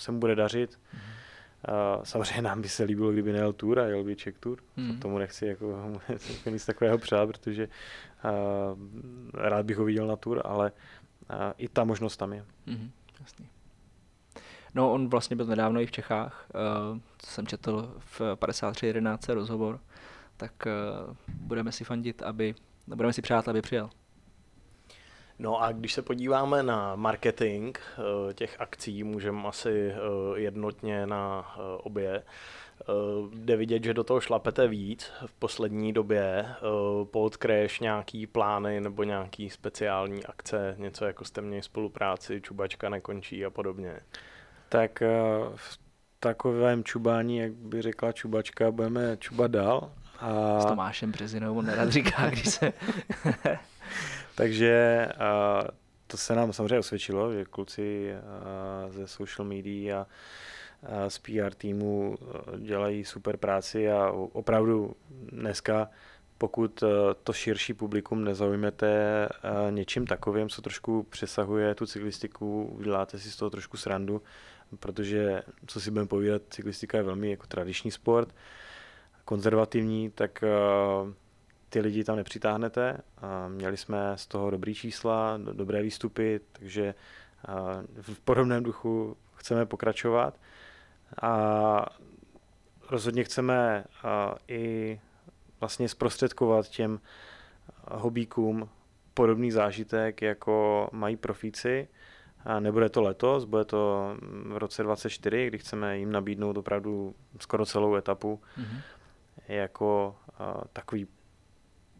se 0.00 0.12
mu 0.12 0.18
bude 0.18 0.34
dařit. 0.34 0.78
Uh, 1.68 2.04
samozřejmě 2.04 2.42
nám 2.42 2.62
by 2.62 2.68
se 2.68 2.84
líbilo, 2.84 3.12
kdyby 3.12 3.32
nejel 3.32 3.52
Tour 3.52 3.80
a 3.80 3.86
jel 3.86 4.04
by 4.04 4.16
Czech 4.16 4.38
Tour. 4.38 4.58
Mm. 4.76 5.00
Tomu 5.00 5.18
nechci 5.18 5.46
jako, 5.46 6.00
nic 6.50 6.66
takového 6.66 6.98
přát, 6.98 7.26
protože 7.26 7.68
uh, 8.24 8.78
rád 9.34 9.66
bych 9.66 9.76
ho 9.76 9.84
viděl 9.84 10.06
na 10.06 10.16
Tour, 10.16 10.42
ale 10.44 10.72
uh, 11.30 11.36
i 11.56 11.68
ta 11.68 11.84
možnost 11.84 12.16
tam 12.16 12.32
je. 12.32 12.44
Mm, 12.66 12.90
jasný. 13.20 13.48
No, 14.78 14.92
on 14.92 15.08
vlastně 15.08 15.36
byl 15.36 15.46
nedávno 15.46 15.80
i 15.80 15.86
v 15.86 15.90
Čechách. 15.90 16.46
Uh, 16.92 16.98
jsem 17.24 17.46
četl 17.46 17.94
v 17.98 18.20
53.11 18.20 19.34
rozhovor, 19.34 19.80
tak 20.36 20.52
uh, 20.66 21.16
budeme 21.28 21.72
si 21.72 21.84
fandit, 21.84 22.22
aby, 22.22 22.54
budeme 22.86 23.12
si 23.12 23.22
přát, 23.22 23.48
aby 23.48 23.62
přijel. 23.62 23.90
No 25.38 25.62
a 25.62 25.72
když 25.72 25.92
se 25.92 26.02
podíváme 26.02 26.62
na 26.62 26.96
marketing 26.96 27.78
uh, 27.78 28.32
těch 28.32 28.60
akcí, 28.60 29.04
můžeme 29.04 29.48
asi 29.48 29.92
jednotně 30.34 31.06
na 31.06 31.54
obě, 31.78 32.22
jde 33.34 33.56
vidět, 33.56 33.84
že 33.84 33.94
do 33.94 34.04
toho 34.04 34.20
šlapete 34.20 34.68
víc 34.68 35.12
v 35.26 35.32
poslední 35.32 35.92
době. 35.92 36.46
Pod 37.10 37.36
Crash 37.36 37.80
nějaký 37.80 38.26
plány 38.26 38.80
nebo 38.80 39.02
nějaký 39.02 39.50
speciální 39.50 40.24
akce, 40.24 40.74
něco 40.78 41.04
jako 41.04 41.24
jste 41.24 41.40
měli 41.40 41.62
spolupráci, 41.62 42.40
Čubačka 42.40 42.88
nekončí 42.88 43.44
a 43.44 43.50
podobně 43.50 44.00
tak 44.68 45.02
eh, 45.02 45.08
v 45.54 45.78
takovém 46.20 46.84
čubání, 46.84 47.38
jak 47.38 47.52
by 47.52 47.82
řekla 47.82 48.12
čubačka, 48.12 48.70
budeme 48.70 49.16
čubat 49.16 49.50
dál. 49.50 49.92
A... 50.18 50.60
S 50.60 50.64
Tomášem 50.64 51.12
Březinou, 51.12 51.58
on 51.58 51.66
nerad 51.66 51.90
říká, 51.90 52.30
když 52.30 52.48
se... 52.48 52.72
Takže 54.34 55.06
a, 55.18 55.60
eh, 55.64 55.70
to 56.06 56.16
se 56.16 56.34
nám 56.34 56.52
samozřejmě 56.52 56.78
osvědčilo, 56.78 57.32
že 57.32 57.44
kluci 57.44 58.14
a, 58.14 58.18
eh, 58.86 58.92
ze 58.92 59.06
social 59.06 59.48
media 59.48 60.00
a, 60.00 60.06
a 61.04 61.10
z 61.10 61.18
PR 61.18 61.54
týmu 61.54 62.18
dělají 62.58 63.04
super 63.04 63.36
práci 63.36 63.90
a 63.90 64.12
opravdu 64.12 64.96
dneska 65.10 65.88
pokud 66.38 66.84
to 67.22 67.32
širší 67.32 67.74
publikum 67.74 68.24
nezaujmete 68.24 69.28
něčím 69.70 70.06
takovým, 70.06 70.48
co 70.48 70.62
trošku 70.62 71.02
přesahuje 71.02 71.74
tu 71.74 71.86
cyklistiku, 71.86 72.64
uděláte 72.64 73.18
si 73.18 73.30
z 73.30 73.36
toho 73.36 73.50
trošku 73.50 73.76
srandu, 73.76 74.22
protože, 74.80 75.42
co 75.66 75.80
si 75.80 75.90
budeme 75.90 76.08
povídat, 76.08 76.42
cyklistika 76.50 76.98
je 76.98 77.04
velmi 77.04 77.30
jako 77.30 77.46
tradiční 77.46 77.90
sport, 77.90 78.34
konzervativní, 79.24 80.10
tak 80.10 80.44
ty 81.68 81.80
lidi 81.80 82.04
tam 82.04 82.16
nepřitáhnete. 82.16 82.98
Měli 83.48 83.76
jsme 83.76 84.12
z 84.16 84.26
toho 84.26 84.50
dobrý 84.50 84.74
čísla, 84.74 85.38
dobré 85.52 85.82
výstupy, 85.82 86.40
takže 86.52 86.94
v 88.00 88.20
podobném 88.20 88.62
duchu 88.62 89.16
chceme 89.34 89.66
pokračovat. 89.66 90.40
A 91.22 91.86
rozhodně 92.88 93.24
chceme 93.24 93.84
i 94.48 95.00
vlastně 95.60 95.88
zprostředkovat 95.88 96.68
těm 96.68 97.00
hobíkům 97.90 98.68
podobný 99.14 99.50
zážitek, 99.50 100.22
jako 100.22 100.88
mají 100.92 101.16
profíci. 101.16 101.88
A 102.44 102.60
nebude 102.60 102.88
to 102.88 103.02
letos, 103.02 103.44
bude 103.44 103.64
to 103.64 104.16
v 104.52 104.56
roce 104.56 104.82
2024, 104.82 105.46
kdy 105.46 105.58
chceme 105.58 105.98
jim 105.98 106.12
nabídnout 106.12 106.56
opravdu 106.58 107.14
skoro 107.40 107.66
celou 107.66 107.94
etapu 107.94 108.40
mm-hmm. 108.58 108.80
jako 109.48 110.16
takový 110.72 111.06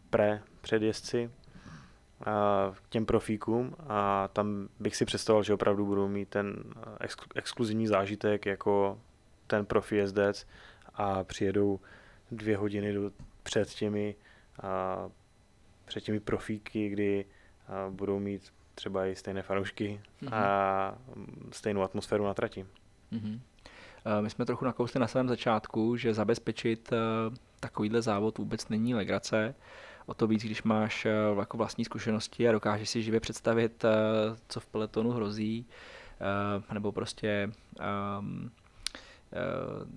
pre 0.09 0.41
předjezdci 0.61 1.31
k 2.81 2.89
těm 2.89 3.05
profíkům 3.05 3.75
a 3.87 4.27
tam 4.33 4.69
bych 4.79 4.95
si 4.95 5.05
představoval, 5.05 5.43
že 5.43 5.53
opravdu 5.53 5.85
budou 5.85 6.07
mít 6.07 6.29
ten 6.29 6.63
exkluzivní 7.35 7.87
zážitek 7.87 8.45
jako 8.45 8.99
ten 9.47 9.65
profi 9.65 9.95
jezdec 9.95 10.47
a 10.93 11.23
přijedou 11.23 11.79
dvě 12.31 12.57
hodiny 12.57 12.93
do, 12.93 13.11
před 13.43 13.69
těmi 13.69 14.15
a, 14.63 15.09
před 15.85 16.01
těmi 16.01 16.19
profíky, 16.19 16.89
kdy 16.89 17.25
budou 17.89 18.19
mít 18.19 18.53
třeba 18.79 19.05
i 19.05 19.15
stejné 19.15 19.41
fanoušky 19.41 20.01
mm-hmm. 20.23 20.35
a 20.35 20.95
stejnou 21.51 21.81
atmosféru 21.81 22.25
na 22.25 22.33
trati. 22.33 22.65
Mm-hmm. 23.11 23.39
My 24.21 24.29
jsme 24.29 24.45
trochu 24.45 24.65
nakousli 24.65 24.99
na 24.99 25.07
samém 25.07 25.29
začátku, 25.29 25.97
že 25.97 26.13
zabezpečit 26.13 26.93
takovýhle 27.59 28.01
závod 28.01 28.37
vůbec 28.37 28.69
není 28.69 28.95
legrace 28.95 29.55
o 30.09 30.13
to 30.13 30.27
víc, 30.27 30.43
když 30.43 30.63
máš 30.63 31.05
eh, 31.05 31.11
jako 31.39 31.57
vlastní 31.57 31.85
zkušenosti 31.85 32.49
a 32.49 32.51
dokážeš 32.51 32.89
si 32.89 33.03
živě 33.03 33.19
představit, 33.19 33.85
eh, 33.85 33.89
co 34.47 34.59
v 34.59 34.65
peletonu 34.65 35.11
hrozí, 35.11 35.65
eh, 36.69 36.73
nebo 36.73 36.91
prostě 36.91 37.51
ehm, 37.79 38.51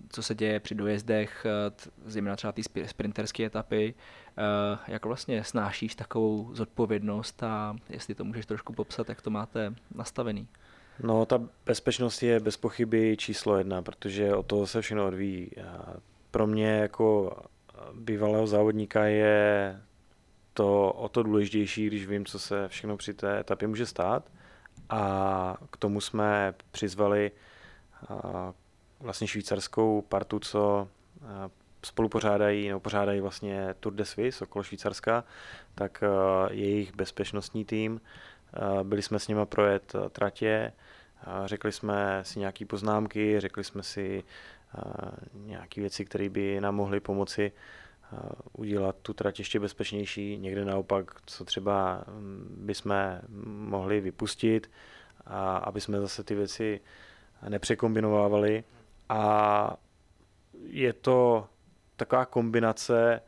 co 0.08 0.22
se 0.22 0.34
děje 0.34 0.60
při 0.60 0.74
dojezdech, 0.74 1.46
zejména 2.04 2.36
třeba 2.36 2.52
ty 2.52 2.62
sprinterské 2.86 3.44
etapy, 3.44 3.94
jak 4.88 5.06
vlastně 5.06 5.44
snášíš 5.44 5.94
takovou 5.94 6.54
zodpovědnost 6.54 7.42
a 7.42 7.76
jestli 7.88 8.14
to 8.14 8.24
můžeš 8.24 8.46
trošku 8.46 8.72
popsat, 8.72 9.08
jak 9.08 9.22
to 9.22 9.30
máte 9.30 9.74
nastavený. 9.94 10.48
No, 11.02 11.26
ta 11.26 11.40
bezpečnost 11.66 12.22
je 12.22 12.40
bez 12.40 12.56
pochyby 12.56 13.16
číslo 13.16 13.58
jedna, 13.58 13.82
protože 13.82 14.34
o 14.34 14.42
toho 14.42 14.66
se 14.66 14.80
všechno 14.80 15.06
odvíjí. 15.06 15.50
Pro 16.30 16.46
mě 16.46 16.68
jako 16.68 17.36
bývalého 17.94 18.46
závodníka 18.46 19.04
je 19.04 19.80
to 20.54 20.92
o 20.92 21.08
to 21.08 21.22
důležitější, 21.22 21.86
když 21.86 22.06
vím, 22.06 22.26
co 22.26 22.38
se 22.38 22.68
všechno 22.68 22.96
při 22.96 23.14
té 23.14 23.40
etapě 23.40 23.68
může 23.68 23.86
stát. 23.86 24.30
A 24.90 25.56
k 25.70 25.76
tomu 25.76 26.00
jsme 26.00 26.54
přizvali 26.70 27.30
vlastně 29.02 29.26
švýcarskou 29.26 30.02
partu, 30.02 30.38
co 30.38 30.88
spolupořádají, 31.84 32.68
nebo 32.68 32.80
pořádají 32.80 33.20
vlastně 33.20 33.74
Tour 33.80 33.92
de 33.92 34.04
Suisse 34.04 34.44
okolo 34.44 34.62
Švýcarska, 34.62 35.24
tak 35.74 36.04
jejich 36.50 36.94
bezpečnostní 36.94 37.64
tým, 37.64 38.00
byli 38.82 39.02
jsme 39.02 39.18
s 39.18 39.28
nimi 39.28 39.46
projet 39.46 39.92
tratě, 40.12 40.72
řekli 41.44 41.72
jsme 41.72 42.20
si 42.22 42.38
nějaké 42.38 42.66
poznámky, 42.66 43.40
řekli 43.40 43.64
jsme 43.64 43.82
si 43.82 44.24
nějaké 45.34 45.80
věci, 45.80 46.04
které 46.04 46.28
by 46.28 46.60
nám 46.60 46.74
mohly 46.74 47.00
pomoci 47.00 47.52
udělat 48.52 48.96
tu 49.02 49.12
trať 49.12 49.38
ještě 49.38 49.60
bezpečnější, 49.60 50.38
někde 50.38 50.64
naopak, 50.64 51.10
co 51.26 51.44
třeba 51.44 52.04
mm, 52.08 52.56
bychom 52.58 52.94
mohli 53.46 54.00
vypustit, 54.00 54.70
a 55.26 55.56
aby 55.56 55.80
jsme 55.80 56.00
zase 56.00 56.24
ty 56.24 56.34
věci 56.34 56.80
nepřekombinovávali. 57.48 58.64
A 59.12 59.76
je 60.66 60.92
to 60.92 61.48
taková 61.96 62.26
kombinace 62.26 63.20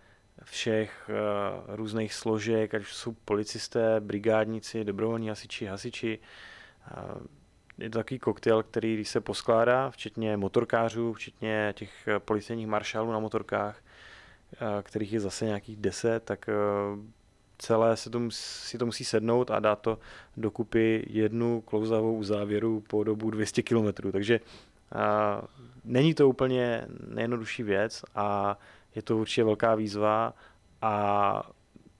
všech 0.44 1.10
uh, 1.10 1.74
různých 1.76 2.14
složek, 2.14 2.74
ať 2.74 2.82
jsou 2.86 3.12
policisté, 3.24 4.00
brigádníci, 4.00 4.84
dobrovolní 4.84 5.28
hasiči, 5.28 5.66
hasiči. 5.66 6.18
Uh, 6.96 7.22
je 7.78 7.90
to 7.90 7.98
takový 7.98 8.18
koktejl, 8.18 8.62
který 8.62 8.94
když 8.94 9.08
se 9.08 9.20
poskládá, 9.20 9.90
včetně 9.90 10.36
motorkářů, 10.36 11.12
včetně 11.12 11.74
těch 11.76 12.08
policejních 12.18 12.66
maršálů 12.66 13.12
na 13.12 13.18
motorkách, 13.18 13.82
kterých 14.82 15.12
je 15.12 15.20
zase 15.20 15.44
nějakých 15.44 15.76
deset, 15.76 16.24
tak 16.24 16.46
celé 17.58 17.96
se 17.96 18.10
to, 18.10 18.20
si 18.30 18.78
to 18.78 18.86
musí 18.86 19.04
sednout 19.04 19.50
a 19.50 19.60
dát 19.60 19.80
to 19.80 19.98
dokupy 20.36 21.06
jednu 21.10 21.60
klouzavou 21.60 22.22
závěru 22.22 22.80
po 22.80 23.04
dobu 23.04 23.30
200 23.30 23.62
km. 23.62 24.10
Takže 24.12 24.40
není 25.84 26.14
to 26.14 26.28
úplně 26.28 26.86
nejjednodušší 27.06 27.62
věc 27.62 28.04
a 28.14 28.58
je 28.94 29.02
to 29.02 29.16
určitě 29.16 29.44
velká 29.44 29.74
výzva 29.74 30.34
a 30.82 31.42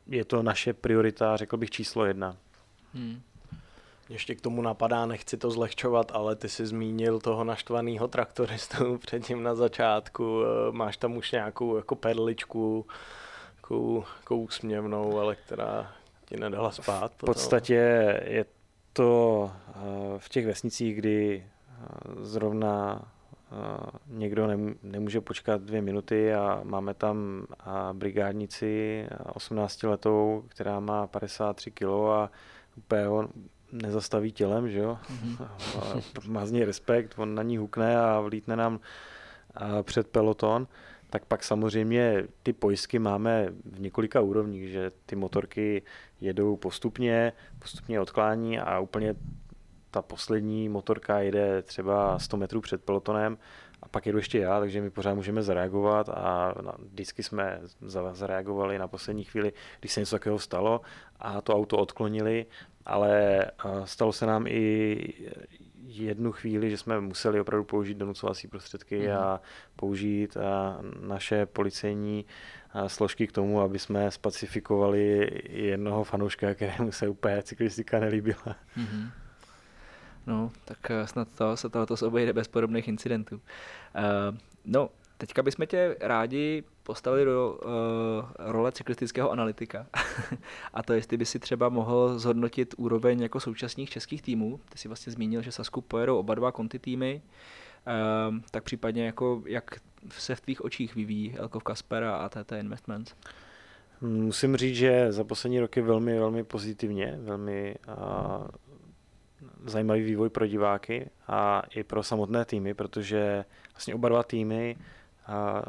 je 0.06 0.24
to 0.24 0.42
naše 0.42 0.72
priorita, 0.72 1.36
řekl 1.36 1.56
bych 1.56 1.70
číslo 1.70 2.04
jedna. 2.04 2.36
Hmm. 2.94 3.22
Ještě 4.08 4.34
k 4.34 4.40
tomu 4.40 4.62
napadá, 4.62 5.06
nechci 5.06 5.36
to 5.36 5.50
zlehčovat, 5.50 6.12
ale 6.14 6.36
ty 6.36 6.48
jsi 6.48 6.66
zmínil 6.66 7.20
toho 7.20 7.44
naštvaného 7.44 8.08
traktoristu 8.08 8.98
předtím 9.06 9.42
na 9.42 9.54
začátku. 9.54 10.42
Eh, 10.42 10.72
máš 10.72 10.96
tam 10.96 11.16
už 11.16 11.32
nějakou 11.32 11.76
jako 11.76 11.94
perličku, 11.94 12.86
takovou, 13.56 14.04
takovou 14.18 14.42
úsměvnou, 14.42 15.18
ale 15.18 15.36
která 15.36 15.92
ti 16.24 16.36
nedala 16.36 16.70
spát. 16.70 17.12
V 17.16 17.24
podstatě 17.24 17.74
je 18.24 18.44
to 18.92 19.50
eh, 19.68 19.72
v 20.18 20.28
těch 20.28 20.46
vesnicích, 20.46 20.96
kdy 20.96 21.46
zrovna 22.20 23.02
někdo 24.06 24.48
nemůže 24.82 25.20
počkat 25.20 25.62
dvě 25.62 25.82
minuty 25.82 26.34
a 26.34 26.60
máme 26.64 26.94
tam 26.94 27.46
brigádnici 27.92 29.06
18 29.34 29.82
letou, 29.82 30.44
která 30.48 30.80
má 30.80 31.06
53 31.06 31.70
kg 31.70 31.84
a 32.12 32.30
úplně 32.76 33.02
nezastaví 33.72 34.32
tělem, 34.32 34.70
že 34.70 34.78
jo. 34.78 34.98
Mm-hmm. 35.06 36.28
Má 36.32 36.46
z 36.46 36.50
něj 36.50 36.64
respekt, 36.64 37.14
on 37.16 37.34
na 37.34 37.42
ní 37.42 37.56
hukne 37.56 37.98
a 37.98 38.20
vlítne 38.20 38.56
nám 38.56 38.80
před 39.82 40.08
peloton. 40.08 40.66
Tak 41.10 41.24
pak 41.24 41.44
samozřejmě 41.44 42.24
ty 42.42 42.52
pojistky 42.52 42.98
máme 42.98 43.48
v 43.64 43.80
několika 43.80 44.20
úrovních, 44.20 44.68
že 44.68 44.90
ty 45.06 45.16
motorky 45.16 45.82
jedou 46.20 46.56
postupně, 46.56 47.32
postupně 47.58 48.00
odklání 48.00 48.58
a 48.58 48.78
úplně 48.78 49.14
ta 49.94 50.02
poslední 50.02 50.68
motorka 50.68 51.20
jede 51.20 51.62
třeba 51.62 52.18
100 52.18 52.36
metrů 52.36 52.60
před 52.60 52.84
pelotonem 52.84 53.38
a 53.82 53.88
pak 53.88 54.06
jedu 54.06 54.18
ještě 54.18 54.38
já, 54.38 54.60
takže 54.60 54.80
my 54.80 54.90
pořád 54.90 55.14
můžeme 55.14 55.42
zareagovat 55.42 56.08
a 56.08 56.54
vždycky 56.78 57.22
jsme 57.22 57.60
zareagovali 58.12 58.78
na 58.78 58.88
poslední 58.88 59.24
chvíli, 59.24 59.52
když 59.80 59.92
se 59.92 60.00
něco 60.00 60.16
takového 60.16 60.38
stalo 60.38 60.80
a 61.20 61.40
to 61.40 61.54
auto 61.54 61.78
odklonili 61.78 62.46
ale 62.86 63.44
stalo 63.84 64.12
se 64.12 64.26
nám 64.26 64.46
i 64.46 64.98
jednu 65.86 66.32
chvíli, 66.32 66.70
že 66.70 66.76
jsme 66.76 67.00
museli 67.00 67.40
opravdu 67.40 67.64
použít 67.64 67.94
donucovací 67.94 68.48
prostředky 68.48 69.08
mm. 69.08 69.16
a 69.16 69.40
použít 69.76 70.36
naše 71.00 71.46
policejní 71.46 72.24
složky 72.86 73.26
k 73.26 73.32
tomu, 73.32 73.60
aby 73.60 73.78
jsme 73.78 74.10
spacifikovali 74.10 75.30
jednoho 75.48 76.04
fanouška, 76.04 76.54
kterému 76.54 76.92
se 76.92 77.08
úplně 77.08 77.42
cyklistika 77.42 78.00
nelíbila. 78.00 78.56
Mm-hmm. 78.76 79.23
No, 80.26 80.50
tak 80.64 80.90
eh, 80.90 81.06
snad 81.06 81.28
to 81.38 81.56
se 81.56 81.68
tohoto 81.68 81.94
obejde 82.06 82.32
bez 82.32 82.48
podobných 82.48 82.88
incidentů. 82.88 83.36
Uh, 83.36 84.36
no, 84.64 84.90
teďka 85.18 85.42
bychom 85.42 85.66
tě 85.66 85.96
rádi 86.00 86.62
postavili 86.82 87.24
do 87.24 87.52
uh, 87.52 88.52
role 88.52 88.72
cyklistického 88.72 89.30
analytika. 89.30 89.86
a 90.74 90.82
to 90.82 90.92
jestli 90.92 91.16
by 91.16 91.26
si 91.26 91.38
třeba 91.38 91.68
mohl 91.68 92.18
zhodnotit 92.18 92.74
úroveň 92.78 93.20
jako 93.20 93.40
současných 93.40 93.90
českých 93.90 94.22
týmů. 94.22 94.60
Ty 94.68 94.78
si 94.78 94.88
vlastně 94.88 95.12
zmínil, 95.12 95.42
že 95.42 95.52
Sasku 95.52 95.80
pojedou 95.80 96.18
oba 96.18 96.34
dva 96.34 96.52
konty 96.52 96.78
týmy. 96.78 97.22
Uh, 97.86 98.36
tak 98.50 98.64
případně 98.64 99.06
jako 99.06 99.42
jak 99.46 99.80
se 100.08 100.34
v 100.34 100.40
tvých 100.40 100.64
očích 100.64 100.94
vyvíjí 100.94 101.38
Elkov 101.38 101.62
Kaspera 101.62 102.16
a 102.16 102.28
TT 102.28 102.52
Investments? 102.52 103.14
Musím 104.00 104.56
říct, 104.56 104.76
že 104.76 105.12
za 105.12 105.24
poslední 105.24 105.60
roky 105.60 105.80
velmi, 105.80 106.18
velmi 106.18 106.44
pozitivně, 106.44 107.18
velmi 107.20 107.76
uh, 107.88 108.46
zajímavý 109.64 110.02
vývoj 110.02 110.28
pro 110.28 110.46
diváky 110.46 111.10
a 111.28 111.62
i 111.74 111.84
pro 111.84 112.02
samotné 112.02 112.44
týmy, 112.44 112.74
protože 112.74 113.44
vlastně 113.72 113.94
oba 113.94 114.08
dva 114.08 114.22
týmy 114.22 114.76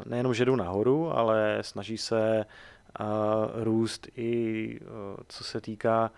nejenom, 0.05 0.33
že 0.33 0.45
jdou 0.45 0.55
nahoru, 0.55 1.17
ale 1.17 1.57
snaží 1.61 1.97
se 1.97 2.45
růst 3.53 4.07
i 4.15 4.79
co 5.27 5.43
se 5.43 5.61
týká 5.61 6.11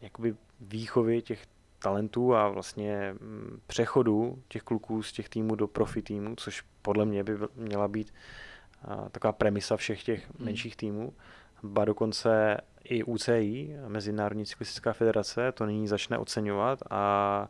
jakoby 0.00 0.34
výchovy 0.60 1.22
těch 1.22 1.46
talentů 1.78 2.34
a 2.34 2.48
vlastně 2.48 3.14
mm, 3.20 3.60
přechodu 3.66 4.42
těch 4.48 4.62
kluků 4.62 5.02
z 5.02 5.12
těch 5.12 5.28
týmů 5.28 5.54
do 5.54 5.66
profi 5.66 6.02
týmů, 6.02 6.34
což 6.36 6.64
podle 6.82 7.04
mě 7.04 7.24
by 7.24 7.32
měla 7.54 7.88
být 7.88 8.12
taková 9.10 9.32
premisa 9.32 9.76
všech 9.76 10.04
těch 10.04 10.24
hmm. 10.24 10.44
menších 10.44 10.76
týmů. 10.76 11.12
Ba 11.66 11.84
dokonce 11.84 12.56
i 12.84 13.04
UCI, 13.04 13.76
Mezinárodní 13.88 14.46
cyklistická 14.46 14.92
federace, 14.92 15.52
to 15.52 15.66
nyní 15.66 15.88
začne 15.88 16.18
oceňovat 16.18 16.78
a, 16.90 16.96
a 16.96 17.48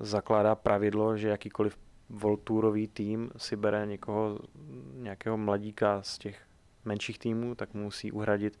zakládá 0.00 0.54
pravidlo, 0.54 1.16
že 1.16 1.28
jakýkoliv 1.28 1.78
voltourový 2.10 2.88
tým 2.88 3.30
si 3.36 3.56
bere 3.56 3.86
někoho, 3.86 4.38
nějakého 4.94 5.36
mladíka 5.36 6.02
z 6.02 6.18
těch 6.18 6.40
menších 6.84 7.18
týmů, 7.18 7.54
tak 7.54 7.74
musí 7.74 8.12
uhradit 8.12 8.58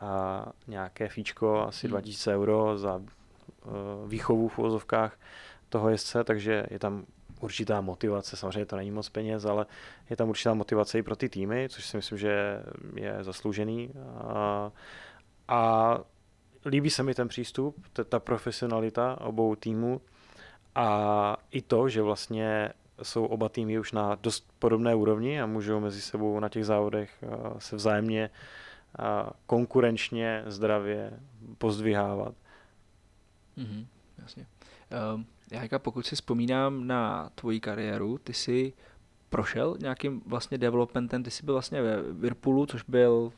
a 0.00 0.46
nějaké 0.66 1.08
fíčko, 1.08 1.60
asi 1.60 1.88
2000 1.88 2.30
hmm. 2.30 2.40
euro 2.40 2.78
za 2.78 2.96
uh, 2.96 3.02
výchovu 4.06 4.48
v 4.48 4.58
uvozovkách 4.58 5.18
toho 5.68 5.88
jezdce, 5.88 6.24
takže 6.24 6.66
je 6.70 6.78
tam 6.78 7.04
určitá 7.42 7.80
motivace, 7.80 8.36
samozřejmě 8.36 8.66
to 8.66 8.76
není 8.76 8.90
moc 8.90 9.08
peněz, 9.08 9.44
ale 9.44 9.66
je 10.10 10.16
tam 10.16 10.28
určitá 10.28 10.54
motivace 10.54 10.98
i 10.98 11.02
pro 11.02 11.16
ty 11.16 11.28
týmy, 11.28 11.68
což 11.68 11.86
si 11.86 11.96
myslím, 11.96 12.18
že 12.18 12.62
je 12.96 13.18
zasloužený. 13.20 13.90
A, 14.18 14.72
a 15.48 15.98
líbí 16.66 16.90
se 16.90 17.02
mi 17.02 17.14
ten 17.14 17.28
přístup, 17.28 17.76
ta 18.08 18.20
profesionalita 18.20 19.20
obou 19.20 19.54
týmů 19.54 20.00
a 20.74 21.36
i 21.50 21.62
to, 21.62 21.88
že 21.88 22.02
vlastně 22.02 22.72
jsou 23.02 23.24
oba 23.24 23.48
týmy 23.48 23.78
už 23.78 23.92
na 23.92 24.14
dost 24.14 24.52
podobné 24.58 24.94
úrovni 24.94 25.40
a 25.40 25.46
můžou 25.46 25.80
mezi 25.80 26.00
sebou 26.00 26.40
na 26.40 26.48
těch 26.48 26.66
závodech 26.66 27.24
se 27.58 27.76
vzájemně 27.76 28.30
konkurenčně 29.46 30.42
zdravě 30.46 31.20
pozdvihávat. 31.58 32.34
Mm-hmm, 33.58 33.86
jasně. 34.18 34.46
Um, 35.14 35.26
Jajka, 35.52 35.78
pokud 35.78 36.06
si 36.06 36.14
vzpomínám 36.14 36.86
na 36.86 37.30
tvoji 37.34 37.60
kariéru, 37.60 38.18
ty 38.18 38.32
jsi 38.32 38.72
prošel 39.30 39.76
nějakým 39.80 40.22
vlastně 40.26 40.58
developmentem, 40.58 41.22
ty 41.22 41.30
jsi 41.30 41.44
byl 41.44 41.54
vlastně 41.54 41.82
ve 41.82 42.02
Virpulu, 42.02 42.66
což 42.66 42.82
byl 42.82 43.32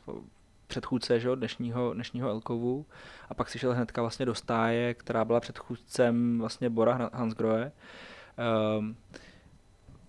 předchůdce 0.67 1.19
že, 1.19 1.35
dnešního, 1.35 1.93
dnešního 1.93 2.29
Elkovu 2.29 2.85
a 3.29 3.33
pak 3.33 3.49
si 3.49 3.59
šel 3.59 3.73
hnedka 3.73 4.01
vlastně 4.01 4.25
do 4.25 4.35
stáje, 4.35 4.93
která 4.93 5.25
byla 5.25 5.39
předchůdcem 5.39 6.39
vlastně 6.39 6.69
Bora 6.69 7.09
Hansgrohe. 7.13 7.71
Um, 8.77 8.95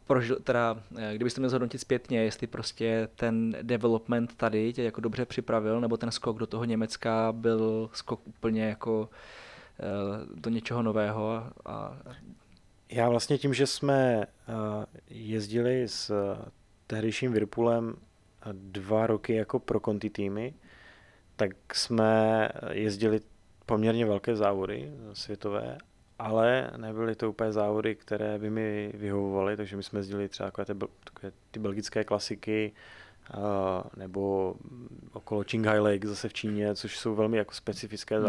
prožil, 0.07 0.37
teda, 0.37 0.77
eh, 0.97 1.13
kdybyste 1.15 1.41
měl 1.41 1.51
zhodnotit 1.51 1.79
zpětně, 1.79 2.23
jestli 2.23 2.47
prostě 2.47 3.09
ten 3.17 3.57
development 3.63 4.35
tady 4.37 4.73
tě 4.73 4.83
jako 4.83 5.01
dobře 5.01 5.27
připravil, 5.27 5.81
nebo 5.81 5.97
ten 5.97 6.11
skok 6.11 6.39
do 6.39 6.47
toho 6.47 6.65
Německa 6.65 7.33
byl 7.33 7.91
skok 7.93 8.21
úplně 8.27 8.65
jako 8.65 9.09
Eh, 9.11 9.46
do 10.35 10.51
něčeho 10.51 10.83
nového. 10.83 11.45
A... 11.65 11.99
Já 12.89 13.09
vlastně 13.09 13.39
tím, 13.39 13.55
že 13.55 13.67
jsme 13.67 14.23
eh, 14.23 14.27
jezdili 15.11 15.83
s 15.89 16.11
eh, 16.11 16.51
tehdejším 16.87 17.33
Virpulem 17.33 17.95
dva 18.53 19.07
roky 19.07 19.35
jako 19.35 19.59
pro 19.59 19.81
konti 19.81 20.11
týmy, 20.11 20.55
tak 21.37 21.75
jsme 21.75 22.49
jezdili 22.71 23.21
poměrně 23.67 24.07
velké 24.07 24.37
závody 24.37 24.93
světové, 25.13 25.79
ale 26.19 26.71
nebyly 26.77 27.15
to 27.15 27.31
úplně 27.31 27.53
závody, 27.53 27.95
které 27.95 28.39
by 28.39 28.51
mi 28.51 28.93
vyhovovaly, 28.95 29.57
takže 29.57 29.77
my 29.77 29.83
jsme 29.83 29.99
jezdili 29.99 30.29
třeba 30.29 30.51
takové 30.51 30.65
ty, 30.65 30.75
takové 31.05 31.33
ty 31.51 31.61
belgické 31.61 32.05
klasiky, 32.05 32.73
nebo 33.97 34.55
okolo 35.13 35.45
Qinghai 35.45 35.81
Lake 35.81 36.09
zase 36.09 36.29
v 36.29 36.33
Číně, 36.33 36.75
což 36.75 36.99
jsou 36.99 37.15
velmi 37.15 37.37
jako 37.37 37.55
specifické 37.55 38.17
hmm. 38.17 38.25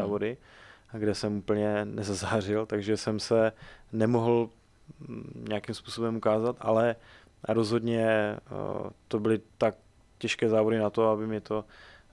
Kde 0.93 1.15
jsem 1.15 1.37
úplně 1.37 1.85
nezazářil, 1.85 2.65
takže 2.65 2.97
jsem 2.97 3.19
se 3.19 3.51
nemohl 3.91 4.49
mm, 4.99 5.45
nějakým 5.49 5.75
způsobem 5.75 6.15
ukázat, 6.15 6.55
ale 6.59 6.95
rozhodně 7.47 8.07
eh, 8.09 8.39
to 9.07 9.19
byly 9.19 9.39
tak 9.57 9.75
těžké 10.17 10.49
závody 10.49 10.77
na 10.77 10.89
to, 10.89 11.09
aby 11.09 11.27
mi 11.27 11.41
to 11.41 11.65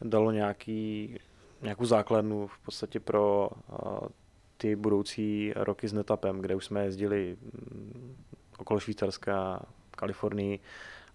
dalo 0.03 0.31
nějaký, 0.31 1.17
nějakou 1.63 1.85
základnu 1.85 2.47
v 2.47 2.59
podstatě 2.59 3.01
pro 3.01 3.51
eh, 3.53 4.09
ty 4.57 4.77
budoucí 4.77 5.53
roky 5.57 5.89
s 5.89 5.93
netapem, 5.93 6.41
kde 6.41 6.55
už 6.55 6.65
jsme 6.65 6.85
jezdili 6.85 7.37
mm, 7.43 8.17
okolo 8.59 8.81
Švýcarska, 8.81 9.63
Kalifornii 9.91 10.61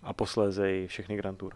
a 0.04 0.14
posléze 0.14 0.72
i 0.72 0.88
všechny 0.88 1.16
Grand 1.16 1.38
Tour. 1.38 1.54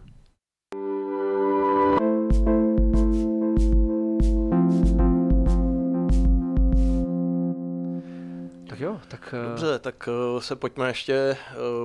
Tak... 9.04 9.34
Eh, 9.38 9.48
Dobře, 9.48 9.78
tak 9.78 10.08
eh, 10.08 10.40
se 10.40 10.56
pojďme 10.56 10.88
ještě 10.88 11.14
eh, 11.14 11.36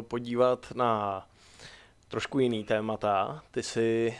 podívat 0.01 0.71
na 0.75 1.25
trošku 2.07 2.39
jiný 2.39 2.63
témata. 2.63 3.43
Ty 3.51 3.63
jsi 3.63 4.17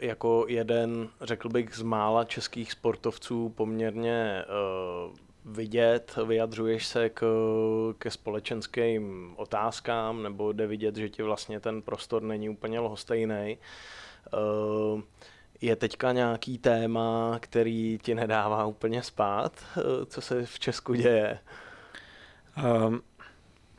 jako 0.00 0.44
jeden, 0.48 1.08
řekl 1.20 1.48
bych, 1.48 1.76
z 1.76 1.82
mála 1.82 2.24
českých 2.24 2.72
sportovců 2.72 3.48
poměrně 3.48 4.44
vidět, 5.44 6.18
vyjadřuješ 6.26 6.86
se 6.86 7.10
k, 7.10 7.24
ke 7.98 8.10
společenským 8.10 9.34
otázkám, 9.36 10.22
nebo 10.22 10.52
jde 10.52 10.66
vidět, 10.66 10.96
že 10.96 11.08
ti 11.08 11.22
vlastně 11.22 11.60
ten 11.60 11.82
prostor 11.82 12.22
není 12.22 12.48
úplně 12.48 12.80
lhostejný. 12.80 13.58
Je 15.60 15.76
teďka 15.76 16.12
nějaký 16.12 16.58
téma, 16.58 17.36
který 17.40 17.98
ti 18.02 18.14
nedává 18.14 18.66
úplně 18.66 19.02
spát, 19.02 19.52
co 20.06 20.20
se 20.20 20.46
v 20.46 20.58
Česku 20.58 20.94
děje? 20.94 21.38
Um, 22.56 23.02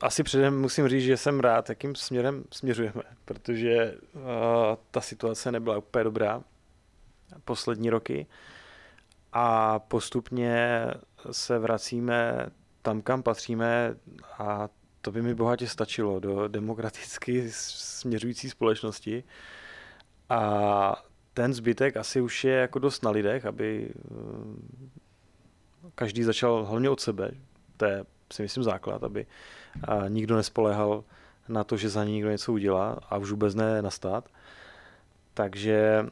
asi 0.01 0.23
předem 0.23 0.61
musím 0.61 0.88
říct, 0.88 1.03
že 1.03 1.17
jsem 1.17 1.39
rád, 1.39 1.69
jakým 1.69 1.95
směrem 1.95 2.43
směřujeme, 2.51 3.03
protože 3.26 3.95
uh, 4.13 4.21
ta 4.91 5.01
situace 5.01 5.51
nebyla 5.51 5.78
úplně 5.78 6.03
dobrá 6.03 6.43
poslední 7.45 7.89
roky 7.89 8.28
a 9.34 9.80
postupně 9.80 10.86
se 11.32 11.59
vracíme 11.59 12.47
tam, 12.82 13.01
kam 13.01 13.23
patříme 13.23 13.95
a 14.38 14.69
to 15.01 15.11
by 15.11 15.21
mi 15.21 15.36
bohatě 15.36 15.67
stačilo 15.67 16.19
do 16.19 16.47
demokraticky 16.47 17.51
směřující 17.51 18.49
společnosti 18.49 19.23
a 20.30 21.03
ten 21.34 21.53
zbytek 21.53 21.97
asi 21.97 22.21
už 22.21 22.43
je 22.43 22.53
jako 22.53 22.80
dost 22.80 23.03
na 23.03 23.11
lidech, 23.11 23.45
aby 23.45 23.93
každý 25.95 26.23
začal 26.23 26.65
hlavně 26.65 26.89
od 26.89 26.99
sebe. 26.99 27.32
To 27.78 27.86
je 27.86 28.05
si 28.34 28.41
myslím 28.41 28.63
základ, 28.63 29.03
aby 29.03 29.26
nikdo 30.07 30.36
nespoléhal 30.36 31.03
na 31.47 31.63
to, 31.63 31.78
že 31.78 31.89
za 31.89 32.03
ní 32.03 32.13
někdo 32.13 32.32
něco 32.32 32.53
udělá 32.53 32.99
a 33.09 33.17
už 33.17 33.32
vůbec 33.32 33.55
ne 33.55 33.82
nastat. 33.82 34.30
Takže 35.34 36.05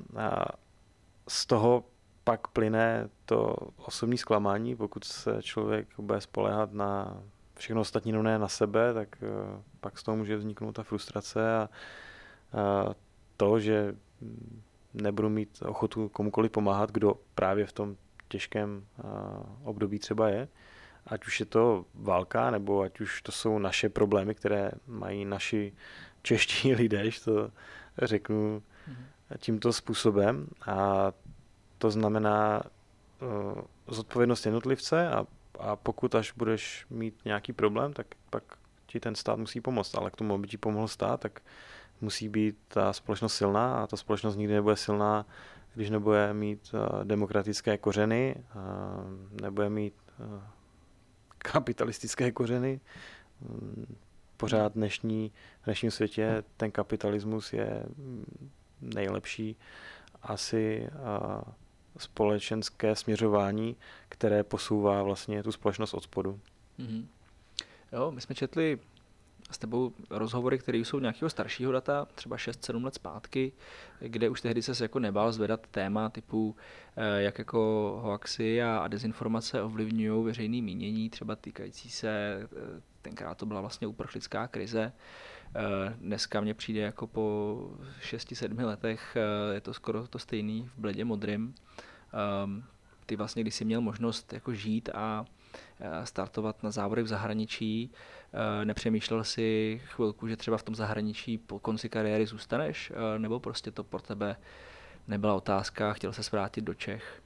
z 1.28 1.46
toho 1.46 1.84
pak 2.24 2.48
plyne 2.48 3.10
to 3.26 3.56
osobní 3.78 4.18
zklamání, 4.18 4.76
pokud 4.76 5.04
se 5.04 5.44
člověk 5.44 5.88
bude 5.98 6.22
spoléhat 6.22 6.74
na 6.74 7.18
všechno 7.56 7.82
ostatní, 7.82 8.12
no 8.12 8.24
ne 8.24 8.40
na 8.40 8.48
sebe, 8.48 8.94
tak 8.94 9.24
e, 9.24 9.28
pak 9.80 10.00
z 10.00 10.04
toho 10.04 10.18
může 10.18 10.36
vzniknout 10.36 10.72
ta 10.72 10.84
frustrace 10.84 11.58
a, 11.58 11.70
to, 13.38 13.60
že 13.60 13.96
nebudu 14.94 15.30
mít 15.30 15.64
ochotu 15.66 16.10
komukoliv 16.10 16.52
pomáhat, 16.52 16.92
kdo 16.92 17.16
právě 17.36 17.66
v 17.66 17.72
tom 17.72 17.96
těžkém 18.28 18.86
období 19.64 20.00
třeba 20.00 20.30
je 20.30 20.48
ať 21.08 21.26
už 21.26 21.40
je 21.40 21.46
to 21.46 21.86
válka, 21.94 22.52
nebo 22.52 22.82
ať 22.82 23.00
už 23.00 23.22
to 23.22 23.32
jsou 23.32 23.60
naše 23.60 23.90
problémy, 23.90 24.36
které 24.36 24.72
mají 24.88 25.26
naši 25.26 25.74
čeští 26.22 26.76
lidé, 26.82 27.12
že 27.12 27.22
to 27.22 27.52
řeknu 27.98 28.64
tímto 29.38 29.74
způsobem. 29.74 30.48
A 30.66 31.12
to 31.78 31.92
znamená 31.92 32.64
uh, 33.22 33.62
zodpovědnost 33.88 34.46
jednotlivce 34.46 35.10
a, 35.10 35.26
a 35.60 35.76
pokud 35.76 36.16
až 36.16 36.32
budeš 36.32 36.86
mít 36.90 37.16
nějaký 37.26 37.54
problém, 37.54 37.94
tak 37.94 38.08
pak 38.30 38.44
ti 38.86 39.00
ten 39.00 39.16
stát 39.16 39.40
musí 39.40 39.62
pomoct. 39.62 39.96
Ale 39.96 40.12
k 40.12 40.16
tomu, 40.16 40.34
aby 40.34 40.48
ti 40.48 40.58
pomohl 40.58 40.88
stát, 40.88 41.20
tak 41.20 41.42
musí 42.02 42.30
být 42.30 42.58
ta 42.68 42.94
společnost 42.94 43.34
silná 43.34 43.84
a 43.84 43.88
ta 43.88 43.98
společnost 43.98 44.36
nikdy 44.36 44.54
nebude 44.54 44.76
silná, 44.76 45.26
když 45.76 45.90
nebude 45.90 46.34
mít 46.34 46.74
uh, 46.74 47.04
demokratické 47.04 47.78
kořeny, 47.78 48.36
uh, 48.56 49.42
nebude 49.42 49.70
mít 49.70 49.94
uh, 50.20 50.42
kapitalistické 51.52 52.32
kořeny. 52.32 52.80
Pořád 54.38 54.72
v 54.72 54.76
dnešní, 54.76 55.32
v 55.62 55.66
dnešním 55.66 55.92
světě 55.92 56.44
ten 56.58 56.72
kapitalismus 56.72 57.54
je 57.54 57.86
nejlepší 58.82 59.56
asi 60.22 60.90
společenské 61.98 62.96
směřování, 62.96 63.78
které 64.10 64.44
posouvá 64.44 65.04
vlastně 65.04 65.44
tu 65.44 65.52
společnost 65.52 65.94
od 65.94 66.04
spodu. 66.04 66.40
Mm-hmm. 66.80 67.06
Jo, 67.94 68.12
my 68.12 68.22
jsme 68.22 68.36
četli 68.36 68.80
s 69.54 69.58
tebou 69.58 69.94
rozhovory, 70.10 70.60
které 70.60 70.78
jsou 70.78 71.00
nějakého 71.00 71.30
staršího 71.30 71.72
data, 71.72 72.08
třeba 72.16 72.38
6-7 72.38 72.84
let 72.84 72.94
zpátky, 72.94 73.52
kde 74.00 74.30
už 74.30 74.42
tehdy 74.42 74.62
se 74.62 74.84
jako 74.84 75.00
nebál 75.00 75.32
zvedat 75.32 75.68
téma 75.68 76.10
typu, 76.10 76.56
eh, 76.96 77.22
jak 77.22 77.38
jako 77.38 77.60
hoaxy 78.04 78.64
a 78.64 78.88
dezinformace 78.88 79.62
ovlivňují 79.62 80.26
veřejné 80.26 80.62
mínění, 80.62 81.10
třeba 81.10 81.36
týkající 81.36 81.90
se, 81.90 82.40
eh, 82.44 82.82
tenkrát 83.02 83.38
to 83.38 83.46
byla 83.46 83.62
vlastně 83.62 83.88
uprchlická 83.88 84.48
krize, 84.48 84.94
Dneska 85.98 86.42
mně 86.42 86.54
přijde 86.54 86.82
jako 86.82 87.08
po 87.08 87.58
6-7 88.02 88.66
letech, 88.66 89.18
je 89.54 89.62
to 89.62 89.74
skoro 89.74 90.08
to 90.08 90.20
stejný 90.20 90.70
v 90.76 90.80
bledě 90.80 91.06
modrým. 91.06 91.56
Ehm, 92.44 92.64
ty 93.06 93.16
vlastně, 93.16 93.44
když 93.44 93.56
jsi 93.56 93.66
měl 93.66 93.82
možnost 93.82 94.34
jako 94.34 94.54
žít 94.54 94.90
a 94.94 95.26
startovat 96.04 96.64
na 96.64 96.72
závody 96.72 97.04
v 97.04 97.08
zahraničí, 97.08 97.92
nepřemýšlel 98.64 99.24
si 99.24 99.82
chvilku, 99.86 100.28
že 100.28 100.38
třeba 100.38 100.58
v 100.58 100.64
tom 100.64 100.76
zahraničí 100.76 101.38
po 101.38 101.60
konci 101.60 101.90
kariéry 101.90 102.26
zůstaneš, 102.26 102.92
nebo 103.18 103.40
prostě 103.40 103.72
to 103.72 103.84
pro 103.84 104.02
tebe 104.02 104.36
nebyla 105.08 105.34
otázka, 105.34 105.94
chtěl 105.94 106.14
se 106.14 106.22
vrátit 106.32 106.62
do 106.62 106.74
Čech? 106.74 107.22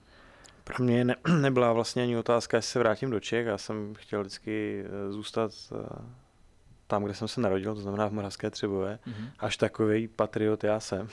Pro 0.64 0.84
mě 0.84 1.06
ne, 1.06 1.16
nebyla 1.42 1.74
vlastně 1.74 2.04
ani 2.04 2.18
otázka, 2.18 2.58
jestli 2.58 2.72
se 2.72 2.80
vrátím 2.80 3.10
do 3.12 3.20
Čech. 3.20 3.46
Já 3.46 3.58
jsem 3.58 3.96
chtěl 3.96 4.20
vždycky 4.22 4.84
zůstat 5.10 5.52
tam, 6.88 7.04
kde 7.04 7.14
jsem 7.14 7.28
se 7.28 7.42
narodil, 7.42 7.76
to 7.76 7.82
znamená 7.82 8.08
v 8.08 8.12
Moravské 8.12 8.50
Třebové. 8.50 9.00
Mm-hmm. 9.08 9.30
Až 9.40 9.58
takový 9.58 10.08
patriot 10.08 10.64
já 10.64 10.80
jsem, 10.80 11.08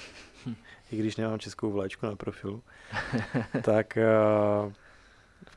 i 0.93 0.97
když 0.97 1.17
nemám 1.17 1.39
českou 1.39 1.71
vlajčku 1.71 2.07
na 2.07 2.17
profilu. 2.17 2.63
tak 3.63 3.99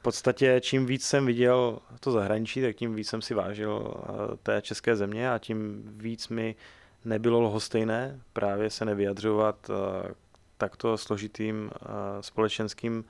podstatě 0.08 0.62
čím 0.64 0.86
víc 0.86 1.06
jsem 1.06 1.26
viděl 1.26 1.80
to 2.00 2.12
zahraničí, 2.12 2.62
tak 2.62 2.76
tím 2.76 2.96
víc 2.96 3.10
jsem 3.10 3.22
si 3.22 3.34
vážil 3.34 3.72
uh, 3.72 4.36
té 4.44 4.62
české 4.62 4.96
země 4.96 5.32
a 5.32 5.38
tím 5.38 5.84
víc 5.98 6.30
mi 6.30 6.56
nebylo 7.06 7.42
lhostejné 7.42 8.22
právě 8.34 8.70
se 8.70 8.86
nevyjadřovat 8.86 9.70
uh, 9.70 9.76
takto 10.58 10.98
složitým 10.98 11.72
společenským 12.22 13.06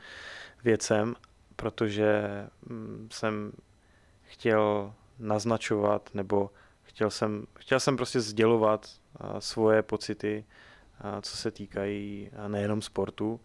věcem, 0.63 1.15
protože 1.55 2.23
mm, 2.69 3.07
jsem 3.11 3.51
chtěl 4.23 4.93
naznačovat 5.19 6.09
nebo 6.13 6.49
chtěl 6.83 7.09
jsem, 7.09 7.45
chtěl 7.59 7.79
jsem 7.79 7.97
prostě 7.97 8.21
sdělovat 8.21 8.89
svoje 9.39 9.81
pocity, 9.81 10.45
co 11.21 11.37
se 11.37 11.51
týkají 11.51 12.31
nejenom 12.47 12.81
sportu 12.81 13.39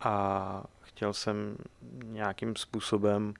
a 0.00 0.64
chtěl 1.02 1.12
jsem 1.12 1.56
nějakým 2.04 2.56
způsobem 2.56 3.34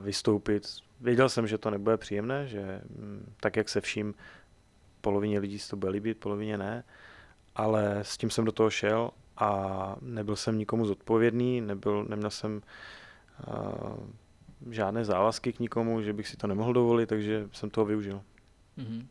vystoupit. 0.00 0.62
Věděl 1.00 1.28
jsem, 1.28 1.46
že 1.46 1.58
to 1.58 1.70
nebude 1.70 1.96
příjemné, 1.96 2.46
že 2.46 2.80
mm, 2.98 3.34
tak, 3.40 3.56
jak 3.56 3.68
se 3.68 3.80
vším, 3.80 4.14
polovině 5.00 5.38
lidí 5.38 5.58
se 5.58 5.70
to 5.70 5.76
bude 5.76 5.92
líbit, 5.92 6.18
polovině 6.18 6.58
ne, 6.58 6.84
ale 7.54 8.00
s 8.02 8.16
tím 8.16 8.30
jsem 8.30 8.44
do 8.44 8.52
toho 8.52 8.70
šel 8.70 9.10
a 9.36 9.96
nebyl 10.00 10.36
jsem 10.36 10.58
nikomu 10.58 10.86
zodpovědný, 10.86 11.60
nebyl, 11.60 12.04
neměl 12.08 12.30
jsem 12.30 12.62
uh, 13.48 14.72
žádné 14.72 15.04
závazky 15.04 15.52
k 15.52 15.60
nikomu, 15.60 16.02
že 16.02 16.12
bych 16.12 16.28
si 16.28 16.36
to 16.36 16.46
nemohl 16.46 16.72
dovolit, 16.72 17.08
takže 17.08 17.48
jsem 17.52 17.70
toho 17.70 17.84
využil. 17.84 18.22
Mm-hmm. 18.78 19.06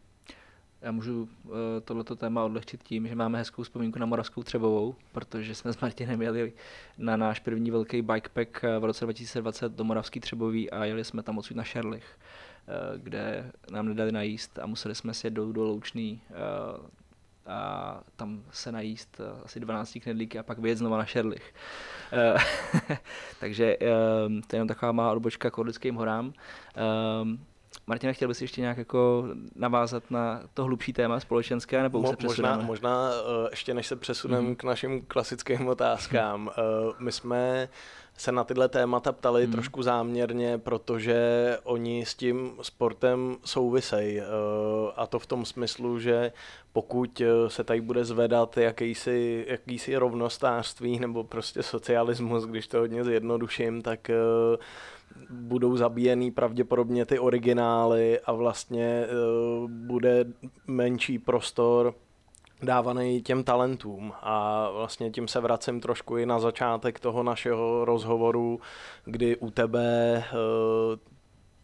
Já 0.84 0.92
můžu 0.92 1.22
uh, 1.24 1.52
tohleto 1.86 2.16
téma 2.16 2.44
odlehčit 2.44 2.84
tím, 2.84 3.08
že 3.08 3.16
máme 3.16 3.38
hezkou 3.38 3.64
vzpomínku 3.64 4.00
na 4.00 4.06
Moravskou 4.06 4.44
Třebovou, 4.44 4.96
protože 5.12 5.56
jsme 5.56 5.74
s 5.74 5.80
Martinem 5.80 6.22
jeli 6.22 6.54
na 6.98 7.18
náš 7.18 7.40
první 7.40 7.72
velký 7.72 8.02
bikepack 8.02 8.64
eh, 8.64 8.80
v 8.80 8.84
roce 8.84 9.06
2020 9.06 9.72
do 9.72 9.84
Moravský 9.84 10.20
Třebový 10.20 10.72
a 10.72 10.86
jeli 10.86 11.04
jsme 11.04 11.24
tam 11.24 11.38
odsud 11.38 11.58
na 11.58 11.64
Šerlich, 11.64 12.20
uh, 12.68 13.02
kde 13.02 13.52
nám 13.72 13.88
nedali 13.88 14.12
najíst 14.12 14.60
a 14.60 14.66
museli 14.66 14.96
jsme 14.96 15.14
si 15.14 15.28
jet 15.28 15.34
do, 15.34 15.64
Loučný 15.64 16.22
a 17.46 18.00
tam 18.16 18.44
se 18.52 18.72
najíst 18.72 19.22
asi 19.44 19.60
12 19.60 19.98
knedlíky 20.04 20.40
a 20.40 20.44
pak 20.44 20.60
vyjet 20.60 20.78
znova 20.78 20.98
na 20.98 21.06
Šerlich. 21.06 21.54
takže 23.40 23.78
to 24.48 24.56
je 24.56 24.58
jenom 24.58 24.68
taková 24.68 24.92
malá 24.92 25.12
odbočka 25.12 25.52
k 25.52 25.58
Orlickým 25.58 25.96
horám. 25.96 26.34
Martina, 27.88 28.14
chtěl 28.14 28.28
bys 28.28 28.42
ještě 28.42 28.62
nějak 28.62 28.78
jako 28.78 29.26
navázat 29.56 30.12
na 30.12 30.42
to 30.54 30.64
hlubší 30.64 30.94
téma 30.94 31.20
společenské, 31.20 31.84
nebo 31.84 32.02
Mo, 32.02 32.08
se 32.08 32.16
Možná, 32.24 32.58
možná 32.58 33.10
uh, 33.10 33.48
ještě 33.52 33.74
než 33.74 33.88
se 33.88 33.96
přesuneme 33.96 34.50
mm-hmm. 34.50 34.56
k 34.56 34.64
našim 34.64 35.02
klasickým 35.02 35.68
otázkám. 35.68 36.48
Uh, 36.48 36.94
my 37.00 37.12
jsme 37.12 37.70
se 38.18 38.32
na 38.32 38.44
tyhle 38.44 38.70
témata 38.70 39.12
ptali 39.12 39.48
mm. 39.48 39.52
trošku 39.52 39.84
záměrně, 39.84 40.58
protože 40.58 41.58
oni 41.64 42.06
s 42.06 42.16
tím 42.16 42.52
sportem 42.62 43.38
souvisejí. 43.46 44.20
Uh, 44.20 44.26
a 44.96 45.08
to 45.08 45.20
v 45.20 45.26
tom 45.26 45.46
smyslu, 45.46 46.00
že 46.00 46.32
pokud 46.74 47.22
se 47.48 47.64
tady 47.64 47.82
bude 47.82 48.06
zvedat 48.06 48.58
jakýsi, 48.58 49.46
jakýsi 49.50 49.96
rovnostářství 49.96 51.00
nebo 51.00 51.24
prostě 51.24 51.64
socialismus, 51.64 52.46
když 52.46 52.68
to 52.68 52.78
hodně 52.78 53.04
zjednoduším, 53.04 53.82
tak 53.82 54.10
uh, 54.10 54.60
budou 55.30 55.78
zabíjený 55.78 56.32
pravděpodobně 56.32 57.06
ty 57.06 57.20
originály 57.20 58.20
a 58.20 58.32
vlastně 58.34 59.06
uh, 59.06 59.70
bude 59.72 60.26
menší 60.68 61.20
prostor 61.20 61.94
dávaný 62.64 63.22
těm 63.22 63.44
talentům. 63.44 64.14
A 64.22 64.70
vlastně 64.72 65.12
tím 65.12 65.28
se 65.28 65.40
vracím 65.40 65.82
trošku 65.82 66.18
i 66.18 66.26
na 66.26 66.40
začátek 66.40 67.00
toho 67.00 67.24
našeho 67.24 67.86
rozhovoru, 67.86 68.60
kdy 69.06 69.38
u 69.38 69.52
tebe 69.52 70.18
uh, 70.34 71.00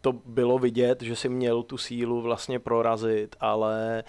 to 0.02 0.14
bylo 0.26 0.60
vidět, 0.60 1.02
že 1.02 1.16
jsi 1.16 1.30
měl 1.30 1.64
tu 1.64 1.78
sílu 1.78 2.22
vlastně 2.22 2.60
prorazit, 2.60 3.36
ale 3.40 4.04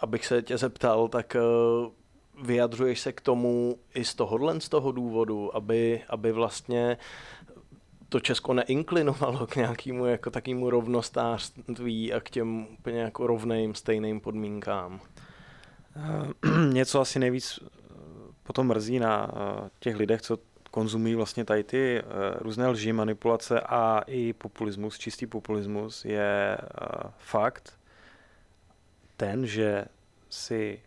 abych 0.00 0.26
se 0.26 0.42
tě 0.42 0.58
zeptal, 0.58 1.08
tak 1.08 1.36
uh, 1.36 1.92
vyjadřuješ 2.46 3.00
se 3.00 3.12
k 3.12 3.20
tomu 3.20 3.78
i 3.94 4.04
z 4.04 4.14
tohohle 4.14 4.60
z 4.60 4.68
toho 4.68 4.92
důvodu, 4.92 5.56
aby, 5.56 6.02
aby 6.08 6.32
vlastně 6.32 6.96
to 8.08 8.20
Česko 8.20 8.54
neinklinovalo 8.54 9.46
k 9.46 9.56
nějakému 9.56 10.06
jako 10.06 10.30
takému 10.30 10.70
rovnostářství 10.70 12.12
a 12.12 12.20
k 12.20 12.30
těm 12.30 12.66
úplně 12.66 13.00
jako 13.00 13.26
rovným, 13.26 13.74
stejným 13.74 14.20
podmínkám? 14.20 15.00
Eh, 15.96 16.48
něco 16.72 17.00
asi 17.00 17.18
nejvíc 17.18 17.58
eh, 17.62 17.68
potom 18.42 18.66
mrzí 18.66 18.98
na 18.98 19.30
eh, 19.30 19.70
těch 19.78 19.96
lidech, 19.96 20.22
co 20.22 20.38
konzumují 20.70 21.14
vlastně 21.14 21.44
tady 21.44 21.64
ty 21.64 22.02
různé 22.38 22.68
lži, 22.68 22.92
manipulace 22.92 23.60
a 23.60 24.02
i 24.06 24.32
populismus, 24.32 24.98
čistý 24.98 25.26
populismus, 25.26 26.04
je 26.04 26.58
fakt 27.18 27.78
ten, 29.16 29.46
že 29.46 29.84
si 30.30 30.80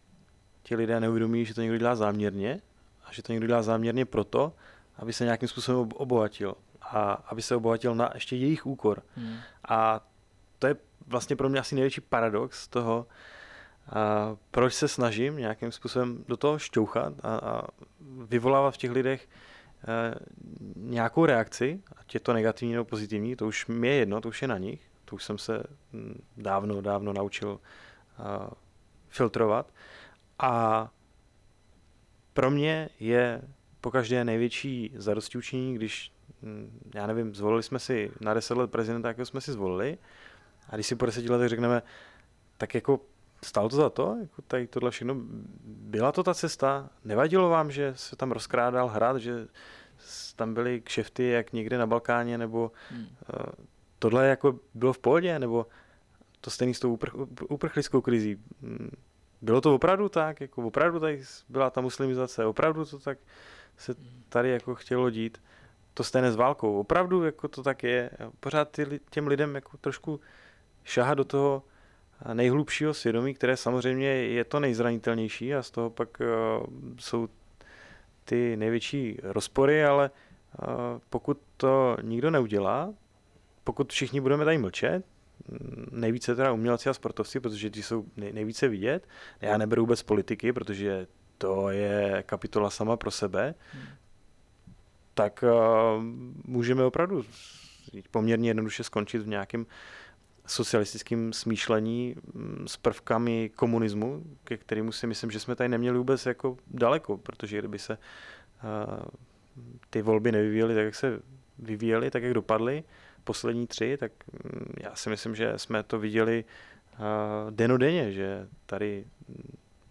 ti 0.63 0.75
lidé 0.75 0.99
neuvědomí, 0.99 1.45
že 1.45 1.53
to 1.53 1.61
někdo 1.61 1.77
dělá 1.77 1.95
záměrně 1.95 2.61
a 3.05 3.13
že 3.13 3.23
to 3.23 3.31
někdo 3.31 3.47
dělá 3.47 3.63
záměrně 3.63 4.05
proto, 4.05 4.53
aby 4.97 5.13
se 5.13 5.23
nějakým 5.23 5.49
způsobem 5.49 5.89
obohatil 5.95 6.55
a 6.91 7.11
aby 7.11 7.41
se 7.41 7.55
obohatil 7.55 7.95
na 7.95 8.11
ještě 8.13 8.35
jejich 8.35 8.65
úkor. 8.65 9.03
Hmm. 9.15 9.37
A 9.69 10.07
to 10.59 10.67
je 10.67 10.75
vlastně 11.07 11.35
pro 11.35 11.49
mě 11.49 11.59
asi 11.59 11.75
největší 11.75 12.01
paradox 12.01 12.67
toho, 12.67 13.07
a 13.89 14.35
proč 14.51 14.73
se 14.73 14.87
snažím 14.87 15.37
nějakým 15.37 15.71
způsobem 15.71 16.25
do 16.27 16.37
toho 16.37 16.59
šťouchat 16.59 17.13
a, 17.23 17.37
a 17.37 17.61
vyvolávat 18.27 18.73
v 18.73 18.77
těch 18.77 18.91
lidech 18.91 19.27
e, 19.87 20.15
nějakou 20.75 21.25
reakci, 21.25 21.81
ať 21.97 22.13
je 22.13 22.19
to 22.19 22.33
negativní 22.33 22.73
nebo 22.73 22.85
pozitivní, 22.85 23.35
to 23.35 23.47
už 23.47 23.67
mi 23.67 23.87
je 23.87 23.93
jedno, 23.93 24.21
to 24.21 24.29
už 24.29 24.41
je 24.41 24.47
na 24.47 24.57
nich, 24.57 24.81
to 25.05 25.15
už 25.15 25.23
jsem 25.23 25.37
se 25.37 25.63
dávno, 26.37 26.81
dávno 26.81 27.13
naučil 27.13 27.59
a, 28.17 28.51
filtrovat. 29.09 29.73
A 30.39 30.89
pro 32.33 32.51
mě 32.51 32.89
je 32.99 33.41
pokaždé 33.81 34.23
největší 34.25 34.93
zadosti 34.95 35.37
učení, 35.37 35.75
když 35.75 36.11
já 36.95 37.07
nevím, 37.07 37.35
zvolili 37.35 37.63
jsme 37.63 37.79
si 37.79 38.11
na 38.21 38.33
10 38.33 38.57
let 38.57 38.71
prezidenta, 38.71 39.07
jakého 39.07 39.25
jsme 39.25 39.41
si 39.41 39.51
zvolili, 39.51 39.97
a 40.69 40.75
když 40.75 40.87
si 40.87 40.95
po 40.95 41.05
10 41.05 41.29
letech 41.29 41.49
řekneme, 41.49 41.81
tak 42.57 42.75
jako 42.75 42.99
stalo 43.45 43.69
to 43.69 43.75
za 43.75 43.89
to, 43.89 44.17
jako 44.21 44.41
tady 44.41 44.67
tohle 44.67 44.91
všechno, 44.91 45.15
byla 45.63 46.11
to 46.11 46.23
ta 46.23 46.33
cesta, 46.33 46.89
nevadilo 47.05 47.49
vám, 47.49 47.71
že 47.71 47.93
se 47.95 48.15
tam 48.15 48.31
rozkrádal 48.31 48.87
hrad, 48.87 49.17
že 49.17 49.47
tam 50.35 50.53
byly 50.53 50.81
kšefty 50.81 51.29
jak 51.29 51.53
někde 51.53 51.77
na 51.77 51.87
Balkáně, 51.87 52.37
nebo 52.37 52.71
hmm. 52.89 53.01
uh, 53.01 53.45
tohle 53.99 54.27
jako 54.27 54.59
bylo 54.73 54.93
v 54.93 54.99
pohodě, 54.99 55.39
nebo 55.39 55.67
to 56.41 56.49
stejný 56.49 56.73
s 56.73 56.79
tou 56.79 56.95
upr- 56.95 57.27
uprchlickou 57.49 58.01
krizí. 58.01 58.37
Hm, 58.61 58.91
bylo 59.41 59.61
to 59.61 59.75
opravdu 59.75 60.09
tak, 60.09 60.41
jako 60.41 60.67
opravdu 60.67 60.99
tady 60.99 61.23
byla 61.49 61.69
ta 61.69 61.81
muslimizace, 61.81 62.45
opravdu 62.45 62.85
to 62.85 62.99
tak 62.99 63.17
se 63.77 63.93
hmm. 63.93 64.23
tady 64.29 64.49
jako 64.49 64.75
chtělo 64.75 65.09
dít 65.09 65.41
to 65.99 66.03
stejné 66.03 66.31
s 66.31 66.35
válkou. 66.35 66.79
Opravdu 66.79 67.23
jako 67.23 67.47
to 67.47 67.63
tak 67.63 67.83
je. 67.83 68.09
Pořád 68.39 68.71
ty, 68.71 68.99
těm 69.09 69.27
lidem 69.27 69.55
jako 69.55 69.77
trošku 69.77 70.19
šahat 70.83 71.17
do 71.17 71.25
toho 71.25 71.63
nejhlubšího 72.33 72.93
svědomí, 72.93 73.33
které 73.33 73.57
samozřejmě 73.57 74.07
je 74.07 74.43
to 74.43 74.59
nejzranitelnější 74.59 75.55
a 75.55 75.63
z 75.63 75.71
toho 75.71 75.89
pak 75.89 76.21
uh, 76.21 76.65
jsou 76.99 77.27
ty 78.25 78.57
největší 78.57 79.17
rozpory, 79.23 79.85
ale 79.85 80.11
uh, 80.11 80.67
pokud 81.09 81.41
to 81.57 81.97
nikdo 82.01 82.31
neudělá, 82.31 82.93
pokud 83.63 83.91
všichni 83.91 84.21
budeme 84.21 84.45
tady 84.45 84.57
mlčet, 84.57 85.03
nejvíce 85.91 86.35
teda 86.35 86.51
umělci 86.51 86.89
a 86.89 86.93
sportovci, 86.93 87.39
protože 87.39 87.69
ti 87.69 87.83
jsou 87.83 88.05
nejvíce 88.15 88.67
vidět. 88.67 89.07
Já 89.41 89.57
neberu 89.57 89.81
vůbec 89.81 90.03
politiky, 90.03 90.53
protože 90.53 91.07
to 91.37 91.69
je 91.69 92.23
kapitola 92.25 92.69
sama 92.69 92.97
pro 92.97 93.11
sebe. 93.11 93.55
Hmm. 93.73 93.83
Tak 95.19 95.43
uh, 95.43 96.03
můžeme 96.45 96.83
opravdu 96.83 97.25
poměrně 98.11 98.49
jednoduše 98.49 98.83
skončit 98.83 99.19
v 99.19 99.27
nějakém 99.27 99.65
socialistickém 100.47 101.33
smýšlení 101.33 102.15
mm, 102.33 102.67
s 102.67 102.77
prvkami 102.77 103.51
komunismu, 103.55 104.23
ke 104.43 104.57
kterému 104.57 104.91
si 104.91 105.07
myslím, 105.07 105.31
že 105.31 105.39
jsme 105.39 105.55
tady 105.55 105.69
neměli 105.69 105.97
vůbec 105.97 106.25
jako 106.25 106.57
daleko, 106.67 107.17
protože 107.17 107.59
kdyby 107.59 107.79
se 107.79 107.97
uh, 107.97 109.05
ty 109.89 110.01
volby 110.01 110.31
nevyvíjely 110.31 110.75
tak, 110.75 110.85
jak 110.85 110.95
se 110.95 111.19
vyvíjely, 111.57 112.11
tak 112.11 112.23
jak 112.23 112.33
dopadly, 112.33 112.83
poslední 113.23 113.67
tři, 113.67 113.97
tak 113.97 114.11
mm, 114.43 114.73
já 114.83 114.95
si 114.95 115.09
myslím, 115.09 115.35
že 115.35 115.53
jsme 115.57 115.83
to 115.83 115.99
viděli 115.99 116.45
uh, 116.93 117.05
denodenně, 117.51 118.11
že 118.11 118.47
tady 118.65 119.05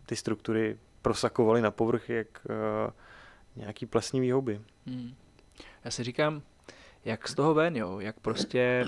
ty 0.06 0.16
struktury 0.16 0.78
prosakovaly 1.02 1.62
na 1.62 1.70
povrch 1.70 2.10
jak 2.10 2.46
nějaký 3.58 3.86
plesnivý 3.86 4.30
houby. 4.30 4.60
Hmm. 4.88 5.14
Já 5.84 5.90
si 5.90 6.04
říkám, 6.04 6.42
jak 7.04 7.28
z 7.28 7.34
toho 7.34 7.54
ven, 7.54 7.76
jo? 7.76 8.00
jak 8.00 8.20
prostě 8.20 8.86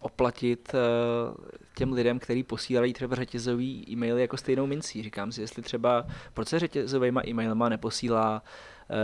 oplatit 0.00 0.74
uh, 0.74 1.44
těm 1.74 1.92
lidem, 1.92 2.18
kteří 2.18 2.42
posílají 2.42 2.92
třeba 2.92 3.16
řetězový 3.16 3.84
e-maily 3.90 4.20
jako 4.20 4.36
stejnou 4.36 4.66
mincí. 4.66 5.02
Říkám 5.02 5.32
si, 5.32 5.40
jestli 5.40 5.62
třeba, 5.62 6.06
proč 6.34 6.48
se 6.48 6.58
řetězovýma 6.58 7.22
e-mailama 7.28 7.68
neposílá 7.68 8.42
uh, 8.42 8.96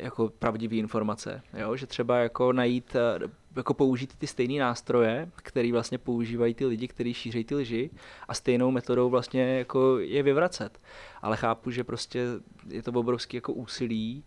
jako 0.00 0.28
pravdivé 0.38 0.76
informace, 0.76 1.42
jo? 1.58 1.76
že 1.76 1.86
třeba 1.86 2.18
jako 2.18 2.52
najít, 2.52 2.96
uh, 3.22 3.30
jako 3.56 3.74
použít 3.74 4.16
ty 4.18 4.26
stejné 4.26 4.60
nástroje, 4.60 5.30
které 5.36 5.72
vlastně 5.72 5.98
používají 5.98 6.54
ty 6.54 6.66
lidi, 6.66 6.88
kteří 6.88 7.14
šíří 7.14 7.44
ty 7.44 7.54
lži 7.54 7.90
a 8.28 8.34
stejnou 8.34 8.70
metodou 8.70 9.10
vlastně 9.10 9.58
jako 9.58 9.98
je 9.98 10.22
vyvracet. 10.22 10.80
Ale 11.22 11.36
chápu, 11.36 11.70
že 11.70 11.84
prostě 11.84 12.26
je 12.68 12.82
to 12.82 12.92
obrovský 12.92 13.36
jako 13.36 13.52
úsilí, 13.52 14.24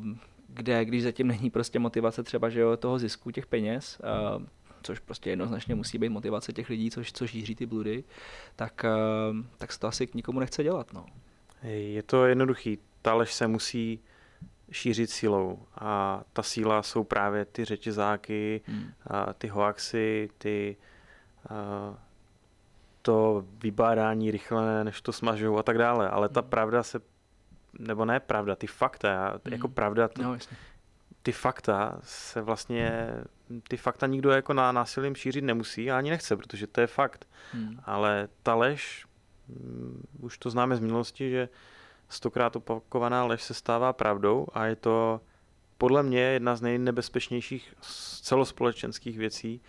uh, 0.00 0.16
kde 0.54 0.84
když 0.84 1.02
zatím 1.02 1.26
není 1.26 1.50
prostě 1.50 1.78
motivace 1.78 2.22
třeba 2.22 2.48
že 2.48 2.60
jo, 2.60 2.76
toho 2.76 2.98
zisku 2.98 3.30
těch 3.30 3.46
peněz, 3.46 4.00
uh, 4.36 4.42
což 4.82 4.98
prostě 4.98 5.30
jednoznačně 5.30 5.74
musí 5.74 5.98
být 5.98 6.08
motivace 6.08 6.52
těch 6.52 6.68
lidí, 6.68 6.90
což, 6.90 7.12
což 7.12 7.30
šíří 7.30 7.54
ty 7.54 7.66
bludy, 7.66 8.04
tak, 8.56 8.84
uh, 9.30 9.36
tak 9.58 9.72
se 9.72 9.80
to 9.80 9.86
asi 9.86 10.06
k 10.06 10.14
nikomu 10.14 10.40
nechce 10.40 10.62
dělat. 10.62 10.92
No. 10.92 11.06
Je 11.62 12.02
to 12.02 12.26
jednoduchý. 12.26 12.78
Ta 13.02 13.14
lež 13.14 13.34
se 13.34 13.46
musí 13.46 14.00
šířit 14.70 15.10
sílou 15.10 15.58
a 15.74 16.22
ta 16.32 16.42
síla 16.42 16.82
jsou 16.82 17.04
právě 17.04 17.44
ty 17.44 17.64
řetězáky, 17.64 18.60
hmm. 18.66 18.86
a 19.06 19.32
ty 19.32 19.48
hoaxy, 19.48 20.28
ty 20.38 20.76
a, 21.48 21.98
to 23.02 23.44
vybádání 23.58 24.30
rychle, 24.30 24.84
než 24.84 25.00
to 25.00 25.12
smažou 25.12 25.58
a 25.58 25.62
tak 25.62 25.78
dále. 25.78 26.08
Ale 26.08 26.28
ta 26.28 26.40
hmm. 26.40 26.50
pravda 26.50 26.82
se 26.82 27.00
nebo 27.78 28.04
ne 28.04 28.20
pravda, 28.20 28.56
ty 28.56 28.66
fakta, 28.66 29.40
mm. 29.44 29.52
jako 29.52 29.68
pravda, 29.68 30.08
ty, 30.08 30.22
no, 30.22 30.38
ty 31.22 31.32
fakta 31.32 31.98
se 32.02 32.40
vlastně, 32.40 33.10
ty 33.68 33.76
fakta 33.76 34.06
nikdo 34.06 34.30
jako 34.30 34.52
na 34.52 34.72
násilím 34.72 35.14
šířit 35.14 35.44
nemusí 35.44 35.90
a 35.90 35.98
ani 35.98 36.10
nechce, 36.10 36.36
protože 36.36 36.66
to 36.66 36.80
je 36.80 36.86
fakt. 36.86 37.28
Mm. 37.54 37.80
Ale 37.84 38.28
ta 38.42 38.54
lež, 38.54 39.06
mm, 39.48 40.06
už 40.20 40.38
to 40.38 40.50
známe 40.50 40.76
z 40.76 40.80
minulosti, 40.80 41.30
že 41.30 41.48
stokrát 42.08 42.56
opakovaná 42.56 43.24
lež 43.24 43.42
se 43.42 43.54
stává 43.54 43.92
pravdou 43.92 44.46
a 44.52 44.66
je 44.66 44.76
to 44.76 45.20
podle 45.78 46.02
mě 46.02 46.20
jedna 46.20 46.56
z 46.56 46.62
nejnebezpečnějších 46.62 47.74
celospolečenských 48.22 49.18
věcí, 49.18 49.60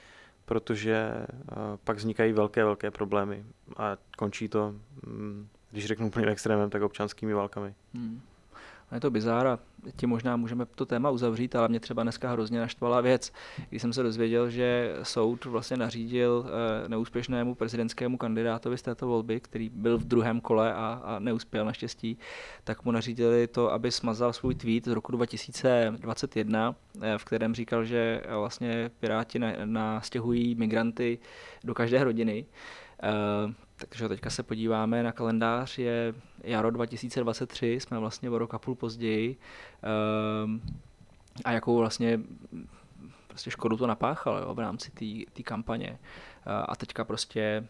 protože 0.45 1.11
uh, 1.29 1.57
pak 1.83 1.97
vznikají 1.97 2.33
velké, 2.33 2.63
velké 2.63 2.91
problémy 2.91 3.45
a 3.77 3.97
končí 4.17 4.49
to 4.49 4.75
mm, 5.05 5.47
když 5.75 5.85
řeknu 5.85 6.07
úplně 6.07 6.27
extrémem, 6.27 6.69
tak 6.69 6.81
občanskými 6.81 7.33
válkami. 7.33 7.73
Hmm. 7.93 8.21
Je 8.93 8.99
to 8.99 9.11
bizára, 9.11 9.59
tím 9.95 10.09
možná 10.09 10.37
můžeme 10.37 10.65
to 10.65 10.85
téma 10.85 11.09
uzavřít, 11.09 11.55
ale 11.55 11.67
mě 11.67 11.79
třeba 11.79 12.03
dneska 12.03 12.31
hrozně 12.31 12.59
naštvala 12.59 13.01
věc, 13.01 13.33
když 13.69 13.81
jsem 13.81 13.93
se 13.93 14.03
dozvěděl, 14.03 14.49
že 14.49 14.95
soud 15.03 15.45
vlastně 15.45 15.77
nařídil 15.77 16.45
eh, 16.47 16.89
neúspěšnému 16.89 17.55
prezidentskému 17.55 18.17
kandidátovi 18.17 18.77
z 18.77 18.81
této 18.81 19.07
volby, 19.07 19.39
který 19.39 19.69
byl 19.69 19.97
v 19.97 20.05
druhém 20.05 20.41
kole 20.41 20.73
a, 20.73 21.01
a 21.03 21.19
neuspěl 21.19 21.65
naštěstí, 21.65 22.17
tak 22.63 22.85
mu 22.85 22.91
nařídili 22.91 23.47
to, 23.47 23.71
aby 23.71 23.91
smazal 23.91 24.33
svůj 24.33 24.55
tweet 24.55 24.85
z 24.85 24.91
roku 24.91 25.11
2021, 25.11 26.75
eh, 27.01 27.17
v 27.17 27.25
kterém 27.25 27.55
říkal, 27.55 27.85
že 27.85 28.21
vlastně 28.37 28.91
Piráti 28.99 29.39
nastěhují 29.65 30.55
migranty 30.55 31.19
do 31.63 31.73
každé 31.73 32.03
rodiny. 32.03 32.45
Takže 33.77 34.09
teďka 34.09 34.29
se 34.29 34.43
podíváme 34.43 35.03
na 35.03 35.11
kalendář, 35.11 35.77
je 35.77 36.13
jaro 36.43 36.71
2023, 36.71 37.67
jsme 37.67 37.99
vlastně 37.99 38.29
o 38.29 38.37
rok 38.37 38.53
a 38.53 38.59
půl 38.59 38.75
později 38.75 39.37
um, 40.43 40.61
a 41.45 41.51
jakou 41.51 41.77
vlastně 41.77 42.19
prostě 43.27 43.51
škodu 43.51 43.77
to 43.77 43.87
napáchalo 43.87 44.39
jo, 44.39 44.53
v 44.53 44.59
rámci 44.59 44.91
té 45.33 45.43
kampaně. 45.43 45.89
Uh, 45.89 45.97
a 46.67 46.75
teďka 46.75 47.05
prostě 47.05 47.67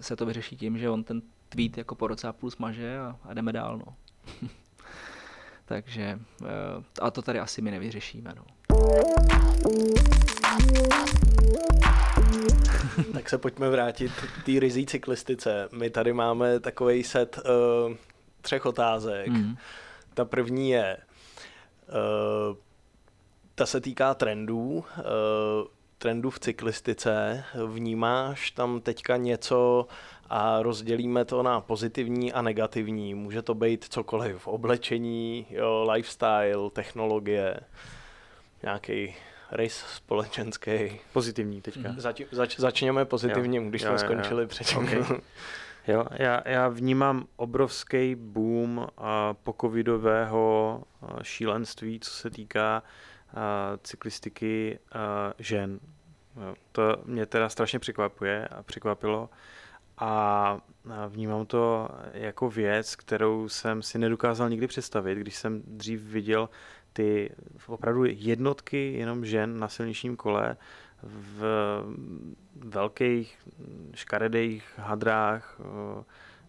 se 0.00 0.16
to 0.16 0.26
vyřeší 0.26 0.56
tím, 0.56 0.78
že 0.78 0.90
on 0.90 1.04
ten 1.04 1.22
tweet 1.48 1.78
jako 1.78 1.94
po 1.94 2.06
roce 2.06 2.28
a 2.28 2.32
půl 2.32 2.50
smaže 2.50 2.98
a, 2.98 3.16
a 3.24 3.34
jdeme 3.34 3.52
dál. 3.52 3.78
No. 3.78 3.96
Takže, 5.64 6.18
uh, 6.40 6.48
a 7.02 7.10
to 7.10 7.22
tady 7.22 7.38
asi 7.38 7.62
my 7.62 7.70
nevyřešíme. 7.70 8.34
No. 8.36 8.44
tak 13.12 13.28
se 13.28 13.38
pojďme 13.38 13.70
vrátit 13.70 14.12
k 14.12 14.44
té 14.44 14.60
rizí 14.60 14.86
cyklistice. 14.86 15.68
My 15.72 15.90
tady 15.90 16.12
máme 16.12 16.60
takový 16.60 17.04
set 17.04 17.38
uh, 17.38 17.94
třech 18.40 18.66
otázek. 18.66 19.28
Mm. 19.28 19.56
Ta 20.14 20.24
první 20.24 20.70
je, 20.70 20.96
uh, 21.88 22.56
ta 23.54 23.66
se 23.66 23.80
týká 23.80 24.14
trendů, 24.14 24.60
uh, 24.68 24.84
trendů 25.98 26.30
v 26.30 26.38
cyklistice. 26.38 27.44
Vnímáš 27.66 28.50
tam 28.50 28.80
teďka 28.80 29.16
něco 29.16 29.86
a 30.30 30.62
rozdělíme 30.62 31.24
to 31.24 31.42
na 31.42 31.60
pozitivní 31.60 32.32
a 32.32 32.42
negativní. 32.42 33.14
Může 33.14 33.42
to 33.42 33.54
být 33.54 33.84
cokoliv, 33.84 34.46
oblečení, 34.48 35.46
jo, 35.50 35.86
lifestyle, 35.92 36.70
technologie, 36.72 37.60
nějaký 38.62 39.14
rys 39.52 39.76
společenský. 39.76 41.00
Pozitivní 41.12 41.62
teďka. 41.62 41.92
Mm. 41.92 42.00
Zač, 42.00 42.22
zač, 42.30 42.58
začněme 42.58 43.04
pozitivním, 43.04 43.62
jo. 43.62 43.68
když 43.68 43.82
jo, 43.82 43.86
jsme 43.86 43.94
jo, 43.94 43.98
skončili 43.98 44.46
předtím. 44.46 44.78
Okay. 44.78 45.02
Jo, 45.88 46.04
já, 46.12 46.48
já 46.48 46.68
vnímám 46.68 47.26
obrovský 47.36 48.14
boom 48.14 48.86
a 48.98 49.34
pokovidového 49.34 50.82
šílenství, 51.22 52.00
co 52.00 52.10
se 52.10 52.30
týká 52.30 52.82
a, 53.34 53.78
cyklistiky 53.82 54.78
a, 54.92 55.34
žen. 55.38 55.80
Jo, 56.36 56.54
to 56.72 56.96
mě 57.04 57.26
teda 57.26 57.48
strašně 57.48 57.78
překvapuje 57.78 58.48
a 58.48 58.62
překvapilo 58.62 59.30
a 59.98 60.60
vnímám 61.08 61.46
to 61.46 61.88
jako 62.12 62.50
věc, 62.50 62.96
kterou 62.96 63.48
jsem 63.48 63.82
si 63.82 63.98
nedokázal 63.98 64.48
nikdy 64.48 64.66
představit, 64.66 65.18
když 65.18 65.36
jsem 65.36 65.62
dřív 65.66 66.00
viděl 66.02 66.48
ty 66.92 67.30
opravdu 67.66 68.04
jednotky 68.04 68.92
jenom 68.92 69.24
žen 69.24 69.58
na 69.58 69.68
silničním 69.68 70.16
kole 70.16 70.56
v 71.02 71.44
velkých 72.54 73.38
škaredých 73.94 74.72
hadrách 74.76 75.60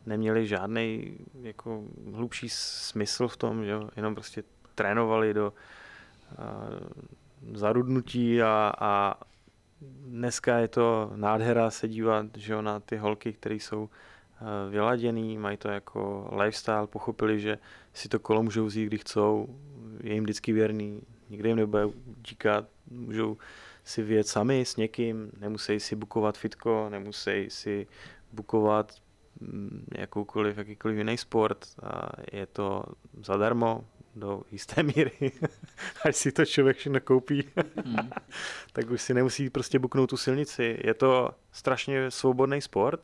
neměli 0.06 0.48
žádný 0.48 1.18
jako 1.41 1.84
hlubší 2.14 2.50
smysl 2.50 3.28
v 3.28 3.38
tom, 3.38 3.66
že 3.66 3.74
jenom 3.96 4.16
prostě 4.16 4.44
trénovali 4.76 5.34
do 5.34 5.54
zarudnutí 7.54 8.41
a, 8.41 8.74
a 8.80 9.16
dneska 10.08 10.58
je 10.58 10.68
to 10.68 11.12
nádhera 11.16 11.72
se 11.72 11.88
dívat 11.88 12.26
že 12.38 12.62
na 12.62 12.80
ty 12.80 12.98
holky, 12.98 13.34
které 13.34 13.56
jsou 13.56 13.89
vyladěný, 14.70 15.38
mají 15.38 15.58
to 15.58 15.68
jako 15.68 16.30
lifestyle, 16.41 16.88
pochopili, 16.88 17.39
že 17.39 17.58
si 17.94 18.10
to 18.10 18.20
kolo 18.20 18.44
můžou 18.44 18.66
vzít, 18.66 18.86
kdy 18.86 18.98
chcou, 18.98 19.60
je 20.04 20.14
jim 20.14 20.24
vždycky 20.24 20.54
věrný, 20.54 21.02
nikde 21.30 21.50
jim 21.50 21.58
nebude 21.58 21.86
utíkat, 21.86 22.66
můžou 22.91 23.38
si 23.84 24.04
vyjet 24.04 24.28
sami 24.28 24.66
s 24.66 24.76
někým, 24.76 25.32
nemusí 25.39 25.80
si 25.80 25.96
bukovat 25.96 26.38
fitko, 26.38 26.88
nemusí 26.89 27.46
si 27.50 27.88
bukovat 28.32 28.96
mm, 29.39 29.86
jakoukoliv, 29.98 30.58
jakýkoliv 30.58 30.98
jiný 30.98 31.18
sport 31.18 31.68
a 31.84 32.10
je 32.32 32.46
to 32.46 32.84
zadarmo 33.24 33.86
do 34.16 34.41
jisté 34.52 34.84
míry. 34.84 35.12
Až 36.06 36.16
si 36.16 36.32
to 36.32 36.46
člověk 36.46 36.78
všechno 36.78 37.00
koupí, 37.00 37.50
hmm. 37.86 38.10
tak 38.74 38.91
už 38.91 39.02
si 39.02 39.14
nemusí 39.14 39.50
prostě 39.50 39.80
buknout 39.80 40.10
tu 40.10 40.18
silnici. 40.18 40.78
Je 40.84 40.94
to 40.94 41.32
strašně 41.52 42.12
svobodný 42.12 42.62
sport. 42.62 43.02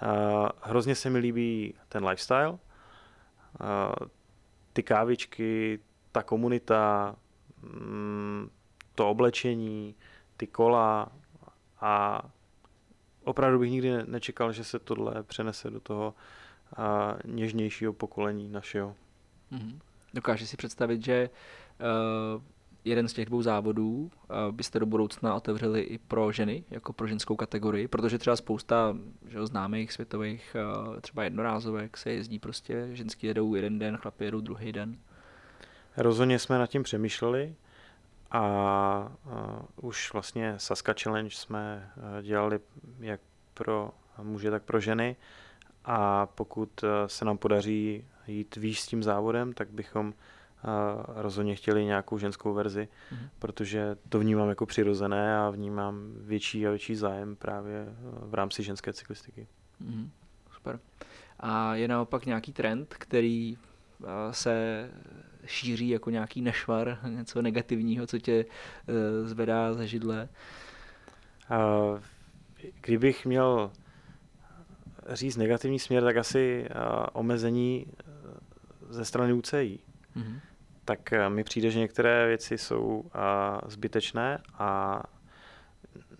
A 0.00 0.48
hrozně 0.62 0.94
se 0.94 1.10
mi 1.10 1.18
líbí 1.18 1.74
ten 1.88 2.04
lifestyle. 2.04 2.58
A 3.60 3.92
ty 4.72 4.82
kávičky, 4.82 5.78
ta 6.18 6.22
komunita, 6.22 7.14
mm, 7.62 8.50
to 8.94 9.10
oblečení, 9.10 9.94
ty 10.36 10.46
kola 10.46 11.12
a 11.80 12.22
opravdu 13.24 13.58
bych 13.58 13.70
nikdy 13.70 13.90
nečekal, 14.06 14.52
že 14.52 14.64
se 14.64 14.78
tohle 14.78 15.22
přenese 15.22 15.70
do 15.70 15.80
toho 15.80 16.14
něžnějšího 17.24 17.92
pokolení 17.92 18.48
našeho. 18.48 18.94
Mm-hmm. 19.52 19.78
Dokáže 20.14 20.46
si 20.46 20.56
představit, 20.56 21.04
že 21.04 21.30
uh, 21.80 22.42
jeden 22.84 23.08
z 23.08 23.12
těch 23.12 23.26
dvou 23.26 23.42
závodů 23.42 24.10
uh, 24.10 24.10
byste 24.54 24.78
do 24.78 24.86
budoucna 24.86 25.34
otevřeli 25.34 25.80
i 25.80 25.98
pro 25.98 26.32
ženy, 26.32 26.64
jako 26.70 26.92
pro 26.92 27.06
ženskou 27.06 27.36
kategorii, 27.36 27.88
protože 27.88 28.18
třeba 28.18 28.36
spousta 28.36 28.96
že, 29.26 29.46
známých 29.46 29.92
světových 29.92 30.56
uh, 30.88 31.00
třeba 31.00 31.24
jednorázovek 31.24 31.96
se 31.96 32.12
jezdí 32.12 32.38
prostě, 32.38 32.88
ženský 32.92 33.26
jedou 33.26 33.54
jeden 33.54 33.78
den, 33.78 33.96
chlapi 33.96 34.24
jedou 34.24 34.40
druhý 34.40 34.72
den. 34.72 34.98
Rozhodně 36.00 36.38
jsme 36.38 36.58
nad 36.58 36.66
tím 36.66 36.82
přemýšleli 36.82 37.54
a 38.30 39.12
uh, 39.26 39.88
už 39.88 40.12
vlastně 40.12 40.54
Saska 40.56 40.94
Challenge 41.02 41.36
jsme 41.36 41.90
uh, 41.96 42.22
dělali 42.22 42.60
jak 43.00 43.20
pro 43.54 43.90
muže, 44.22 44.50
tak 44.50 44.62
pro 44.62 44.80
ženy 44.80 45.16
a 45.84 46.26
pokud 46.26 46.82
uh, 46.82 46.88
se 47.06 47.24
nám 47.24 47.38
podaří 47.38 48.04
jít 48.26 48.56
výš 48.56 48.80
s 48.80 48.86
tím 48.86 49.02
závodem, 49.02 49.52
tak 49.52 49.70
bychom 49.70 50.14
rozhodně 51.06 51.54
chtěli 51.54 51.84
nějakou 51.84 52.18
ženskou 52.18 52.54
verzi, 52.54 52.88
mm-hmm. 53.12 53.28
protože 53.38 53.96
to 54.08 54.18
vnímám 54.18 54.48
jako 54.48 54.66
přirozené 54.66 55.38
a 55.38 55.50
vnímám 55.50 56.12
větší 56.16 56.66
a 56.66 56.70
větší 56.70 56.96
zájem 56.96 57.36
právě 57.36 57.86
v 58.22 58.34
rámci 58.34 58.62
ženské 58.62 58.92
cyklistiky. 58.92 59.46
Mm-hmm. 59.84 60.08
Super. 60.52 60.80
A 61.40 61.74
je 61.74 61.88
naopak 61.88 62.26
nějaký 62.26 62.52
trend, 62.52 62.94
který 62.94 63.58
se 64.30 64.90
šíří 65.48 65.88
jako 65.88 66.10
nějaký 66.10 66.42
nešvar, 66.42 66.98
něco 67.08 67.42
negativního, 67.42 68.06
co 68.06 68.18
tě 68.18 68.32
e, 68.32 68.44
zvedá 69.28 69.74
ze 69.74 69.86
židle? 69.86 70.28
Kdybych 72.80 73.26
měl 73.26 73.70
říct 75.08 75.36
negativní 75.36 75.78
směr, 75.78 76.02
tak 76.04 76.16
asi 76.16 76.68
omezení 77.12 77.86
e, 77.86 78.04
ze 78.88 79.04
strany 79.04 79.32
UCI. 79.32 79.78
Mm-hmm. 80.16 80.40
Tak 80.84 81.12
mi 81.28 81.44
přijde, 81.44 81.70
že 81.70 81.78
některé 81.78 82.26
věci 82.26 82.58
jsou 82.58 83.10
zbytečné 83.66 84.42
a 84.54 85.02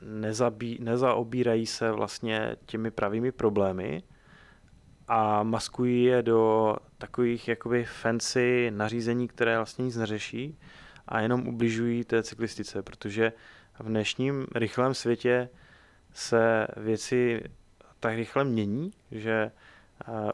nezabí, 0.02 0.78
nezaobírají 0.80 1.66
se 1.66 1.92
vlastně 1.92 2.56
těmi 2.66 2.90
pravými 2.90 3.32
problémy 3.32 4.02
a 5.08 5.42
maskují 5.42 6.04
je 6.04 6.22
do 6.22 6.76
takových 6.98 7.48
jakoby 7.48 7.84
fancy 7.84 8.70
nařízení, 8.70 9.28
které 9.28 9.56
vlastně 9.56 9.84
nic 9.84 9.96
neřeší 9.96 10.58
a 11.08 11.20
jenom 11.20 11.48
ubližují 11.48 12.04
té 12.04 12.22
cyklistice, 12.22 12.82
protože 12.82 13.32
v 13.78 13.86
dnešním 13.86 14.46
rychlém 14.54 14.94
světě 14.94 15.48
se 16.12 16.66
věci 16.76 17.42
tak 18.00 18.14
rychle 18.14 18.44
mění, 18.44 18.90
že 19.10 19.50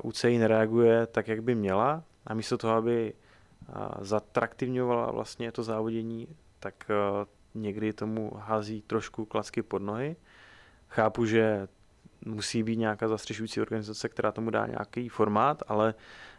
UCI 0.03 0.39
nereaguje 0.39 1.07
tak, 1.07 1.29
jak 1.29 1.43
by 1.43 1.55
měla 1.55 2.03
a 2.27 2.35
místo 2.35 2.59
toho, 2.59 2.75
aby 2.75 3.13
zatraktivňovala 4.01 5.11
vlastně 5.11 5.53
to 5.53 5.63
závodění, 5.63 6.29
tak 6.61 6.91
někdy 7.55 7.93
tomu 7.93 8.33
hází 8.37 8.83
trošku 8.83 9.25
klacky 9.25 9.63
pod 9.63 9.83
nohy. 9.83 10.17
Chápu, 10.89 11.27
že 11.27 11.69
musí 12.25 12.63
být 12.63 12.77
nějaká 12.77 13.09
zastřešující 13.09 13.61
organizace, 13.61 14.09
která 14.09 14.33
tomu 14.33 14.51
dá 14.51 14.67
nějaký 14.67 15.09
formát, 15.09 15.63
ale 15.69 15.95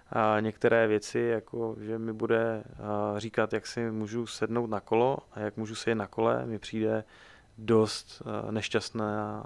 a 0.09 0.39
některé 0.39 0.87
věci, 0.87 1.19
jako 1.19 1.75
že 1.79 1.99
mi 1.99 2.13
bude 2.13 2.63
říkat, 3.17 3.53
jak 3.53 3.67
si 3.67 3.91
můžu 3.91 4.27
sednout 4.27 4.69
na 4.69 4.79
kolo 4.79 5.17
a 5.31 5.39
jak 5.39 5.57
můžu 5.57 5.75
sedět 5.75 5.95
na 5.95 6.07
kole, 6.07 6.45
mi 6.45 6.59
přijde 6.59 7.03
dost 7.57 8.21
nešťastná 8.51 9.45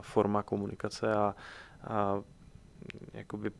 forma 0.00 0.42
komunikace 0.42 1.14
a, 1.14 1.34
a 1.84 2.22
jakoby 3.12 3.50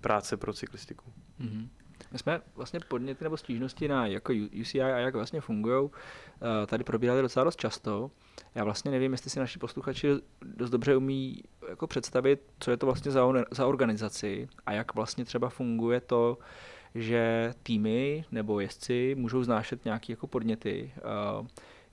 práce 0.00 0.36
pro 0.36 0.52
cyklistiku. 0.52 1.12
Mm-hmm. 1.40 1.68
My 2.12 2.18
jsme 2.18 2.40
vlastně 2.54 2.80
podněty 2.88 3.24
nebo 3.24 3.36
stížnosti 3.36 3.88
na 3.88 4.06
jako 4.06 4.32
UCI 4.60 4.82
a 4.82 4.86
jak 4.86 5.14
vlastně 5.14 5.40
fungují, 5.40 5.90
tady 6.66 6.84
probírali 6.84 7.22
docela 7.22 7.44
dost 7.44 7.60
často. 7.60 8.10
Já 8.54 8.64
vlastně 8.64 8.90
nevím, 8.90 9.12
jestli 9.12 9.30
si 9.30 9.38
naši 9.38 9.58
posluchači 9.58 10.08
dost 10.42 10.70
dobře 10.70 10.96
umí 10.96 11.42
jako 11.68 11.86
představit, 11.86 12.40
co 12.58 12.70
je 12.70 12.76
to 12.76 12.86
vlastně 12.86 13.10
za, 13.10 13.26
za 13.50 13.66
organizaci 13.66 14.48
a 14.66 14.72
jak 14.72 14.94
vlastně 14.94 15.24
třeba 15.24 15.48
funguje 15.48 16.00
to, 16.00 16.38
že 16.94 17.54
týmy 17.62 18.24
nebo 18.32 18.60
jezdci 18.60 19.14
můžou 19.18 19.42
znášet 19.42 19.84
nějaké 19.84 20.12
jako 20.12 20.26
podněty. 20.26 20.92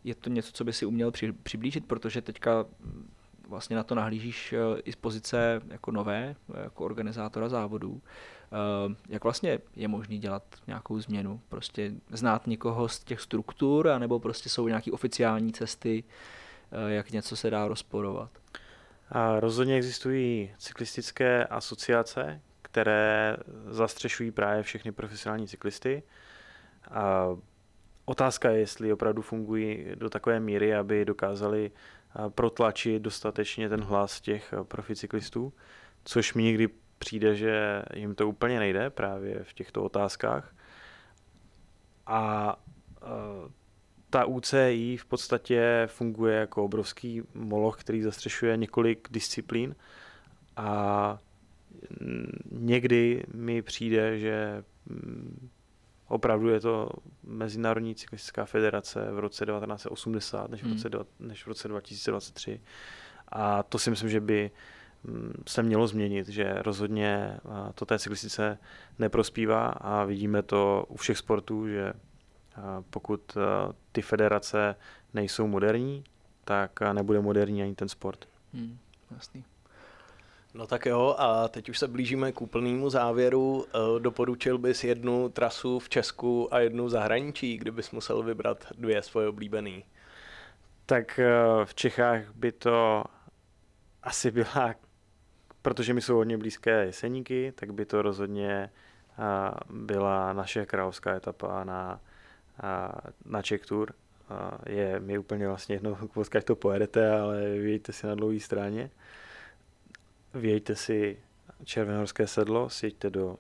Je 0.04 0.16
to 0.16 0.30
něco, 0.30 0.52
co 0.52 0.64
by 0.64 0.74
si 0.74 0.86
uměl 0.86 1.12
při, 1.12 1.32
přiblížit, 1.32 1.86
protože 1.86 2.22
teďka 2.22 2.66
vlastně 3.52 3.76
na 3.76 3.84
to 3.84 3.96
nahlížíš 3.96 4.54
eh, 4.54 4.82
i 4.84 4.92
z 4.92 4.96
pozice 4.96 5.62
jako 5.68 5.92
nové, 5.92 6.36
jako 6.64 6.86
organizátora 6.86 7.50
závodů. 7.50 8.02
Eh, 8.52 8.96
jak 9.10 9.24
vlastně 9.24 9.60
je 9.76 9.88
možný 9.88 10.20
dělat 10.20 10.44
nějakou 10.68 11.00
změnu? 11.00 11.42
Prostě 11.50 11.92
znát 12.10 12.48
někoho 12.48 12.88
z 12.88 13.00
těch 13.00 13.22
struktur, 13.22 13.90
anebo 13.90 14.20
prostě 14.20 14.50
jsou 14.50 14.68
nějaké 14.68 14.92
oficiální 14.92 15.54
cesty, 15.54 16.04
eh, 16.72 16.94
jak 16.94 17.12
něco 17.12 17.36
se 17.36 17.50
dá 17.50 17.68
rozporovat? 17.68 18.30
A 19.10 19.40
rozhodně 19.40 19.76
existují 19.76 20.52
cyklistické 20.58 21.46
asociace, 21.46 22.42
které 22.62 23.38
zastřešují 23.70 24.32
právě 24.32 24.64
všechny 24.64 24.92
profesionální 24.92 25.48
cyklisty. 25.48 26.04
A 26.92 27.28
otázka 28.06 28.50
je, 28.50 28.60
jestli 28.60 28.94
opravdu 28.94 29.22
fungují 29.22 29.86
do 29.96 30.10
takové 30.10 30.40
míry, 30.40 30.76
aby 30.76 31.06
dokázali 31.06 31.72
protlačit 32.30 33.02
dostatečně 33.02 33.70
ten 33.70 33.82
hlas 33.82 34.22
těch 34.22 34.54
proficyklistů, 34.64 35.54
což 36.04 36.34
mi 36.34 36.44
někdy 36.44 36.70
přijde, 36.98 37.36
že 37.36 37.84
jim 37.96 38.16
to 38.16 38.28
úplně 38.30 38.60
nejde 38.60 38.90
právě 38.90 39.44
v 39.44 39.54
těchto 39.54 39.84
otázkách. 39.84 40.56
A 42.08 42.56
ta 44.10 44.26
UCI 44.26 44.98
v 44.98 45.06
podstatě 45.06 45.84
funguje 45.88 46.36
jako 46.36 46.66
obrovský 46.66 47.22
moloch, 47.34 47.80
který 47.80 48.02
zastřešuje 48.02 48.58
několik 48.58 49.08
disciplín 49.12 49.76
a 50.58 51.20
někdy 52.52 53.24
mi 53.34 53.62
přijde, 53.62 54.20
že 54.20 54.64
mm, 54.86 55.50
opravdu 56.12 56.50
je 56.50 56.60
to 56.60 56.90
Mezinárodní 57.24 57.96
cyklistická 57.96 58.46
federace 58.46 59.12
v 59.12 59.20
roce 59.20 59.46
1980 59.46 60.50
než 60.50 60.64
v 60.64 60.68
roce, 60.70 60.90
hmm. 60.94 61.28
než 61.28 61.44
v 61.44 61.48
roce 61.48 61.68
2023. 61.68 62.62
A 63.28 63.64
to 63.64 63.80
si 63.80 63.90
myslím, 63.90 64.10
že 64.10 64.20
by 64.20 64.52
mm, 65.04 65.44
se 65.48 65.64
mělo 65.64 65.88
změnit, 65.88 66.28
že 66.28 66.54
rozhodně 66.58 67.38
to 67.76 67.86
té 67.86 68.00
cyklistice 68.00 68.58
neprospívá 69.00 69.68
a 69.68 70.04
vidíme 70.04 70.42
to 70.42 70.86
u 70.88 70.96
všech 70.96 71.18
sportů, 71.18 71.68
že 71.68 71.94
pokud 72.90 73.38
ty 73.92 74.02
federace 74.02 74.76
nejsou 75.14 75.48
moderní, 75.48 76.04
tak 76.44 76.80
nebude 76.94 77.22
moderní 77.22 77.64
ani 77.64 77.76
ten 77.76 77.90
sport. 77.90 78.28
Hmm, 78.54 78.78
jasný. 79.12 79.44
No 80.54 80.68
tak 80.68 80.86
jo, 80.86 81.16
a 81.18 81.48
teď 81.48 81.70
už 81.70 81.80
se 81.80 81.88
blížíme 81.88 82.32
k 82.32 82.42
úplnému 82.42 82.90
závěru. 82.90 83.66
E, 83.66 84.00
doporučil 84.00 84.58
bys 84.58 84.84
jednu 84.84 85.30
trasu 85.30 85.80
v 85.80 85.90
Česku 85.90 86.54
a 86.54 86.60
jednu 86.60 86.86
v 86.86 86.90
zahraničí, 86.90 87.58
kdybys 87.58 87.92
musel 87.92 88.24
vybrat 88.24 88.66
dvě 88.78 89.02
svoje 89.02 89.28
oblíbené? 89.28 89.82
Tak 90.86 91.20
e, 91.20 91.32
v 91.66 91.76
Čechách 91.76 92.36
by 92.36 92.52
to 92.52 93.04
asi 94.04 94.32
byla, 94.32 94.76
protože 95.62 95.94
mi 95.94 96.02
jsou 96.02 96.16
hodně 96.16 96.38
blízké 96.38 96.86
jeseníky, 96.86 97.54
tak 97.56 97.74
by 97.74 97.86
to 97.86 98.02
rozhodně 98.02 98.52
e, 98.52 98.70
byla 99.70 100.34
naše 100.34 100.66
královská 100.66 101.16
etapa 101.16 101.64
na, 101.64 102.02
na 103.26 103.42
Czech 103.42 103.66
Tour. 103.66 103.94
Je 104.66 105.00
mi 105.00 105.18
úplně 105.18 105.48
vlastně 105.48 105.76
jedno, 105.76 105.98
jak 106.34 106.44
to 106.44 106.56
pojedete, 106.56 107.20
ale 107.20 107.50
vyjďte 107.50 107.94
si 107.94 108.08
na 108.08 108.16
dlouhé 108.16 108.40
straně 108.40 108.90
vějte 110.34 110.76
si 110.76 111.20
Červenohorské 111.64 112.28
sedlo, 112.28 112.70
sjeďte 112.70 113.10
do 113.10 113.38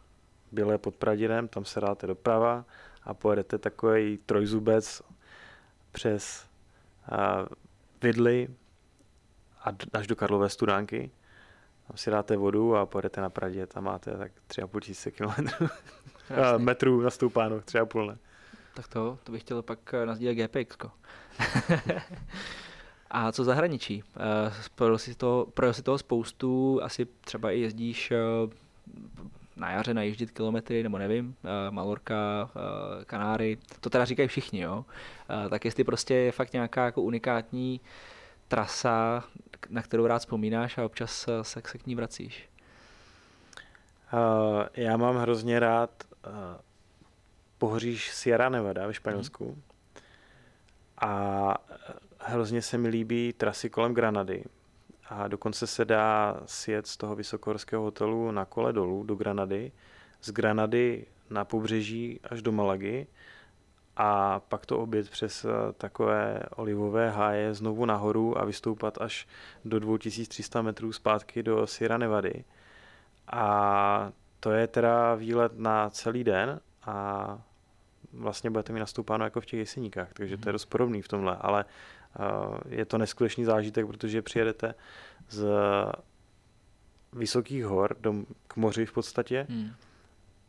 Bělé 0.51 0.77
pod 0.77 0.95
Pradinem, 0.95 1.47
tam 1.47 1.65
se 1.65 1.79
dáte 1.79 2.07
doprava 2.07 2.65
a 3.03 3.13
pojedete 3.13 3.57
takový 3.57 4.17
trojzubec 4.17 5.01
přes 5.91 6.45
uh, 7.11 7.17
Vidly 8.01 8.47
a 9.63 9.69
až 9.93 10.07
do 10.07 10.15
Karlové 10.15 10.49
studánky. 10.49 11.11
Tam 11.87 11.97
si 11.97 12.11
dáte 12.11 12.37
vodu 12.37 12.75
a 12.75 12.85
pojedete 12.85 13.21
na 13.21 13.29
Pradě, 13.29 13.67
tam 13.67 13.83
máte 13.83 14.17
tak 14.17 14.31
3,5 14.47 14.79
tisíce 14.79 15.11
kilometrů. 15.11 15.67
metrů 16.57 17.01
nastoupáno, 17.01 17.59
3,5 17.59 18.07
ne. 18.07 18.17
Tak 18.73 18.87
to, 18.87 19.17
to 19.23 19.31
bych 19.31 19.41
chtěl 19.41 19.61
pak 19.61 19.93
nazdílet 20.05 20.37
GPX. 20.37 20.77
A 23.13 23.31
co 23.31 23.43
zahraničí? 23.43 24.03
Eh, 24.17 24.53
projel 24.75 24.97
si, 24.97 25.15
to, 25.15 25.47
projel 25.53 25.73
si 25.73 25.83
toho 25.83 25.97
spoustu, 25.97 26.79
asi 26.83 27.07
třeba 27.21 27.51
i 27.51 27.59
jezdíš 27.59 28.11
eh, 28.11 28.17
na 29.55 29.71
jaře 29.71 29.93
najíždět 29.93 30.31
kilometry, 30.31 30.83
nebo 30.83 30.97
nevím, 30.97 31.35
eh, 31.43 31.71
Malorka, 31.71 32.49
Kanáry, 33.05 33.57
to 33.79 33.89
teda 33.89 34.05
říkají 34.05 34.27
všichni, 34.27 34.59
jo. 34.59 34.85
Tak 35.49 35.65
jestli 35.65 35.83
prostě 35.83 36.13
je 36.13 36.31
fakt 36.31 36.53
nějaká 36.53 36.85
jako 36.85 37.01
unikátní 37.01 37.81
trasa, 38.47 39.23
na 39.69 39.81
kterou 39.81 40.07
rád 40.07 40.19
vzpomínáš 40.19 40.77
a 40.77 40.85
občas 40.85 41.27
se, 41.41 41.61
se 41.61 41.77
k 41.77 41.87
ní 41.87 41.95
vracíš? 41.95 42.49
Uh, 44.13 44.63
já 44.73 44.97
mám 44.97 45.15
hrozně 45.15 45.59
rád 45.59 45.89
uh, 46.27 46.33
pohoříž 47.57 48.11
Sierra 48.11 48.49
Nevada 48.49 48.87
ve 48.87 48.93
Španělsku. 48.93 49.45
Hmm. 49.45 49.61
A 51.01 51.57
hrozně 52.25 52.61
se 52.61 52.77
mi 52.77 52.87
líbí 52.87 53.33
trasy 53.33 53.69
kolem 53.69 53.93
Granady. 53.93 54.43
A 55.09 55.27
dokonce 55.27 55.67
se 55.67 55.85
dá 55.85 56.37
sjet 56.45 56.87
z 56.87 56.97
toho 56.97 57.15
vysokohorského 57.15 57.83
hotelu 57.83 58.31
na 58.31 58.45
kole 58.45 58.73
dolů 58.73 59.03
do 59.03 59.15
Granady. 59.15 59.71
Z 60.21 60.31
Granady 60.31 61.05
na 61.29 61.45
pobřeží 61.45 62.19
až 62.23 62.41
do 62.41 62.51
Malagy 62.51 63.07
a 63.97 64.39
pak 64.39 64.65
to 64.65 64.79
obět 64.79 65.09
přes 65.09 65.45
takové 65.77 66.43
olivové 66.55 67.09
háje 67.09 67.53
znovu 67.53 67.85
nahoru 67.85 68.37
a 68.37 68.45
vystoupat 68.45 69.01
až 69.01 69.27
do 69.65 69.79
2300 69.79 70.61
metrů 70.61 70.93
zpátky 70.93 71.43
do 71.43 71.67
Sierra 71.67 71.97
Nevady. 71.97 72.43
A 73.27 74.11
to 74.39 74.51
je 74.51 74.67
teda 74.67 75.15
výlet 75.15 75.59
na 75.59 75.89
celý 75.89 76.23
den 76.23 76.59
a 76.85 77.37
vlastně 78.13 78.49
budete 78.49 78.73
mi 78.73 78.79
nastoupáno 78.79 79.23
jako 79.23 79.41
v 79.41 79.45
těch 79.45 79.59
jeseníkách, 79.59 80.13
takže 80.13 80.37
to 80.37 80.49
je 80.49 80.51
mhm. 80.51 80.53
dost 80.53 80.65
podobný 80.65 81.01
v 81.01 81.07
tomhle, 81.07 81.37
ale 81.41 81.65
je 82.69 82.85
to 82.85 82.97
neskutečný 82.97 83.45
zážitek, 83.45 83.87
protože 83.87 84.21
přijedete 84.21 84.75
z 85.29 85.45
vysokých 87.13 87.65
hor 87.65 87.95
do, 87.99 88.13
k 88.47 88.55
moři 88.55 88.85
v 88.85 88.93
podstatě 88.93 89.47
hmm. 89.49 89.71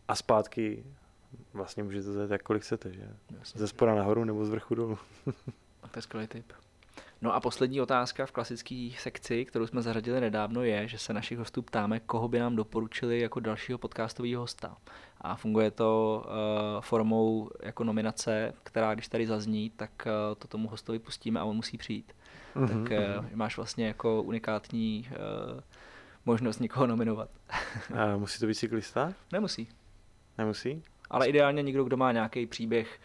a 0.08 0.14
zpátky 0.14 0.84
vlastně 1.52 1.82
můžete 1.82 2.12
zajet 2.12 2.30
jakkoliv 2.30 2.62
chcete, 2.62 2.92
že? 2.92 3.08
Jasně. 3.38 3.58
Ze 3.58 3.68
spora 3.68 3.94
nahoru 3.94 4.24
nebo 4.24 4.44
z 4.44 4.48
vrchu 4.48 4.74
dolů. 4.74 4.98
to 5.90 5.98
je 5.98 6.02
skvělý 6.02 6.26
tip. 6.26 6.52
No 7.22 7.34
a 7.34 7.40
poslední 7.40 7.80
otázka 7.80 8.26
v 8.26 8.32
klasické 8.32 8.90
sekci, 8.98 9.44
kterou 9.44 9.66
jsme 9.66 9.82
zařadili 9.82 10.20
nedávno, 10.20 10.62
je, 10.62 10.88
že 10.88 10.98
se 10.98 11.12
našich 11.12 11.38
hostů 11.38 11.62
ptáme, 11.62 12.00
koho 12.00 12.28
by 12.28 12.38
nám 12.38 12.56
doporučili 12.56 13.20
jako 13.20 13.40
dalšího 13.40 13.78
podcastového 13.78 14.40
hosta. 14.40 14.76
A 15.20 15.36
funguje 15.36 15.70
to 15.70 16.22
uh, 16.24 16.80
formou 16.80 17.50
jako 17.62 17.84
nominace, 17.84 18.54
která 18.62 18.94
když 18.94 19.08
tady 19.08 19.26
zazní, 19.26 19.70
tak 19.70 19.90
uh, 20.06 20.34
to 20.38 20.48
tomu 20.48 20.68
hostovi 20.68 20.98
pustíme 20.98 21.40
a 21.40 21.44
on 21.44 21.56
musí 21.56 21.78
přijít. 21.78 22.12
Mm-hmm. 22.56 22.68
Tak 22.68 22.92
uh, 23.18 23.26
máš 23.34 23.56
vlastně 23.56 23.86
jako 23.86 24.22
unikátní 24.22 25.08
uh, 25.10 25.60
možnost 26.26 26.60
někoho 26.60 26.86
nominovat. 26.86 27.30
a 27.94 28.16
musí 28.16 28.40
to 28.40 28.46
být 28.46 28.54
cyklista? 28.54 29.12
Nemusí. 29.32 29.68
Nemusí? 30.38 30.82
Ale 31.10 31.28
ideálně 31.28 31.62
někdo, 31.62 31.84
kdo 31.84 31.96
má 31.96 32.12
nějaký 32.12 32.46
příběh 32.46 33.00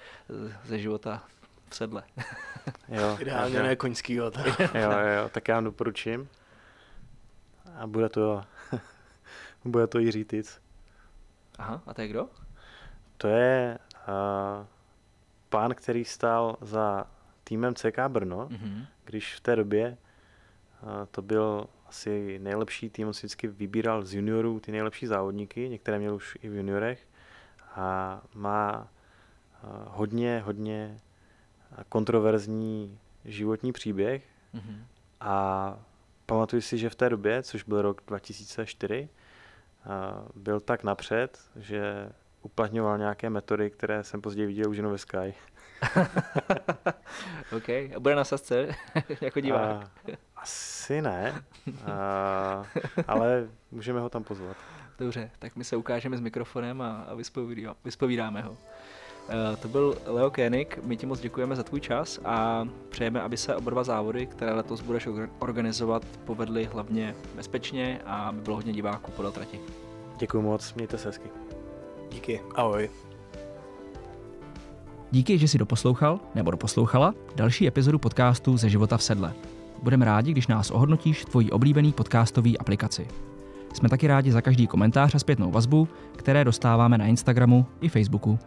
ze 0.64 0.80
života 0.80 1.24
v 1.70 1.76
sedle. 1.76 2.04
jo, 2.90 3.18
Ideálně 3.20 3.64
ne 3.64 3.76
koňskýho. 3.76 4.26
jo, 4.74 4.92
jo, 4.92 5.30
tak 5.32 5.48
já 5.48 5.56
vám 5.56 5.64
doporučím. 5.64 6.30
A 7.76 7.88
bude 7.88 8.10
to, 8.10 8.44
bude 9.66 9.88
to 9.88 10.00
Jiří 10.00 10.26
Tic. 10.26 10.62
Aha, 11.58 11.82
a 11.88 11.94
to 11.94 12.02
je 12.02 12.08
kdo? 12.08 12.30
To 13.18 13.28
je 13.28 13.80
uh, 14.08 14.66
pán, 15.50 15.76
který 15.76 16.06
stál 16.06 16.58
za 16.62 17.08
týmem 17.44 17.76
CK 17.76 18.00
Brno, 18.08 18.48
mm-hmm. 18.48 18.86
když 19.06 19.36
v 19.36 19.40
té 19.40 19.56
době 19.56 19.98
uh, 20.84 20.90
to 21.12 21.22
byl 21.22 21.68
asi 21.88 22.40
nejlepší 22.40 22.90
tým, 22.90 23.08
on 23.08 23.14
si 23.14 23.20
vždycky 23.20 23.48
vybíral 23.48 24.06
z 24.06 24.14
juniorů 24.14 24.60
ty 24.60 24.72
nejlepší 24.72 25.08
závodníky, 25.08 25.70
některé 25.70 26.00
měl 26.00 26.16
už 26.16 26.38
i 26.42 26.50
v 26.50 26.56
juniorech 26.56 27.08
a 27.76 28.22
má 28.34 28.88
uh, 29.64 29.70
hodně, 29.88 30.42
hodně 30.46 31.00
kontroverzní 31.90 33.00
životní 33.26 33.72
příběh 33.72 34.24
mm-hmm. 34.56 34.78
a 35.20 35.80
pamatuju 36.26 36.62
si, 36.62 36.78
že 36.78 36.90
v 36.90 36.96
té 36.96 37.10
době, 37.10 37.44
což 37.44 37.64
byl 37.64 37.82
rok 37.82 38.02
2004, 38.08 39.10
byl 40.36 40.60
tak 40.60 40.84
napřed, 40.84 41.40
že 41.56 42.10
uplatňoval 42.42 42.98
nějaké 42.98 43.30
metody, 43.30 43.70
které 43.70 44.04
jsem 44.04 44.22
později 44.22 44.48
viděl 44.48 44.70
už 44.70 44.78
jenom 44.78 44.92
ve 44.92 44.98
Sky. 44.98 45.34
OK, 47.58 47.70
a 47.70 48.00
bude 48.00 48.16
na 48.16 48.24
sasce 48.24 48.68
jako 49.22 49.40
divák? 49.40 49.84
A, 49.84 49.90
asi 50.36 51.02
ne, 51.02 51.44
a, 51.86 52.66
ale 53.08 53.48
můžeme 53.72 54.00
ho 54.00 54.10
tam 54.10 54.24
pozvat. 54.24 54.58
Dobře, 55.00 55.32
tak 55.40 55.56
my 55.56 55.64
se 55.64 55.76
ukážeme 55.76 56.18
s 56.18 56.22
mikrofonem 56.22 56.82
a, 56.82 57.02
a 57.02 57.16
vyspovídáme 57.84 58.42
ho. 58.42 58.58
Uh, 59.28 59.56
to 59.56 59.68
byl 59.68 59.96
Leo 60.06 60.32
Koenig, 60.32 60.80
my 60.84 60.98
ti 60.98 61.06
moc 61.06 61.20
děkujeme 61.20 61.56
za 61.56 61.64
tvůj 61.64 61.82
čas 61.82 62.20
a 62.26 62.68
přejeme, 62.90 63.22
aby 63.22 63.38
se 63.38 63.56
oba 63.56 63.72
dva 63.72 63.84
závody, 63.84 64.26
které 64.26 64.54
letos 64.54 64.82
budeš 64.82 65.08
organizovat, 65.40 66.06
povedly 66.26 66.70
hlavně 66.74 67.16
bezpečně 67.36 68.00
a 68.06 68.24
aby 68.24 68.42
bylo 68.42 68.56
hodně 68.56 68.74
diváků 68.74 69.12
podle 69.12 69.32
trati. 69.32 69.60
Děkuji 70.20 70.42
moc, 70.42 70.74
mějte 70.74 70.98
se 70.98 71.08
hezky. 71.08 71.30
Díky, 72.12 72.42
ahoj. 72.56 72.90
Díky, 75.12 75.38
že 75.38 75.48
jsi 75.48 75.58
doposlouchal 75.58 76.20
nebo 76.36 76.52
doposlouchala 76.52 77.14
další 77.36 77.68
epizodu 77.68 78.00
podcastu 78.00 78.58
ze 78.58 78.70
života 78.70 78.98
v 78.98 79.04
sedle. 79.04 79.34
Budeme 79.84 80.06
rádi, 80.06 80.32
když 80.32 80.48
nás 80.48 80.72
ohodnotíš 80.72 81.22
v 81.22 81.30
tvojí 81.30 81.52
oblíbený 81.52 81.94
podcastový 81.94 82.58
aplikaci. 82.58 83.08
Jsme 83.74 83.90
taky 83.90 84.08
rádi 84.08 84.32
za 84.32 84.42
každý 84.42 84.68
komentář 84.68 85.16
a 85.16 85.20
zpětnou 85.20 85.52
vazbu, 85.52 85.88
které 86.16 86.44
dostáváme 86.44 86.98
na 86.98 87.06
Instagramu 87.06 87.66
i 87.82 87.90
Facebooku. 87.90 88.40